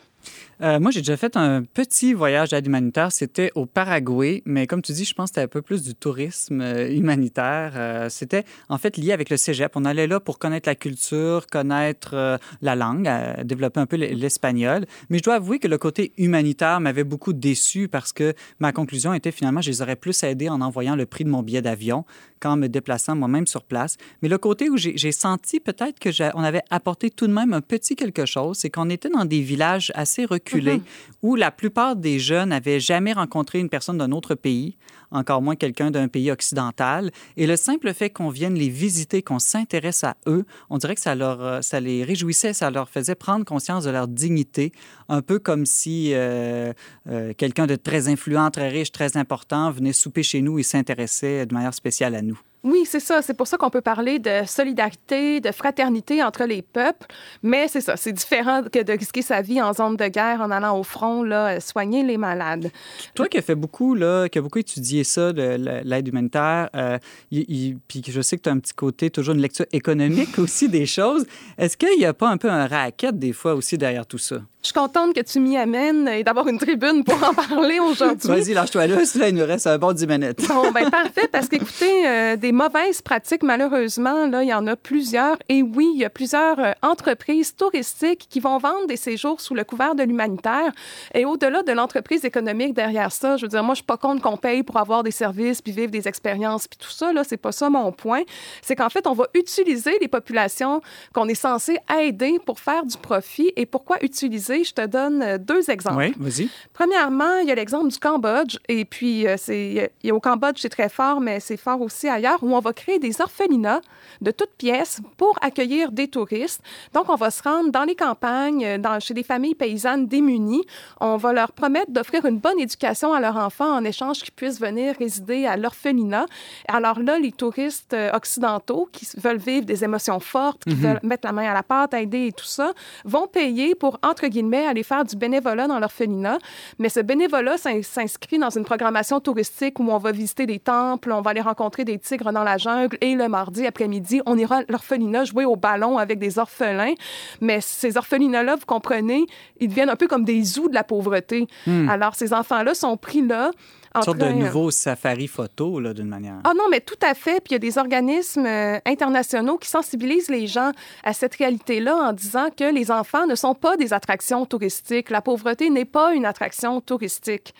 Euh, 0.63 0.81
moi, 0.81 0.91
j'ai 0.91 1.01
déjà 1.01 1.17
fait 1.17 1.37
un 1.37 1.63
petit 1.63 2.15
voyage 2.15 2.51
d'aide 2.51 2.67
humanitaire. 2.67 3.13
C'était 3.13 3.51
au 3.55 3.67
Paraguay, 3.67 4.43
mais 4.47 4.67
comme 4.67 4.81
tu 4.81 4.93
dis, 4.93 5.05
je 5.05 5.13
pense 5.13 5.31
que 5.31 5.35
c'était 5.35 5.45
un 5.45 5.49
peu 5.49 5.61
plus 5.61 5.83
du 5.83 5.95
tourisme 5.95 6.61
euh, 6.63 6.91
humanitaire. 6.91 7.73
Euh, 7.77 8.09
c'était 8.09 8.45
en 8.69 8.79
fait 8.79 8.97
lié 8.97 9.13
avec 9.13 9.29
le 9.29 9.37
cégep. 9.37 9.73
On 9.75 9.85
allait 9.85 10.07
là 10.07 10.19
pour 10.19 10.39
connaître 10.39 10.69
la 10.69 10.75
culture, 10.75 11.47
connaître 11.47 12.39
la 12.63 12.75
langue, 12.75 13.11
développer 13.45 13.81
un 13.81 13.87
peu 13.87 13.97
l'espagnol. 13.97 14.87
Mais 15.11 15.19
je 15.19 15.23
dois 15.23 15.35
avouer 15.35 15.59
que 15.59 15.69
le 15.69 15.77
côté 15.79 16.13
humanitaire 16.17 16.81
m'avait 16.81 17.05
beaucoup 17.05 17.33
déçu 17.33 17.89
parce 17.89 18.13
que 18.13 18.33
ma 18.59 18.73
conclusion 18.73 19.13
était 19.13 19.33
finalement, 19.33 19.61
je 19.61 19.71
les 19.71 19.83
aurais 19.83 19.97
plus 19.97 20.23
aidés 20.23 20.49
en 20.49 20.61
envoyant 20.61 20.97
le 20.97 21.05
prix 21.05 21.25
de 21.25 21.29
mon 21.29 21.43
billet 21.43 21.63
d'avion 21.63 22.05
qu'en 22.41 22.57
me 22.57 22.69
déplaçant 22.69 23.15
moi-même 23.15 23.47
sur 23.47 23.63
place. 23.63 23.97
Mais 24.23 24.29
le 24.29 24.39
côté 24.39 24.71
où 24.71 24.77
j'ai 24.77 25.13
senti 25.13 25.61
peut-être 25.61 25.99
que 25.99 26.11
j'a- 26.11 26.33
on 26.35 26.43
avait 26.43 26.63
apporté 26.71 27.11
tout 27.11 27.27
de 27.27 27.33
même 27.33 27.53
un 27.53 27.61
petit 27.61 27.97
quelque 27.97 28.25
chose, 28.27 28.59
c'est 28.59 28.71
qu'on 28.71 28.89
était 28.91 29.11
dans 29.11 29.25
des 29.25 29.41
villages 29.41 29.93
assez 29.95 30.16
reculés 30.25 30.83
où 31.23 31.37
la 31.37 31.51
plupart 31.51 31.97
des 31.97 32.19
jeunes 32.19 32.49
n'avaient 32.51 32.81
jamais 32.81 33.13
rencontré 33.13 33.59
une 33.59 33.69
personne 33.69 33.99
d'un 33.99 34.13
autre 34.13 34.35
pays, 34.35 34.77
encore 35.11 35.43
moins 35.43 35.57
quelqu'un 35.57 35.91
d'un 35.91 36.09
pays 36.09 36.31
occidental. 36.31 37.11
Et 37.37 37.47
le 37.47 37.57
simple 37.57 37.93
fait 37.95 38.11
qu'on 38.11 38.31
vienne 38.31 38.55
les 38.55 38.69
visiter, 38.69 39.23
qu'on 39.23 39.39
s'intéresse 39.39 40.05
à 40.05 40.17
eux, 40.27 40.45
on 40.71 40.79
dirait 40.79 40.95
que 40.95 41.01
ça, 41.01 41.15
leur, 41.15 41.43
euh, 41.43 41.61
ça 41.63 41.81
les 41.81 42.05
réjouissait, 42.05 42.53
ça 42.53 42.71
leur 42.71 42.89
faisait 42.89 43.15
prendre 43.15 43.45
conscience 43.45 43.85
de 43.85 43.91
leur 43.91 44.09
dignité, 44.09 44.73
un 45.09 45.23
peu 45.23 45.39
comme 45.39 45.67
si 45.67 46.11
euh, 46.13 46.73
euh, 47.09 47.33
quelqu'un 47.37 47.67
de 47.67 47.77
très 47.77 48.09
influent, 48.09 48.51
très 48.51 48.69
riche, 48.69 48.93
très 48.93 49.17
important 49.17 49.71
venait 49.71 49.93
souper 49.93 50.23
chez 50.23 50.43
nous 50.43 50.59
et 50.59 50.63
s'intéressait 50.63 51.47
de 51.47 51.55
manière 51.55 51.75
spéciale 51.75 52.15
à 52.15 52.23
nous. 52.23 52.41
Oui, 52.67 52.81
c'est 52.85 53.01
ça. 53.01 53.23
C'est 53.23 53.35
pour 53.35 53.47
ça 53.47 53.57
qu'on 53.57 53.71
peut 53.71 53.81
parler 53.81 54.19
de 54.19 54.41
solidarité, 54.47 55.41
de 55.41 55.53
fraternité 55.53 56.23
entre 56.23 56.45
les 56.45 56.63
peuples. 56.63 57.07
Mais 57.43 57.69
c'est 57.69 57.81
ça. 57.81 57.97
C'est 57.97 58.13
différent 58.13 58.63
que 58.71 58.83
de 58.83 58.93
risquer 58.93 59.23
sa 59.23 59.41
vie 59.41 59.63
en 59.63 59.73
zone 59.73 59.97
de 59.97 60.09
guerre 60.09 60.41
en 60.41 60.51
allant 60.51 60.79
au 60.79 60.83
front, 60.83 61.23
là, 61.23 61.57
euh, 61.57 61.61
soigner 61.61 62.03
les 62.03 62.17
malades. 62.17 62.71
Toi 63.15 63.29
qui 63.29 63.39
as 63.39 63.43
fait 63.43 63.55
beaucoup, 63.55 63.95
là, 63.95 64.29
qui 64.29 64.39
as 64.39 64.43
beaucoup 64.43 64.59
étudié 64.59 65.05
ça, 65.05 65.33
l'aide 65.33 66.09
humanitaire, 66.09 66.69
euh, 66.75 66.99
il- 67.31 67.79
puis 67.89 68.03
je 68.07 68.21
sais 68.21 68.37
que 68.37 68.43
tu 68.43 68.49
as 68.49 68.53
un 68.53 68.59
petit 68.59 68.75
côté, 68.75 69.11
toujours 69.11 69.35
une 69.35 69.41
lecture 69.41 69.67
économique 69.73 70.37
aussi 70.39 70.69
des 70.69 70.87
choses, 70.87 71.25
est-ce 71.59 71.77
qu'il 71.77 71.97
n'y 71.99 72.05
a 72.05 72.13
pas 72.15 72.29
un 72.29 72.37
peu 72.37 72.51
un 72.51 72.67
racket 72.67 73.19
des 73.19 73.33
fois 73.33 73.55
aussi 73.55 73.79
derrière 73.79 74.07
tout 74.07 74.19
ça? 74.19 74.37
Je 74.63 74.69
suis 74.73 74.75
contente 74.75 75.15
que 75.15 75.21
tu 75.21 75.39
m'y 75.39 75.57
amènes 75.57 76.09
et 76.09 76.25
d'avoir 76.25 76.49
une 76.49 76.59
tribune 76.59 77.05
pour 77.05 77.15
en 77.23 77.33
parler 77.49 77.79
aujourd'hui. 77.79 78.29
Vas-y, 78.29 78.53
lâche-toi 78.53 78.89
là, 78.89 78.97
là, 79.15 79.29
il 79.29 79.35
nous 79.37 79.45
reste 79.47 79.69
un 79.69 79.79
bon 79.79 79.93
10 79.93 80.07
minutes. 80.09 80.49
Bon, 80.49 80.73
ben 80.73 80.91
parfait, 80.91 81.29
parce 81.31 81.47
qu'écoutez, 81.49 82.09
euh, 82.09 82.37
des 82.37 82.51
mauvaises 82.57 83.03
pratiques, 83.03 83.43
malheureusement, 83.43 84.27
là, 84.27 84.43
il 84.43 84.49
y 84.49 84.55
en 84.55 84.67
a 84.67 84.77
plusieurs. 84.77 85.37
Et 85.49 85.63
oui, 85.63 85.91
il 85.95 86.01
y 86.01 86.05
a 86.05 86.11
plusieurs 86.11 86.59
euh, 86.59 86.73
entreprises 86.83 87.55
touristiques 87.55 88.27
qui 88.31 88.41
vont 88.41 88.59
vendre 88.59 88.87
des 88.87 88.97
séjours 88.97 89.41
sous 89.41 89.55
le 89.55 89.63
couvert 89.65 89.95
de 89.95 90.03
l'humanitaire. 90.03 90.73
Et 91.15 91.25
au-delà 91.25 91.63
de 91.63 91.73
l'entreprise 91.73 92.25
économique 92.25 92.75
derrière 92.75 93.13
ça, 93.13 93.37
je 93.37 93.43
veux 93.43 93.49
dire, 93.49 93.63
moi, 93.63 93.75
je 93.75 93.79
suis 93.81 93.85
pas 93.87 93.99
contre 93.99 94.23
qu'on 94.23 94.37
paye 94.39 94.63
pour 94.63 94.79
avoir 94.79 95.03
des 95.03 95.11
services, 95.11 95.61
puis 95.61 95.73
vivre 95.73 95.91
des 95.91 96.09
expériences, 96.09 96.67
puis 96.67 96.79
tout 96.79 96.91
ça, 96.91 97.13
là, 97.13 97.23
c'est 97.25 97.37
pas 97.37 97.53
ça 97.53 97.69
mon 97.69 97.93
point. 97.93 98.23
C'est 98.63 98.75
qu'en 98.75 98.89
fait, 98.89 99.07
on 99.07 99.13
va 99.13 99.27
utiliser 99.35 99.99
les 100.01 100.09
populations 100.09 100.81
qu'on 101.13 101.29
est 101.29 101.35
censé 101.35 101.79
aider 102.01 102.39
pour 102.47 102.59
faire 102.59 102.85
du 102.85 102.97
profit. 102.97 103.53
Et 103.57 103.67
pourquoi 103.67 103.99
utiliser? 104.03 104.65
Je 104.65 104.73
te 104.73 104.87
donne 104.87 105.23
euh, 105.23 105.39
deux 105.39 105.71
exemples. 105.71 105.97
Oui, 105.99 106.15
vas-y. 106.19 106.49
Premièrement, 106.73 107.37
il 107.43 107.49
y 107.49 107.53
a 107.53 107.55
l'exemple 107.55 107.89
du 107.89 107.99
Cambodge. 107.99 108.57
Et 108.69 108.85
puis, 108.87 109.27
euh, 109.27 109.37
c'est, 109.37 109.91
il 110.03 110.09
y 110.09 110.11
a- 110.11 110.15
au 110.15 110.21
Cambodge, 110.21 110.59
c'est 110.61 110.71
très 110.71 110.89
fort, 110.89 111.21
mais 111.21 111.41
c'est 111.41 111.57
fort 111.59 111.81
aussi 111.83 112.09
ailleurs, 112.09 112.43
où 112.47 112.55
on 112.55 112.61
va 112.61 112.73
créer 112.73 112.99
des 112.99 113.21
orphelinats 113.21 113.81
de 114.21 114.31
toutes 114.31 114.55
pièces 114.57 115.01
pour 115.17 115.37
accueillir 115.43 115.91
des 115.91 116.09
touristes. 116.09 116.63
Donc, 116.95 117.07
on 117.09 117.17
va 117.17 117.31
se 117.31 117.43
rendre 117.43 117.71
dans 117.71 117.85
les 117.85 117.95
campagnes, 117.97 118.65
euh, 118.65 118.79
dans, 118.79 119.01
chez 119.01 119.15
des 119.15 119.23
familles 119.23 119.55
paysannes 119.55 120.07
démunies. 120.07 120.65
On 121.01 121.17
va 121.17 121.33
leur 121.33 121.53
promettre 121.53 121.91
d'offrir 121.91 122.25
une 122.25 122.39
bonne 122.39 122.61
éducation 122.61 123.13
à 123.13 123.21
leurs 123.21 123.37
enfants 123.37 123.73
en 123.79 123.85
échange 123.85 124.19
qu'ils 124.23 124.33
puissent 124.33 124.61
venir 124.61 124.95
résider 124.99 125.47
à 125.47 125.57
l'orphelinat. 125.57 126.27
Alors 126.69 126.99
là, 127.01 127.19
les 127.19 127.33
touristes 127.33 127.95
euh, 127.95 128.11
occidentaux 128.13 128.89
qui 128.93 129.07
veulent 129.17 129.37
vivre 129.39 129.67
des 129.67 129.83
émotions 129.83 130.21
fortes, 130.21 130.63
qui 130.65 130.75
veulent 130.75 131.01
mettre 131.03 131.27
la 131.27 131.33
main 131.33 131.51
à 131.51 131.55
la 131.55 131.63
pâte, 131.63 131.95
aider 131.95 132.27
et 132.29 132.33
tout 132.33 132.45
ça, 132.45 132.73
vont 133.05 133.27
payer 133.27 133.75
pour, 133.75 133.99
entre 134.03 134.27
guillemets, 134.29 134.67
aller 134.67 134.83
faire 134.83 135.05
du 135.05 135.17
bénévolat 135.17 135.67
dans 135.67 135.79
l'orphelinat. 135.79 136.39
Mais 136.79 136.89
ce 136.89 137.01
bénévolat 137.01 137.57
s'in- 137.59 137.83
s'inscrit 137.83 138.39
dans 138.39 138.51
une 138.51 138.65
programmation 138.65 139.21
touristique 139.21 139.79
où 139.81 139.91
on 139.91 139.99
va 139.99 140.13
visiter 140.13 140.47
des 140.47 140.59
temples, 140.59 141.13
on 141.13 141.23
va 141.23 141.31
aller 141.33 141.41
rencontrer 141.41 141.85
des 141.85 141.99
tigres 141.99 142.26
dans 142.33 142.45
la 142.45 142.59
jungle 142.59 142.97
et 143.01 143.15
le 143.15 143.29
mardi 143.29 143.67
après-midi, 143.67 144.21
on 144.27 144.37
ira 144.37 144.59
à 144.59 144.63
l'orphelinat 144.69 145.25
jouer 145.25 145.45
au 145.45 145.57
ballon 145.57 145.99
avec 145.99 146.19
des 146.19 146.39
orphelins. 146.39 146.95
Mais 147.41 147.61
ces 147.61 147.97
orphelinats-là, 147.97 148.57
vous 148.57 148.67
comprenez, 148.67 149.25
ils 149.61 149.69
deviennent 149.69 149.91
un 149.91 149.97
peu 149.97 150.07
comme 150.07 150.25
des 150.25 150.43
zoos 150.43 150.69
de 150.69 150.75
la 150.75 150.85
pauvreté. 150.85 151.47
Alors, 151.89 152.15
ces 152.15 152.33
enfants-là 152.33 152.75
sont 152.75 152.97
pris 152.97 153.23
là. 153.23 153.51
Une 153.99 154.03
sorte 154.05 154.19
de 154.19 154.25
train- 154.25 154.33
nouveau 154.35 154.71
safari 154.71 155.27
photo, 155.27 155.81
là, 155.81 155.93
d'une 155.95 156.09
manière. 156.09 156.37
ah 156.45 156.53
non, 156.57 156.65
mais 156.71 156.81
tout 156.81 156.99
à 157.03 157.15
fait. 157.15 157.41
Puis 157.41 157.51
il 157.51 157.53
y 157.53 157.57
a 157.57 157.59
des 157.59 157.79
organismes 157.79 158.47
euh, 158.47 158.79
internationaux 158.87 159.59
qui 159.59 159.69
sensibilisent 159.69 160.29
les 160.31 160.47
gens 160.47 160.73
à 161.05 161.13
cette 161.13 161.35
réalité-là 161.35 161.97
en 161.97 162.13
disant 162.13 162.49
que 162.57 162.65
les 162.73 162.91
enfants 162.91 163.27
ne 163.27 163.35
sont 163.35 163.55
pas 163.55 163.77
des 163.77 163.93
attractions 163.93 164.45
touristiques. 164.47 165.11
La 165.11 165.21
pauvreté 165.23 165.71
n'est 165.71 165.85
pas 165.85 166.15
une 166.15 166.25
attraction 166.27 166.81
touristique. 166.81 167.55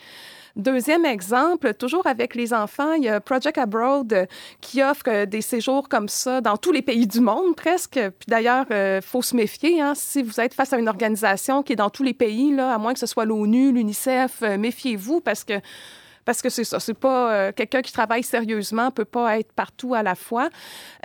Deuxième 0.55 1.05
exemple, 1.05 1.75
toujours 1.75 2.07
avec 2.07 2.33
les 2.33 2.51
enfants, 2.51 2.93
il 2.93 3.03
y 3.03 3.09
a 3.09 3.19
Project 3.19 3.59
Abroad 3.59 4.11
euh, 4.11 4.25
qui 4.59 4.81
offre 4.81 5.03
euh, 5.07 5.25
des 5.27 5.41
séjours 5.41 5.87
comme 5.87 6.09
ça 6.09 6.41
dans 6.41 6.57
tous 6.57 6.71
les 6.71 6.81
pays 6.81 7.05
du 7.05 7.19
monde 7.21 7.55
presque. 7.55 7.91
Puis 7.93 8.25
d'ailleurs, 8.27 8.65
il 8.71 9.01
faut 9.03 9.21
se 9.21 9.35
méfier. 9.35 9.79
Hein, 9.79 9.93
si 9.95 10.23
vous 10.23 10.39
êtes 10.41 10.55
face 10.55 10.73
à 10.73 10.79
une 10.79 10.89
organisation 10.89 11.61
qui 11.61 11.73
est 11.73 11.75
dans 11.75 11.91
tous 11.91 12.01
les 12.01 12.15
pays, 12.15 12.51
là, 12.55 12.73
à 12.73 12.79
moins 12.79 12.93
que 12.93 12.99
ce 12.99 13.05
soit 13.05 13.25
l'ONU, 13.25 13.71
l'UNICEF, 13.71 14.39
euh, 14.41 14.57
méfiez-vous 14.57 15.21
parce 15.21 15.43
que 15.43 15.53
parce 16.27 16.41
que 16.41 16.49
c'est 16.49 16.65
ça, 16.65 16.81
c'est 16.81 16.93
pas 16.93 17.31
euh, 17.31 17.51
quelqu'un 17.55 17.81
qui 17.81 17.93
travaille 17.93 18.21
sérieusement 18.21 18.91
peut 18.91 19.05
pas 19.05 19.39
être 19.39 19.53
partout 19.53 19.93
à 19.93 20.03
la 20.03 20.13
fois 20.13 20.49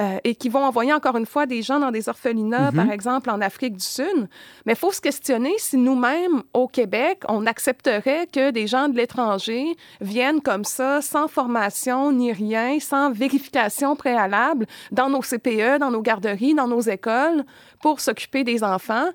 euh, 0.01 0.19
et 0.25 0.35
qui 0.35 0.49
vont 0.49 0.65
envoyer 0.65 0.93
encore 0.93 1.17
une 1.17 1.27
fois 1.27 1.47
des 1.47 1.63
gens 1.63 1.79
dans 1.79 1.93
des 1.93 2.09
orphelinats, 2.09 2.73
par 2.73 2.91
exemple 2.91 3.31
en 3.31 3.41
Afrique 3.41 3.77
du 3.77 3.85
Sud. 3.85 4.29
Mais 4.67 4.75
faut 4.75 4.91
se 4.91 5.01
questionner 5.01 5.53
si 5.59 5.77
nous-mêmes 5.77 6.43
au 6.53 6.67
Québec, 6.67 7.23
on 7.29 7.47
accepterait 7.47 8.27
que 8.33 8.51
des 8.51 8.67
gens 8.67 8.89
de 8.89 8.97
l'étranger 8.97 9.77
viennent 10.01 10.41
comme 10.41 10.65
ça, 10.65 11.01
sans 11.01 11.29
formation 11.29 12.11
ni 12.11 12.33
rien, 12.33 12.81
sans 12.81 13.13
vérification 13.13 13.95
préalable, 13.95 14.67
dans 14.91 15.09
nos 15.09 15.21
CPE, 15.21 15.79
dans 15.79 15.93
nos 15.93 16.03
garderies, 16.03 16.55
dans 16.55 16.67
nos 16.67 16.81
écoles, 16.81 17.45
pour 17.83 18.01
s'occuper 18.01 18.45
des 18.45 18.65
enfants. 18.65 19.09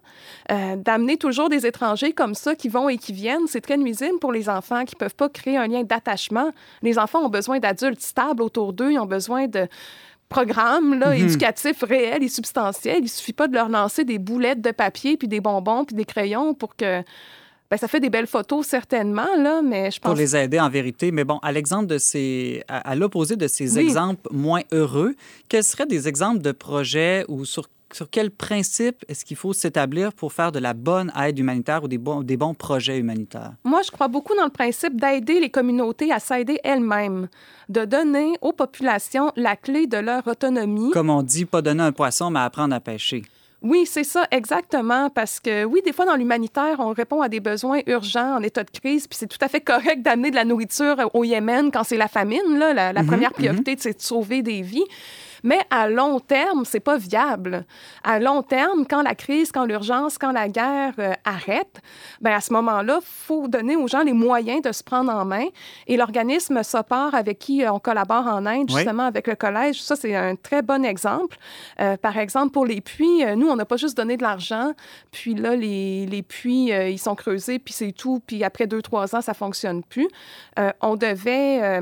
Euh, 0.51 0.75
D'amener 0.75 1.17
toujours 1.17 1.49
des 1.49 1.65
étrangers 1.65 2.11
comme 2.13 2.35
ça 2.35 2.53
qui 2.53 2.69
vont 2.69 2.89
et 2.89 2.97
qui 2.97 3.13
viennent, 3.13 3.47
c'est 3.47 3.61
très 3.61 3.77
nuisible 3.77 4.19
pour 4.19 4.31
les 4.31 4.49
enfants 4.49 4.85
qui 4.85 4.95
peuvent 4.95 5.15
pas 5.15 5.29
créer 5.29 5.57
un 5.57 5.67
lien 5.67 5.83
d'attachement. 5.83 6.51
Les 6.83 6.99
enfants 6.99 7.25
ont 7.25 7.29
besoin 7.29 7.59
d'adultes 7.59 8.01
stables 8.01 8.43
autour 8.43 8.73
d'eux, 8.73 8.91
ils 8.91 8.99
ont 8.99 9.05
besoin 9.07 9.47
de 9.47 9.67
programmes 10.29 10.99
là, 10.99 11.15
éducatifs 11.15 11.81
réels 11.83 12.21
et 12.21 12.27
substantiels. 12.27 12.99
Il 13.03 13.09
suffit 13.09 13.33
pas 13.33 13.47
de 13.47 13.53
leur 13.53 13.69
lancer 13.69 14.03
des 14.03 14.19
boulettes 14.19 14.61
de 14.61 14.71
papier, 14.71 15.15
puis 15.15 15.29
des 15.29 15.39
bonbons, 15.39 15.85
puis 15.85 15.95
des 15.95 16.05
crayons 16.05 16.53
pour 16.53 16.75
que... 16.75 17.01
Ben, 17.69 17.75
ça 17.75 17.89
fait 17.89 17.99
des 17.99 18.09
belles 18.09 18.27
photos, 18.27 18.65
certainement, 18.65 19.27
là, 19.37 19.61
mais 19.61 19.91
je 19.91 19.99
pense... 19.99 20.11
Pour 20.11 20.17
les 20.17 20.37
aider 20.37 20.57
en 20.57 20.69
vérité. 20.69 21.11
Mais 21.11 21.25
bon, 21.25 21.37
à 21.41 21.51
l'exemple 21.51 21.85
de 21.87 21.97
ces, 21.97 22.63
à, 22.69 22.91
à 22.91 22.95
l'opposé 22.95 23.35
de 23.35 23.45
ces 23.47 23.75
Oui. 23.77 23.83
exemples 23.83 24.21
moins 24.31 24.61
heureux, 24.71 25.15
quels 25.49 25.65
seraient 25.65 25.85
des 25.85 26.07
exemples 26.07 26.39
de 26.41 26.53
projets 26.53 27.25
ou 27.27 27.43
sur, 27.43 27.67
sur 27.93 28.09
quel 28.09 28.31
principe 28.31 29.05
est-ce 29.07 29.25
qu'il 29.25 29.37
faut 29.37 29.53
s'établir 29.53 30.13
pour 30.13 30.33
faire 30.33 30.51
de 30.51 30.59
la 30.59 30.73
bonne 30.73 31.11
aide 31.19 31.39
humanitaire 31.39 31.83
ou 31.83 31.87
des 31.87 31.97
bons, 31.97 32.21
des 32.21 32.37
bons 32.37 32.53
projets 32.53 32.97
humanitaires? 32.97 33.53
Moi, 33.63 33.81
je 33.83 33.91
crois 33.91 34.07
beaucoup 34.07 34.35
dans 34.35 34.45
le 34.45 34.51
principe 34.51 34.99
d'aider 34.99 35.39
les 35.39 35.49
communautés 35.49 36.11
à 36.11 36.19
s'aider 36.19 36.59
elles-mêmes, 36.63 37.27
de 37.69 37.85
donner 37.85 38.33
aux 38.41 38.53
populations 38.53 39.31
la 39.35 39.55
clé 39.55 39.87
de 39.87 39.97
leur 39.97 40.27
autonomie. 40.27 40.91
Comme 40.91 41.09
on 41.09 41.23
dit, 41.23 41.45
pas 41.45 41.61
donner 41.61 41.83
un 41.83 41.91
poisson, 41.91 42.29
mais 42.29 42.39
apprendre 42.39 42.75
à 42.75 42.79
pêcher. 42.79 43.23
Oui, 43.63 43.87
c'est 43.87 44.03
ça, 44.03 44.27
exactement. 44.29 45.09
Parce 45.09 45.39
que 45.39 45.63
oui, 45.63 45.81
des 45.83 45.91
fois, 45.91 46.05
dans 46.05 46.15
l'humanitaire, 46.15 46.75
on 46.79 46.93
répond 46.93 47.21
à 47.21 47.29
des 47.29 47.39
besoins 47.39 47.81
urgents 47.87 48.35
en 48.37 48.43
état 48.43 48.63
de 48.63 48.69
crise, 48.69 49.07
puis 49.07 49.17
c'est 49.19 49.27
tout 49.27 49.39
à 49.41 49.47
fait 49.47 49.61
correct 49.61 50.03
d'amener 50.03 50.29
de 50.29 50.35
la 50.35 50.45
nourriture 50.45 51.09
au 51.13 51.23
Yémen 51.23 51.71
quand 51.71 51.83
c'est 51.83 51.97
la 51.97 52.07
famine. 52.07 52.59
Là. 52.59 52.73
La, 52.73 52.93
la 52.93 53.03
première 53.03 53.33
priorité, 53.33 53.75
c'est 53.79 53.97
de 53.97 54.01
sauver 54.01 54.43
des 54.43 54.61
vies. 54.61 54.85
Mais 55.43 55.59
à 55.69 55.89
long 55.89 56.19
terme, 56.19 56.63
c'est 56.65 56.79
pas 56.79 56.97
viable. 56.97 57.65
À 58.03 58.19
long 58.19 58.41
terme, 58.41 58.85
quand 58.87 59.01
la 59.01 59.15
crise, 59.15 59.51
quand 59.51 59.65
l'urgence, 59.65 60.17
quand 60.17 60.31
la 60.31 60.49
guerre 60.49 60.93
euh, 60.99 61.13
arrête, 61.25 61.81
ben 62.21 62.33
à 62.33 62.41
ce 62.41 62.51
moment-là, 62.53 62.99
faut 63.03 63.47
donner 63.47 63.75
aux 63.75 63.87
gens 63.87 64.03
les 64.03 64.13
moyens 64.13 64.61
de 64.61 64.71
se 64.71 64.83
prendre 64.83 65.11
en 65.11 65.25
main. 65.25 65.45
Et 65.87 65.97
l'organisme 65.97 66.61
SOPAR, 66.63 67.13
avec 67.15 67.39
qui 67.39 67.63
euh, 67.63 67.71
on 67.71 67.79
collabore 67.79 68.27
en 68.27 68.45
Inde, 68.45 68.69
Oui. 68.69 68.75
justement 68.77 69.03
avec 69.05 69.27
le 69.27 69.35
collège, 69.35 69.81
ça 69.81 69.95
c'est 69.95 70.15
un 70.15 70.35
très 70.35 70.61
bon 70.61 70.83
exemple. 70.85 71.37
Euh, 71.79 71.97
par 71.97 72.17
exemple, 72.17 72.51
pour 72.51 72.65
les 72.65 72.81
puits, 72.81 73.23
nous 73.35 73.47
on 73.47 73.55
n'a 73.55 73.65
pas 73.65 73.77
juste 73.77 73.97
donné 73.97 74.17
de 74.17 74.23
l'argent, 74.23 74.73
puis 75.11 75.33
là 75.35 75.55
les, 75.55 76.05
les 76.05 76.23
puits 76.23 76.71
euh, 76.71 76.89
ils 76.89 76.99
sont 76.99 77.15
creusés, 77.15 77.59
puis 77.59 77.73
c'est 77.73 77.91
tout, 77.91 78.21
puis 78.25 78.43
après 78.43 78.67
deux 78.67 78.81
trois 78.81 79.15
ans 79.15 79.21
ça 79.21 79.33
fonctionne 79.33 79.83
plus. 79.83 80.07
On 80.81 80.95
devait, 80.95 81.79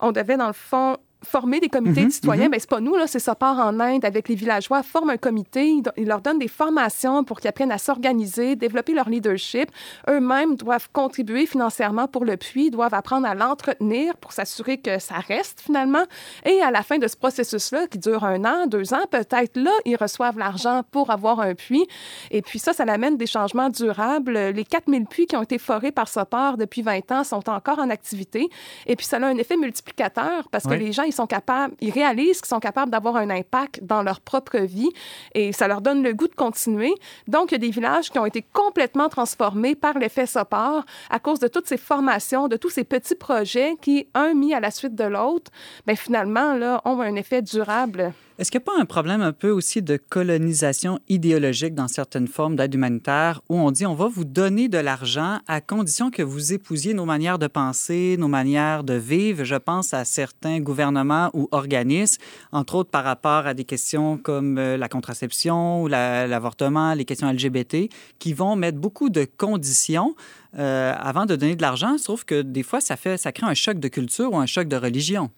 on 0.00 0.12
devait 0.12 0.36
dans 0.36 0.46
le 0.46 0.52
fond 0.52 0.96
former 1.26 1.60
des 1.60 1.68
comités 1.68 2.00
Mhm, 2.02 2.08
de 2.08 2.12
citoyens. 2.12 2.48
Ben, 2.48 2.58
c'est 2.60 2.68
pas 2.70 2.80
nous, 2.80 2.94
là, 2.94 3.06
c'est 3.06 3.18
SOPAR 3.18 3.58
en 3.58 3.80
Inde 3.80 4.04
avec 4.04 4.28
les 4.28 4.34
villageois, 4.34 4.82
forment 4.82 5.10
un 5.10 5.16
comité, 5.16 5.80
ils, 5.96 6.06
leur 6.06 6.20
donnent 6.20 6.38
des 6.38 6.48
formations 6.48 7.24
pour 7.24 7.40
qu'ils 7.40 7.48
apprennent 7.48 7.72
à 7.72 7.78
s'organiser, 7.78 8.56
développer 8.56 8.92
leur 8.94 9.08
leadership. 9.08 9.70
Eux-mêmes 10.08 10.56
doivent 10.56 10.88
contribuer 10.92 11.46
financièrement 11.46 12.06
pour 12.08 12.24
le 12.24 12.36
puits, 12.36 12.70
doivent 12.70 12.94
apprendre 12.94 13.26
à 13.26 13.34
l'entretenir 13.34 14.16
pour 14.16 14.32
s'assurer 14.32 14.78
que 14.78 14.98
ça 14.98 15.16
reste 15.16 15.60
finalement. 15.60 16.04
Et 16.44 16.60
à 16.62 16.70
la 16.70 16.82
fin 16.82 16.98
de 16.98 17.06
ce 17.08 17.16
processus-là, 17.16 17.86
qui 17.88 17.98
dure 17.98 18.24
un 18.24 18.44
an, 18.44 18.66
deux 18.66 18.94
ans, 18.94 19.04
peut-être 19.10 19.56
là, 19.56 19.72
ils 19.84 19.96
reçoivent 19.96 20.38
l'argent 20.38 20.82
pour 20.90 21.10
avoir 21.10 21.40
un 21.40 21.54
puits. 21.54 21.86
Et 22.30 22.42
puis 22.42 22.58
ça, 22.58 22.72
ça 22.72 22.84
amène 22.84 23.16
des 23.16 23.26
changements 23.26 23.68
durables. 23.70 24.38
Les 24.38 24.64
4000 24.64 25.06
puits 25.06 25.26
qui 25.26 25.36
ont 25.36 25.42
été 25.42 25.58
forés 25.58 25.92
par 25.92 26.08
SOPAR 26.08 26.56
depuis 26.56 26.82
20 26.82 27.10
ans 27.12 27.24
sont 27.24 27.48
encore 27.48 27.78
en 27.78 27.90
activité. 27.90 28.48
Et 28.86 28.96
puis 28.96 29.06
ça 29.06 29.16
a 29.16 29.26
un 29.26 29.36
effet 29.36 29.56
multiplicateur 29.56 30.48
parce 30.50 30.64
que 30.64 30.70
Oui. 30.70 30.78
les 30.78 30.92
gens, 30.92 31.02
ils 31.02 31.12
sont 31.16 31.26
capables, 31.26 31.74
ils 31.80 31.90
réalisent 31.90 32.40
qu'ils 32.40 32.48
sont 32.48 32.60
capables 32.60 32.90
d'avoir 32.90 33.16
un 33.16 33.30
impact 33.30 33.82
dans 33.82 34.02
leur 34.02 34.20
propre 34.20 34.58
vie 34.58 34.90
et 35.34 35.52
ça 35.52 35.68
leur 35.68 35.80
donne 35.80 36.02
le 36.02 36.12
goût 36.12 36.28
de 36.28 36.34
continuer. 36.34 36.94
Donc, 37.26 37.50
il 37.50 37.54
y 37.54 37.56
a 37.56 37.58
des 37.58 37.70
villages 37.70 38.10
qui 38.10 38.18
ont 38.18 38.26
été 38.26 38.42
complètement 38.52 39.08
transformés 39.08 39.74
par 39.74 39.98
l'effet 39.98 40.26
SOPAR 40.26 40.84
à 41.10 41.18
cause 41.18 41.38
de 41.38 41.48
toutes 41.48 41.66
ces 41.66 41.76
formations, 41.76 42.48
de 42.48 42.56
tous 42.56 42.70
ces 42.70 42.84
petits 42.84 43.14
projets 43.14 43.76
qui, 43.80 44.08
un 44.14 44.34
mis 44.34 44.54
à 44.54 44.60
la 44.60 44.70
suite 44.70 44.94
de 44.94 45.04
l'autre, 45.04 45.50
ben 45.86 45.96
finalement, 45.96 46.54
là, 46.54 46.82
ont 46.84 47.00
un 47.00 47.14
effet 47.16 47.42
durable. 47.42 48.12
Est-ce 48.38 48.50
qu'il 48.50 48.58
n'y 48.58 48.64
a 48.64 48.72
pas 48.74 48.78
un 48.78 48.84
problème 48.84 49.22
un 49.22 49.32
peu 49.32 49.48
aussi 49.50 49.80
de 49.80 49.96
colonisation 49.96 51.00
idéologique 51.08 51.74
dans 51.74 51.88
certaines 51.88 52.28
formes 52.28 52.54
d'aide 52.54 52.74
humanitaire 52.74 53.40
où 53.48 53.56
on 53.56 53.70
dit 53.70 53.86
on 53.86 53.94
va 53.94 54.08
vous 54.08 54.26
donner 54.26 54.68
de 54.68 54.76
l'argent 54.76 55.38
à 55.48 55.62
condition 55.62 56.10
que 56.10 56.20
vous 56.22 56.52
épousiez 56.52 56.92
nos 56.92 57.06
manières 57.06 57.38
de 57.38 57.46
penser, 57.46 58.16
nos 58.18 58.28
manières 58.28 58.84
de 58.84 58.92
vivre? 58.92 59.44
Je 59.44 59.54
pense 59.54 59.94
à 59.94 60.04
certains 60.04 60.60
gouvernements 60.60 61.30
ou 61.32 61.48
organismes, 61.50 62.20
entre 62.52 62.74
autres 62.74 62.90
par 62.90 63.04
rapport 63.04 63.46
à 63.46 63.54
des 63.54 63.64
questions 63.64 64.18
comme 64.18 64.58
euh, 64.58 64.76
la 64.76 64.90
contraception 64.90 65.82
ou 65.82 65.88
la- 65.88 66.26
l'avortement, 66.26 66.92
les 66.92 67.06
questions 67.06 67.32
LGBT, 67.32 67.88
qui 68.18 68.34
vont 68.34 68.54
mettre 68.54 68.76
beaucoup 68.76 69.08
de 69.08 69.26
conditions 69.38 70.14
euh, 70.58 70.92
avant 70.98 71.24
de 71.24 71.36
donner 71.36 71.56
de 71.56 71.62
l'argent, 71.62 71.96
sauf 71.96 72.24
que 72.24 72.42
des 72.42 72.62
fois, 72.62 72.82
ça, 72.82 72.96
fait, 72.96 73.16
ça 73.16 73.32
crée 73.32 73.46
un 73.46 73.54
choc 73.54 73.78
de 73.78 73.88
culture 73.88 74.32
ou 74.32 74.36
un 74.36 74.46
choc 74.46 74.68
de 74.68 74.76
religion. 74.76 75.30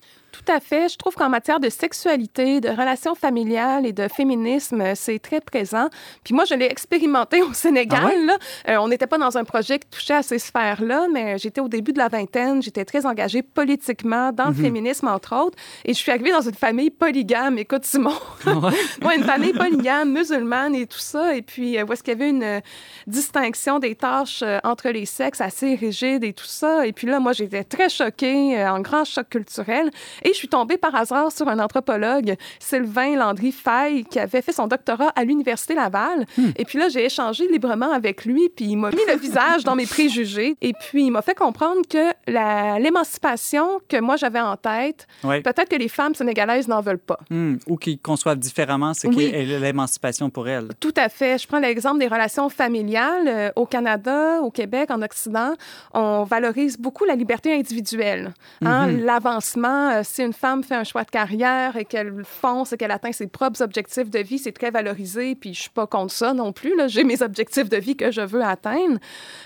Tout 0.44 0.52
à 0.52 0.60
fait. 0.60 0.88
Je 0.88 0.96
trouve 0.96 1.14
qu'en 1.14 1.28
matière 1.28 1.58
de 1.58 1.68
sexualité, 1.68 2.60
de 2.60 2.68
relations 2.68 3.14
familiales 3.16 3.86
et 3.86 3.92
de 3.92 4.06
féminisme, 4.06 4.94
c'est 4.94 5.18
très 5.18 5.40
présent. 5.40 5.88
Puis 6.22 6.32
moi, 6.32 6.44
je 6.44 6.54
l'ai 6.54 6.66
expérimenté 6.66 7.42
au 7.42 7.52
Sénégal. 7.54 8.00
Ah 8.02 8.06
ouais? 8.06 8.24
là. 8.24 8.38
Euh, 8.68 8.76
on 8.76 8.88
n'était 8.88 9.08
pas 9.08 9.18
dans 9.18 9.36
un 9.36 9.42
projet 9.44 9.80
qui 9.80 9.88
touchait 9.88 10.14
à 10.14 10.22
ces 10.22 10.38
sphères-là, 10.38 11.06
mais 11.12 11.38
j'étais 11.38 11.60
au 11.60 11.66
début 11.68 11.92
de 11.92 11.98
la 11.98 12.08
vingtaine. 12.08 12.62
J'étais 12.62 12.84
très 12.84 13.04
engagée 13.04 13.42
politiquement 13.42 14.30
dans 14.30 14.48
le 14.48 14.54
féminisme, 14.54 15.08
entre 15.08 15.34
autres. 15.34 15.58
Et 15.84 15.92
je 15.92 15.98
suis 15.98 16.12
arrivée 16.12 16.30
dans 16.30 16.40
une 16.40 16.54
famille 16.54 16.90
polygame. 16.90 17.58
Écoute, 17.58 17.84
Simon. 17.84 18.14
Ouais. 19.02 19.16
Une 19.16 19.24
famille 19.24 19.52
polygame, 19.52 20.12
musulmane 20.12 20.74
et 20.74 20.86
tout 20.86 20.98
ça. 20.98 21.34
Et 21.34 21.42
puis, 21.42 21.78
euh, 21.78 21.84
où 21.84 21.92
est-ce 21.92 22.02
qu'il 22.02 22.12
y 22.14 22.16
avait 22.16 22.30
une 22.30 22.42
euh, 22.42 22.60
distinction 23.06 23.78
des 23.78 23.94
tâches 23.94 24.42
entre 24.64 24.88
les 24.90 25.06
sexes 25.06 25.40
assez 25.40 25.74
rigide 25.74 26.24
et 26.24 26.32
tout 26.32 26.46
ça. 26.46 26.86
Et 26.86 26.92
puis 26.92 27.06
là, 27.06 27.20
moi, 27.20 27.32
j'étais 27.32 27.64
très 27.64 27.88
choquée, 27.88 28.62
en 28.66 28.80
grand 28.80 29.04
choc 29.04 29.28
culturel. 29.28 29.90
Et 30.24 30.27
je 30.32 30.38
suis 30.38 30.48
tombée 30.48 30.76
par 30.78 30.94
hasard 30.94 31.32
sur 31.32 31.48
un 31.48 31.58
anthropologue, 31.58 32.36
Sylvain 32.58 33.16
Landry 33.16 33.52
Faye, 33.52 34.04
qui 34.04 34.18
avait 34.18 34.42
fait 34.42 34.52
son 34.52 34.66
doctorat 34.66 35.12
à 35.16 35.24
l'Université 35.24 35.74
Laval. 35.74 36.24
Et 36.56 36.64
puis 36.64 36.78
là, 36.78 36.88
j'ai 36.88 37.04
échangé 37.04 37.46
librement 37.48 37.92
avec 37.92 38.24
lui, 38.24 38.48
puis 38.54 38.66
il 38.66 38.76
m'a 38.76 38.90
mis 38.90 39.00
le 39.08 39.16
visage 39.16 39.64
dans 39.64 39.74
mes 39.74 39.86
préjugés. 39.86 40.56
Et 40.60 40.72
puis, 40.72 41.04
il 41.06 41.10
m'a 41.10 41.22
fait 41.22 41.34
comprendre 41.34 41.82
que 41.88 42.12
l'émancipation 42.82 43.80
que 43.88 44.00
moi, 44.00 44.16
j'avais 44.16 44.40
en 44.40 44.56
tête, 44.56 45.06
peut-être 45.22 45.68
que 45.68 45.76
les 45.76 45.88
femmes 45.88 46.14
sénégalaises 46.14 46.68
n'en 46.68 46.80
veulent 46.80 46.98
pas. 46.98 47.18
Hmm, 47.30 47.56
Ou 47.66 47.76
qu'ils 47.76 47.98
conçoivent 47.98 48.38
différemment 48.38 48.94
ce 48.94 49.06
Oui. 49.06 49.30
qu'est 49.30 49.44
l'émancipation 49.44 50.30
pour 50.30 50.48
elles. 50.48 50.68
Tout 50.80 50.94
à 50.96 51.08
fait. 51.08 51.38
Je 51.38 51.46
prends 51.46 51.58
l'exemple 51.58 51.98
des 51.98 52.06
relations 52.08 52.48
familiales. 52.48 53.28
Euh, 53.28 53.50
au 53.56 53.66
Canada, 53.66 54.40
au 54.42 54.50
Québec, 54.50 54.90
en 54.90 55.02
Occident, 55.02 55.52
on 55.94 56.24
valorise 56.24 56.78
beaucoup 56.78 57.04
la 57.04 57.14
liberté 57.14 57.54
individuelle. 57.54 58.32
Hein? 58.64 58.88
L'avancement, 58.88 59.90
euh, 59.90 60.02
si 60.08 60.22
une 60.22 60.32
femme 60.32 60.64
fait 60.64 60.74
un 60.74 60.84
choix 60.84 61.04
de 61.04 61.10
carrière 61.10 61.76
et 61.76 61.84
qu'elle 61.84 62.22
fonce 62.24 62.72
et 62.72 62.76
qu'elle 62.76 62.90
atteint 62.90 63.12
ses 63.12 63.26
propres 63.26 63.62
objectifs 63.62 64.10
de 64.10 64.18
vie, 64.18 64.38
c'est 64.38 64.52
très 64.52 64.70
valorisé. 64.70 65.34
Puis 65.34 65.54
je 65.54 65.62
suis 65.62 65.70
pas 65.70 65.86
contre 65.86 66.12
ça 66.12 66.34
non 66.34 66.52
plus. 66.52 66.76
là. 66.76 66.88
J'ai 66.88 67.04
mes 67.04 67.22
objectifs 67.22 67.68
de 67.68 67.76
vie 67.76 67.96
que 67.96 68.10
je 68.10 68.20
veux 68.20 68.42
atteindre. 68.42 68.98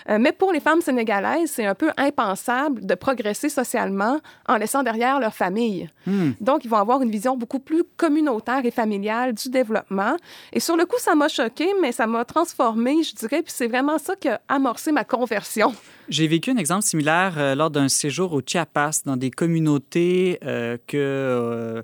Euh, 0.09 0.19
mais 0.21 0.33
pour 0.33 0.53
les 0.53 0.61
femmes 0.61 0.81
sénégalaises, 0.81 1.51
c'est 1.51 1.67
un 1.67 1.75
peu 1.75 1.91
impensable 1.97 2.87
de 2.87 2.95
progresser 2.95 3.49
socialement 3.49 4.21
en 4.49 4.57
laissant 4.57 4.83
derrière 4.83 5.21
leur 5.21 5.35
famille. 5.35 5.91
Donc, 6.41 6.65
ils 6.65 6.69
vont 6.69 6.79
avoir 6.79 7.01
une 7.03 7.11
vision 7.11 7.37
beaucoup 7.37 7.61
plus 7.61 7.85
communautaire 7.97 8.65
et 8.65 8.71
familiale 8.71 9.35
du 9.35 9.49
développement. 9.49 10.17
Et 10.53 10.61
sur 10.61 10.77
le 10.77 10.85
coup, 10.85 10.99
ça 10.99 11.15
m'a 11.15 11.29
choqué, 11.29 11.67
mais 11.81 11.93
ça 11.93 12.07
m'a 12.07 12.25
transformée, 12.25 13.03
je 13.03 13.15
dirais. 13.15 13.43
Puis 13.43 13.53
c'est 13.55 13.69
vraiment 13.69 13.99
ça 13.99 14.17
qui 14.17 14.29
a 14.29 14.41
amorcé 14.49 14.93
ma 14.93 15.05
conversion. 15.05 15.73
J'ai 16.09 16.27
vécu 16.27 16.51
un 16.51 16.57
exemple 16.57 16.83
similaire 16.85 17.35
euh, 17.39 17.55
lors 17.55 17.71
d'un 17.71 17.89
séjour 17.89 18.33
au 18.33 18.43
Chiapas, 18.45 19.03
dans 19.07 19.17
des 19.17 19.31
communautés 19.31 20.39
euh, 20.45 20.52
que, 20.87 20.97
euh, 20.97 21.83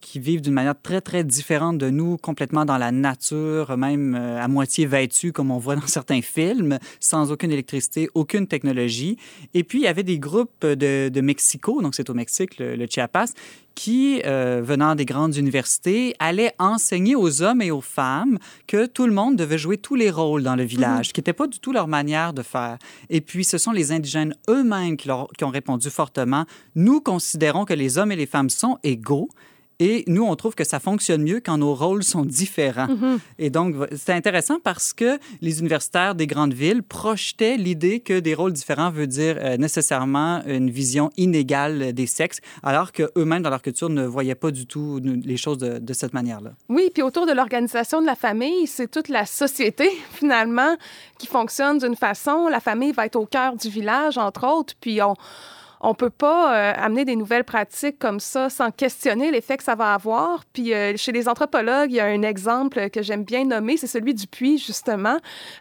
qui, 0.00 0.18
vivent 0.18 0.40
d'une 0.40 0.54
manière 0.54 0.74
très, 0.80 1.00
très 1.00 1.22
différente 1.24 1.78
de 1.78 1.90
nous, 1.90 2.16
complètement 2.16 2.64
dans 2.64 2.78
la 2.78 2.90
nature, 2.90 3.76
même 3.76 4.14
euh, 4.14 4.42
à 4.42 4.48
moitié 4.48 4.86
vêtues, 4.86 5.32
comme 5.32 5.50
on 5.50 5.58
voit 5.58 5.76
dans 5.76 5.86
certains 5.86 6.22
films, 6.22 6.78
sans 7.00 7.30
aucune 7.30 7.52
électricité, 7.52 8.08
aucune 8.14 8.46
technologie. 8.46 9.16
Et 9.54 9.62
puis, 9.64 9.78
il 9.80 9.84
y 9.84 9.88
avait 9.88 10.02
des 10.02 10.18
groupes 10.18 10.64
de, 10.66 11.08
de 11.08 11.20
Mexico, 11.20 11.82
donc 11.82 11.94
c'est 11.94 12.10
au 12.10 12.14
Mexique, 12.14 12.58
le, 12.58 12.76
le 12.76 12.86
Chiapas, 12.88 13.32
qui, 13.74 14.22
euh, 14.24 14.62
venant 14.64 14.94
des 14.94 15.04
grandes 15.04 15.36
universités, 15.36 16.14
allaient 16.18 16.54
enseigner 16.58 17.14
aux 17.14 17.42
hommes 17.42 17.60
et 17.60 17.70
aux 17.70 17.82
femmes 17.82 18.38
que 18.66 18.86
tout 18.86 19.06
le 19.06 19.12
monde 19.12 19.36
devait 19.36 19.58
jouer 19.58 19.76
tous 19.76 19.94
les 19.96 20.10
rôles 20.10 20.42
dans 20.42 20.56
le 20.56 20.64
village, 20.64 21.08
ce 21.08 21.12
qui 21.12 21.20
n'était 21.20 21.34
pas 21.34 21.46
du 21.46 21.60
tout 21.60 21.72
leur 21.72 21.86
manière 21.86 22.32
de 22.32 22.42
faire. 22.42 22.78
Et 23.10 23.20
puis, 23.20 23.44
ce 23.44 23.58
sont 23.58 23.72
les 23.72 23.92
indigènes 23.92 24.34
eux-mêmes 24.48 24.96
qui, 24.96 25.08
leur- 25.08 25.28
qui 25.36 25.44
ont 25.44 25.50
répondu 25.50 25.90
fortement, 25.90 26.46
nous 26.74 27.00
considérons 27.00 27.66
que 27.66 27.74
les 27.74 27.98
hommes 27.98 28.12
et 28.12 28.16
les 28.16 28.26
femmes 28.26 28.48
sont 28.50 28.78
égaux. 28.82 29.28
Et 29.78 30.04
nous, 30.06 30.24
on 30.24 30.34
trouve 30.36 30.54
que 30.54 30.64
ça 30.64 30.80
fonctionne 30.80 31.22
mieux 31.22 31.40
quand 31.40 31.58
nos 31.58 31.74
rôles 31.74 32.02
sont 32.02 32.24
différents. 32.24 32.88
Et 33.38 33.50
donc, 33.50 33.74
c'est 33.94 34.12
intéressant 34.12 34.58
parce 34.62 34.94
que 34.94 35.18
les 35.42 35.60
universitaires 35.60 36.14
des 36.14 36.26
grandes 36.26 36.54
villes 36.54 36.82
projetaient 36.82 37.58
l'idée 37.58 38.00
que 38.00 38.18
des 38.18 38.34
rôles 38.34 38.52
différents 38.52 38.90
veut 38.90 39.06
dire 39.06 39.36
euh, 39.38 39.56
nécessairement 39.58 40.42
une 40.46 40.70
vision 40.70 41.10
inégale 41.18 41.92
des 41.92 42.06
sexes, 42.06 42.40
alors 42.62 42.92
qu'eux-mêmes, 42.92 43.42
dans 43.42 43.50
leur 43.50 43.60
culture, 43.60 43.90
ne 43.90 44.06
voyaient 44.06 44.34
pas 44.34 44.50
du 44.50 44.66
tout 44.66 45.00
les 45.02 45.36
choses 45.36 45.58
de, 45.58 45.78
de 45.78 45.92
cette 45.92 46.14
manière-là. 46.14 46.52
Oui, 46.68 46.90
puis 46.92 47.02
autour 47.02 47.26
de 47.26 47.32
l'organisation 47.32 48.00
de 48.00 48.06
la 48.06 48.14
famille, 48.14 48.66
c'est 48.66 48.90
toute 48.90 49.08
la 49.08 49.26
société, 49.26 49.90
finalement, 50.12 50.76
qui 51.18 51.26
fonctionne 51.26 51.78
d'une 51.78 51.96
façon. 51.96 52.48
La 52.48 52.60
famille 52.60 52.92
va 52.92 53.06
être 53.06 53.16
au 53.16 53.26
cœur 53.26 53.56
du 53.56 53.68
village, 53.68 54.16
entre 54.16 54.46
autres, 54.46 54.74
puis 54.80 55.02
on 55.02 55.14
on 55.80 55.94
peut 55.94 56.10
pas 56.10 56.54
euh, 56.54 56.72
amener 56.76 57.04
des 57.04 57.16
nouvelles 57.16 57.44
pratiques 57.44 57.98
comme 57.98 58.20
ça 58.20 58.50
sans 58.50 58.70
questionner 58.70 59.30
l'effet 59.30 59.56
que 59.56 59.64
ça 59.64 59.74
va 59.74 59.94
avoir. 59.94 60.44
Puis 60.52 60.72
euh, 60.72 60.96
chez 60.96 61.12
les 61.12 61.28
anthropologues, 61.28 61.90
il 61.90 61.96
y 61.96 62.00
a 62.00 62.06
un 62.06 62.22
exemple 62.22 62.90
que 62.90 63.02
j'aime 63.02 63.24
bien 63.24 63.44
nommer, 63.44 63.76
c'est 63.76 63.86
celui 63.86 64.14
du 64.14 64.26
puits, 64.26 64.58
justement. 64.58 65.18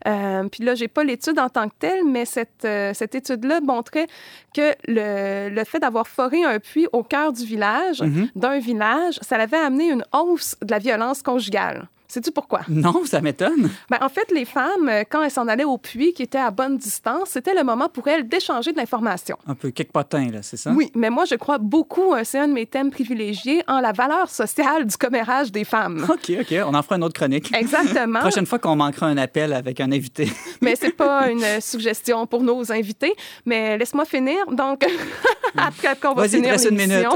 Euh, 0.07 0.47
puis 0.49 0.63
là, 0.63 0.75
j'ai 0.75 0.87
pas 0.87 1.03
l'étude 1.03 1.39
en 1.39 1.49
tant 1.49 1.67
que 1.69 1.75
telle, 1.79 2.05
mais 2.05 2.25
cette, 2.25 2.67
cette 2.93 3.15
étude-là 3.15 3.61
montrait 3.61 4.07
que 4.53 4.73
le, 4.87 5.49
le 5.49 5.63
fait 5.63 5.79
d'avoir 5.79 6.07
foré 6.07 6.43
un 6.43 6.59
puits 6.59 6.87
au 6.93 7.03
cœur 7.03 7.33
du 7.33 7.45
village, 7.45 8.03
d'un 8.35 8.59
village, 8.59 9.19
ça 9.21 9.35
avait 9.35 9.57
amené 9.57 9.91
une 9.91 10.03
hausse 10.13 10.55
de 10.61 10.71
la 10.71 10.79
violence 10.79 11.21
conjugale. 11.21 11.87
Sais-tu 12.15 12.31
pourquoi? 12.31 12.61
Non, 12.69 13.03
ça 13.03 13.19
m'étonne. 13.19 13.69
Ben, 13.89 13.97
en 13.99 14.07
fait, 14.07 14.31
les 14.31 14.45
femmes, 14.45 14.87
euh, 14.87 15.03
quand 15.03 15.21
elles 15.21 15.31
s'en 15.31 15.49
allaient 15.49 15.65
au 15.65 15.77
puits 15.77 16.13
qui 16.13 16.23
était 16.23 16.37
à 16.37 16.49
bonne 16.49 16.77
distance, 16.77 17.31
c'était 17.31 17.53
le 17.53 17.65
moment 17.65 17.89
pour 17.89 18.07
elles 18.07 18.25
d'échanger 18.25 18.71
de 18.71 18.77
l'information. 18.77 19.37
Un 19.45 19.53
peu 19.53 19.71
quelque 19.71 19.91
potin, 19.91 20.29
là, 20.31 20.41
c'est 20.41 20.55
ça? 20.55 20.71
Oui, 20.71 20.93
mais 20.95 21.09
moi, 21.09 21.25
je 21.25 21.35
crois 21.35 21.57
beaucoup, 21.57 22.13
euh, 22.13 22.21
c'est 22.23 22.39
un 22.39 22.47
de 22.47 22.53
mes 22.53 22.67
thèmes 22.67 22.89
privilégiés, 22.89 23.63
en 23.67 23.81
la 23.81 23.91
valeur 23.91 24.29
sociale 24.29 24.85
du 24.85 24.95
commérage 24.95 25.51
des 25.51 25.65
femmes. 25.65 26.05
OK, 26.09 26.31
OK. 26.39 26.55
On 26.65 26.73
en 26.73 26.81
fera 26.83 26.95
une 26.95 27.03
autre 27.03 27.19
chronique. 27.19 27.53
Exactement. 27.53 28.19
Prochaine 28.21 28.45
fois 28.45 28.59
qu'on 28.59 28.77
manquera 28.77 29.07
un 29.07 29.17
appel 29.17 29.51
avec 29.51 29.81
un 29.81 29.91
invité. 29.91 30.31
Mais 30.61 30.77
c'est 30.77 30.95
pas 30.95 31.29
une 31.29 31.59
suggestion 31.59 32.25
pour 32.27 32.43
nos 32.43 32.71
invités. 32.71 33.13
Mais 33.45 33.77
laisse-moi 33.77 34.05
finir. 34.05 34.37
Donc, 34.51 34.85
après 35.57 35.97
qu'on 35.97 36.13
va 36.13 36.29
finir 36.29 36.55
une 36.69 36.77
l'émission. 36.77 37.11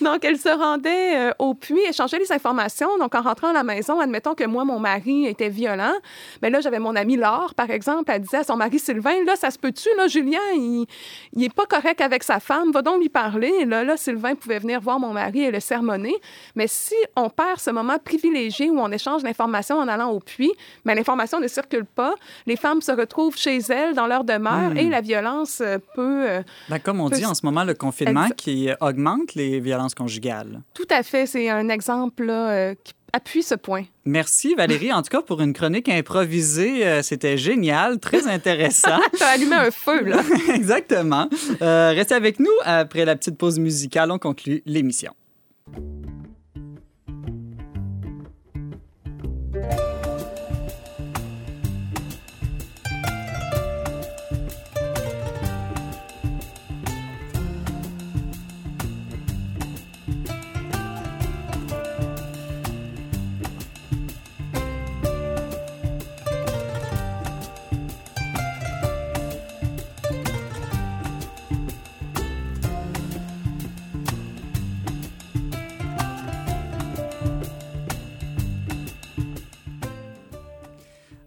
Donc, 0.00 0.24
elle 0.24 0.38
se 0.38 0.48
rendait 0.48 1.28
euh, 1.28 1.32
au 1.38 1.52
puits, 1.52 1.82
échangeait 1.86 2.18
les 2.18 2.32
informations. 2.32 2.96
Donc, 2.98 3.14
en 3.14 3.20
rentrant 3.20 3.48
à 3.48 3.52
la 3.52 3.65
maison, 3.66 4.00
admettons 4.00 4.34
que 4.34 4.44
moi, 4.44 4.64
mon 4.64 4.78
mari 4.78 5.26
était 5.26 5.50
violent. 5.50 5.92
Mais 6.40 6.48
là, 6.48 6.60
j'avais 6.60 6.78
mon 6.78 6.96
amie 6.96 7.16
Laure, 7.16 7.52
par 7.54 7.70
exemple. 7.70 8.10
Elle 8.10 8.22
disait 8.22 8.38
à 8.38 8.44
son 8.44 8.56
mari 8.56 8.78
Sylvain, 8.78 9.22
là, 9.26 9.36
ça 9.36 9.50
se 9.50 9.58
peut-tu? 9.58 9.88
Là, 9.98 10.08
Julien, 10.08 10.38
il, 10.54 10.86
il 11.34 11.44
est 11.44 11.54
pas 11.54 11.66
correct 11.66 12.00
avec 12.00 12.22
sa 12.22 12.40
femme. 12.40 12.72
Va 12.72 12.80
donc 12.80 13.00
lui 13.00 13.10
parler. 13.10 13.52
Et 13.60 13.64
là, 13.66 13.84
là, 13.84 13.98
Sylvain 13.98 14.34
pouvait 14.34 14.58
venir 14.60 14.80
voir 14.80 14.98
mon 14.98 15.12
mari 15.12 15.42
et 15.42 15.50
le 15.50 15.60
sermonner. 15.60 16.14
Mais 16.54 16.66
si 16.68 16.94
on 17.16 17.28
perd 17.28 17.58
ce 17.60 17.70
moment 17.70 17.98
privilégié 18.02 18.70
où 18.70 18.78
on 18.80 18.90
échange 18.90 19.22
l'information 19.22 19.76
en 19.76 19.88
allant 19.88 20.10
au 20.10 20.20
puits, 20.20 20.52
mais 20.84 20.94
l'information 20.94 21.40
ne 21.40 21.48
circule 21.48 21.84
pas, 21.84 22.14
les 22.46 22.56
femmes 22.56 22.80
se 22.80 22.92
retrouvent 22.92 23.36
chez 23.36 23.58
elles, 23.58 23.94
dans 23.94 24.06
leur 24.06 24.24
demeure, 24.24 24.76
et 24.76 24.88
la 24.88 25.00
violence 25.00 25.60
euh, 25.60 25.78
peut... 25.94 26.24
euh, 26.28 26.42
Ben, 26.68 26.78
comme 26.78 27.00
on 27.00 27.10
Peut- 27.10 27.16
dit 27.16 27.26
en 27.26 27.34
ce 27.34 27.44
moment, 27.44 27.64
le 27.64 27.74
confinement 27.74 28.28
qui 28.36 28.68
augmente 28.80 29.34
les 29.34 29.58
violences 29.60 29.94
conjugales. 29.94 30.60
Tout 30.74 30.86
à 30.90 31.02
fait, 31.02 31.26
c'est 31.26 31.48
un 31.50 31.68
exemple 31.68 32.24
là, 32.24 32.48
euh, 32.50 32.74
qui 32.84 32.92
appuie 33.16 33.42
ce 33.42 33.54
point. 33.54 33.84
Merci 34.04 34.54
Valérie, 34.54 34.92
en 34.92 35.00
tout 35.02 35.08
cas 35.08 35.22
pour 35.22 35.40
une 35.40 35.54
chronique 35.54 35.88
improvisée, 35.88 36.86
euh, 36.86 37.02
c'était 37.02 37.38
génial, 37.38 37.98
très 37.98 38.28
intéressant. 38.28 38.98
A 39.20 39.24
allumé 39.26 39.56
un 39.56 39.70
feu, 39.70 40.02
là. 40.02 40.22
Exactement. 40.54 41.28
Euh, 41.62 41.92
restez 41.94 42.14
avec 42.14 42.38
nous 42.38 42.52
après 42.64 43.04
la 43.06 43.16
petite 43.16 43.38
pause 43.38 43.58
musicale, 43.58 44.10
on 44.10 44.18
conclut 44.18 44.62
l'émission. 44.66 45.12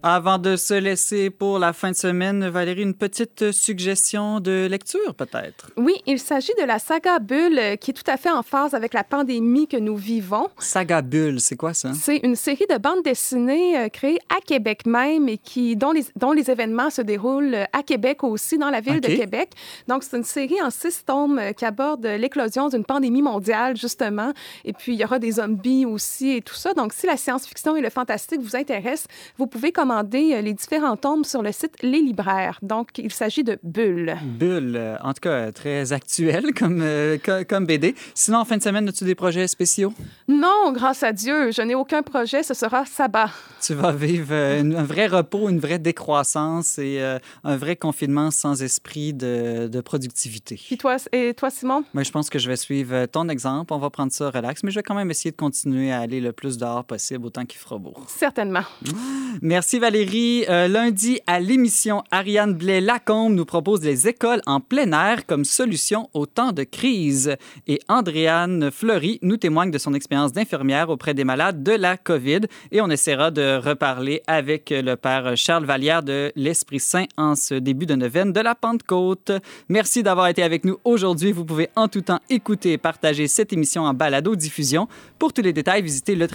Avant 0.01 0.37
de 0.37 0.55
se 0.55 0.73
laisser 0.73 1.29
pour 1.29 1.59
la 1.59 1.73
fin 1.73 1.91
de 1.91 1.95
semaine, 1.95 2.47
Valérie, 2.47 2.83
une 2.83 2.93
petite 2.93 3.51
suggestion 3.51 4.39
de 4.39 4.65
lecture 4.65 5.13
peut-être? 5.13 5.71
Oui, 5.75 5.95
il 6.05 6.19
s'agit 6.19 6.53
de 6.57 6.63
la 6.63 6.79
saga 6.79 7.19
Bulle 7.19 7.77
qui 7.81 7.91
est 7.91 7.93
tout 7.93 8.09
à 8.09 8.15
fait 8.15 8.31
en 8.31 8.41
phase 8.41 8.73
avec 8.73 8.93
la 8.93 9.03
pandémie 9.03 9.67
que 9.67 9.75
nous 9.75 9.97
vivons. 9.97 10.47
Saga 10.57 11.01
Bulle, 11.01 11.41
c'est 11.41 11.57
quoi 11.57 11.73
ça? 11.73 11.91
C'est 11.93 12.15
une 12.23 12.37
série 12.37 12.65
de 12.69 12.77
bandes 12.77 13.03
dessinées 13.03 13.77
euh, 13.77 13.89
créées 13.89 14.19
à 14.29 14.39
Québec 14.39 14.85
même 14.85 15.27
et 15.27 15.37
qui, 15.37 15.75
dont, 15.75 15.91
les, 15.91 16.05
dont 16.15 16.31
les 16.31 16.49
événements 16.49 16.89
se 16.89 17.01
déroulent 17.01 17.55
euh, 17.55 17.65
à 17.73 17.83
Québec 17.83 18.23
aussi, 18.23 18.57
dans 18.57 18.69
la 18.69 18.79
ville 18.79 19.01
OK. 19.03 19.09
de 19.09 19.17
Québec. 19.17 19.49
Donc, 19.89 20.03
c'est 20.03 20.15
une 20.15 20.23
série 20.23 20.61
en 20.61 20.69
six 20.69 21.03
tomes 21.05 21.39
euh, 21.39 21.51
qui 21.51 21.65
aborde 21.65 22.05
l'éclosion 22.05 22.69
d'une 22.69 22.85
pandémie 22.85 23.21
mondiale, 23.21 23.75
justement. 23.75 24.31
Et 24.63 24.71
puis, 24.71 24.93
il 24.93 24.99
y 25.01 25.03
aura 25.03 25.19
des 25.19 25.33
zombies 25.33 25.85
aussi 25.85 26.37
et 26.37 26.41
tout 26.41 26.55
ça. 26.55 26.73
Donc, 26.73 26.93
si 26.93 27.05
la 27.05 27.17
science-fiction 27.17 27.75
et 27.75 27.81
le 27.81 27.89
fantastique 27.89 28.39
vous 28.39 28.55
intéressent, 28.55 29.07
vous 29.37 29.45
pouvez 29.45 29.73
commander 29.99 30.33
euh, 30.35 30.41
les 30.41 30.53
différents 30.53 30.95
tomes 30.97 31.23
sur 31.23 31.41
le 31.41 31.51
site 31.51 31.75
Les 31.81 32.01
Libraires. 32.01 32.57
Donc, 32.61 32.89
il 32.97 33.11
s'agit 33.11 33.43
de 33.43 33.57
Bulle. 33.63 34.15
Bulle, 34.23 34.75
euh, 34.75 34.95
en 35.03 35.13
tout 35.13 35.21
cas 35.21 35.51
très 35.51 35.91
actuel 35.93 36.53
comme, 36.57 36.81
euh, 36.81 37.17
co- 37.17 37.43
comme 37.47 37.65
BD. 37.65 37.95
Sinon, 38.13 38.39
en 38.39 38.45
fin 38.45 38.57
de 38.57 38.63
semaine, 38.63 38.87
as-tu 38.87 39.03
des 39.03 39.15
projets 39.15 39.47
spéciaux? 39.47 39.93
Non, 40.27 40.71
grâce 40.71 41.03
à 41.03 41.11
Dieu, 41.11 41.51
je 41.51 41.61
n'ai 41.61 41.75
aucun 41.75 42.01
projet. 42.01 42.43
Ce 42.43 42.53
sera 42.53 42.85
sabbat. 42.85 43.29
Tu 43.61 43.73
vas 43.73 43.91
vivre 43.91 44.27
euh, 44.31 44.61
une- 44.61 44.75
un 44.75 44.83
vrai 44.83 45.07
repos, 45.07 45.49
une 45.49 45.59
vraie 45.59 45.79
décroissance 45.79 46.77
et 46.79 46.97
euh, 47.01 47.19
un 47.43 47.57
vrai 47.57 47.75
confinement 47.75 48.31
sans 48.31 48.61
esprit 48.63 49.13
de, 49.13 49.67
de 49.67 49.81
productivité. 49.81 50.59
Toi, 50.79 50.97
et 51.11 51.33
toi, 51.33 51.49
Simon? 51.49 51.83
Moi, 51.93 52.03
je 52.03 52.11
pense 52.11 52.29
que 52.29 52.39
je 52.39 52.47
vais 52.47 52.55
suivre 52.55 52.93
euh, 52.93 53.07
ton 53.07 53.27
exemple. 53.29 53.73
On 53.73 53.79
va 53.79 53.89
prendre 53.89 54.11
ça 54.11 54.29
relax, 54.29 54.63
mais 54.63 54.71
je 54.71 54.79
vais 54.79 54.83
quand 54.83 54.95
même 54.95 55.11
essayer 55.11 55.31
de 55.31 55.35
continuer 55.37 55.91
à 55.91 55.99
aller 55.99 56.21
le 56.21 56.31
plus 56.31 56.57
dehors 56.57 56.83
possible, 56.85 57.25
autant 57.25 57.45
qu'il 57.45 57.59
fera 57.59 57.77
beau. 57.77 57.93
Certainement. 58.07 58.63
Merci 59.41 59.78
Valérie. 59.79 60.45
Euh, 60.49 60.67
lundi, 60.67 61.19
à 61.25 61.39
l'émission, 61.39 62.03
Ariane 62.11 62.53
Blais-Lacombe 62.53 63.33
nous 63.33 63.45
propose 63.45 63.81
les 63.81 64.07
écoles 64.07 64.41
en 64.45 64.59
plein 64.59 64.91
air 64.91 65.25
comme 65.25 65.45
solution 65.45 66.09
au 66.13 66.25
temps 66.25 66.51
de 66.51 66.63
crise. 66.63 67.35
Et 67.67 67.79
Andréane 67.87 68.69
Fleury 68.71 69.19
nous 69.21 69.37
témoigne 69.37 69.71
de 69.71 69.77
son 69.77 69.93
expérience 69.93 70.33
d'infirmière 70.33 70.89
auprès 70.89 71.13
des 71.13 71.23
malades 71.23 71.63
de 71.63 71.71
la 71.71 71.97
COVID. 71.97 72.41
Et 72.71 72.81
on 72.81 72.89
essaiera 72.89 73.31
de 73.31 73.57
reparler 73.57 74.21
avec 74.27 74.69
le 74.69 74.95
père 74.95 75.35
Charles 75.35 75.65
Vallière 75.65 76.03
de 76.03 76.31
l'Esprit 76.35 76.79
Saint 76.79 77.05
en 77.17 77.35
ce 77.35 77.55
début 77.55 77.85
de 77.85 77.95
neuvaine 77.95 78.33
de 78.33 78.39
la 78.41 78.55
Pentecôte. 78.55 79.31
Merci 79.69 80.03
d'avoir 80.03 80.27
été 80.27 80.43
avec 80.43 80.65
nous 80.65 80.77
aujourd'hui. 80.83 81.31
Vous 81.31 81.45
pouvez 81.45 81.69
en 81.75 81.87
tout 81.87 82.01
temps 82.01 82.19
écouter 82.29 82.73
et 82.73 82.77
partager 82.77 83.27
cette 83.27 83.53
émission 83.53 83.83
en 83.83 83.93
balado-diffusion. 83.93 84.87
Pour 85.17 85.33
tous 85.33 85.41
les 85.41 85.53
détails, 85.53 85.81
visitez 85.81 86.15
le 86.15 86.27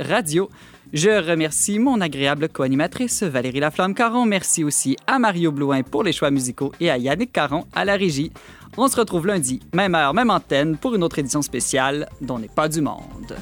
radio. 0.00 0.48
Je 0.92 1.10
remercie 1.10 1.78
mon 1.78 2.00
agréable 2.00 2.48
co-animatrice 2.48 3.24
Valérie 3.24 3.60
Laflamme-Caron. 3.60 4.24
Merci 4.24 4.62
aussi 4.62 4.96
à 5.06 5.18
Mario 5.18 5.50
Blouin 5.50 5.82
pour 5.82 6.04
les 6.04 6.12
choix 6.12 6.30
musicaux 6.30 6.72
et 6.78 6.90
à 6.90 6.96
Yannick 6.96 7.32
Caron 7.32 7.64
à 7.74 7.84
la 7.84 7.96
régie. 7.96 8.32
On 8.76 8.86
se 8.88 8.96
retrouve 8.96 9.26
lundi, 9.26 9.60
même 9.74 9.94
heure, 9.94 10.14
même 10.14 10.30
antenne, 10.30 10.76
pour 10.76 10.94
une 10.94 11.02
autre 11.02 11.18
édition 11.18 11.42
spéciale 11.42 12.08
dont 12.20 12.38
n'est 12.38 12.48
pas 12.48 12.68
du 12.68 12.80
monde. 12.80 13.36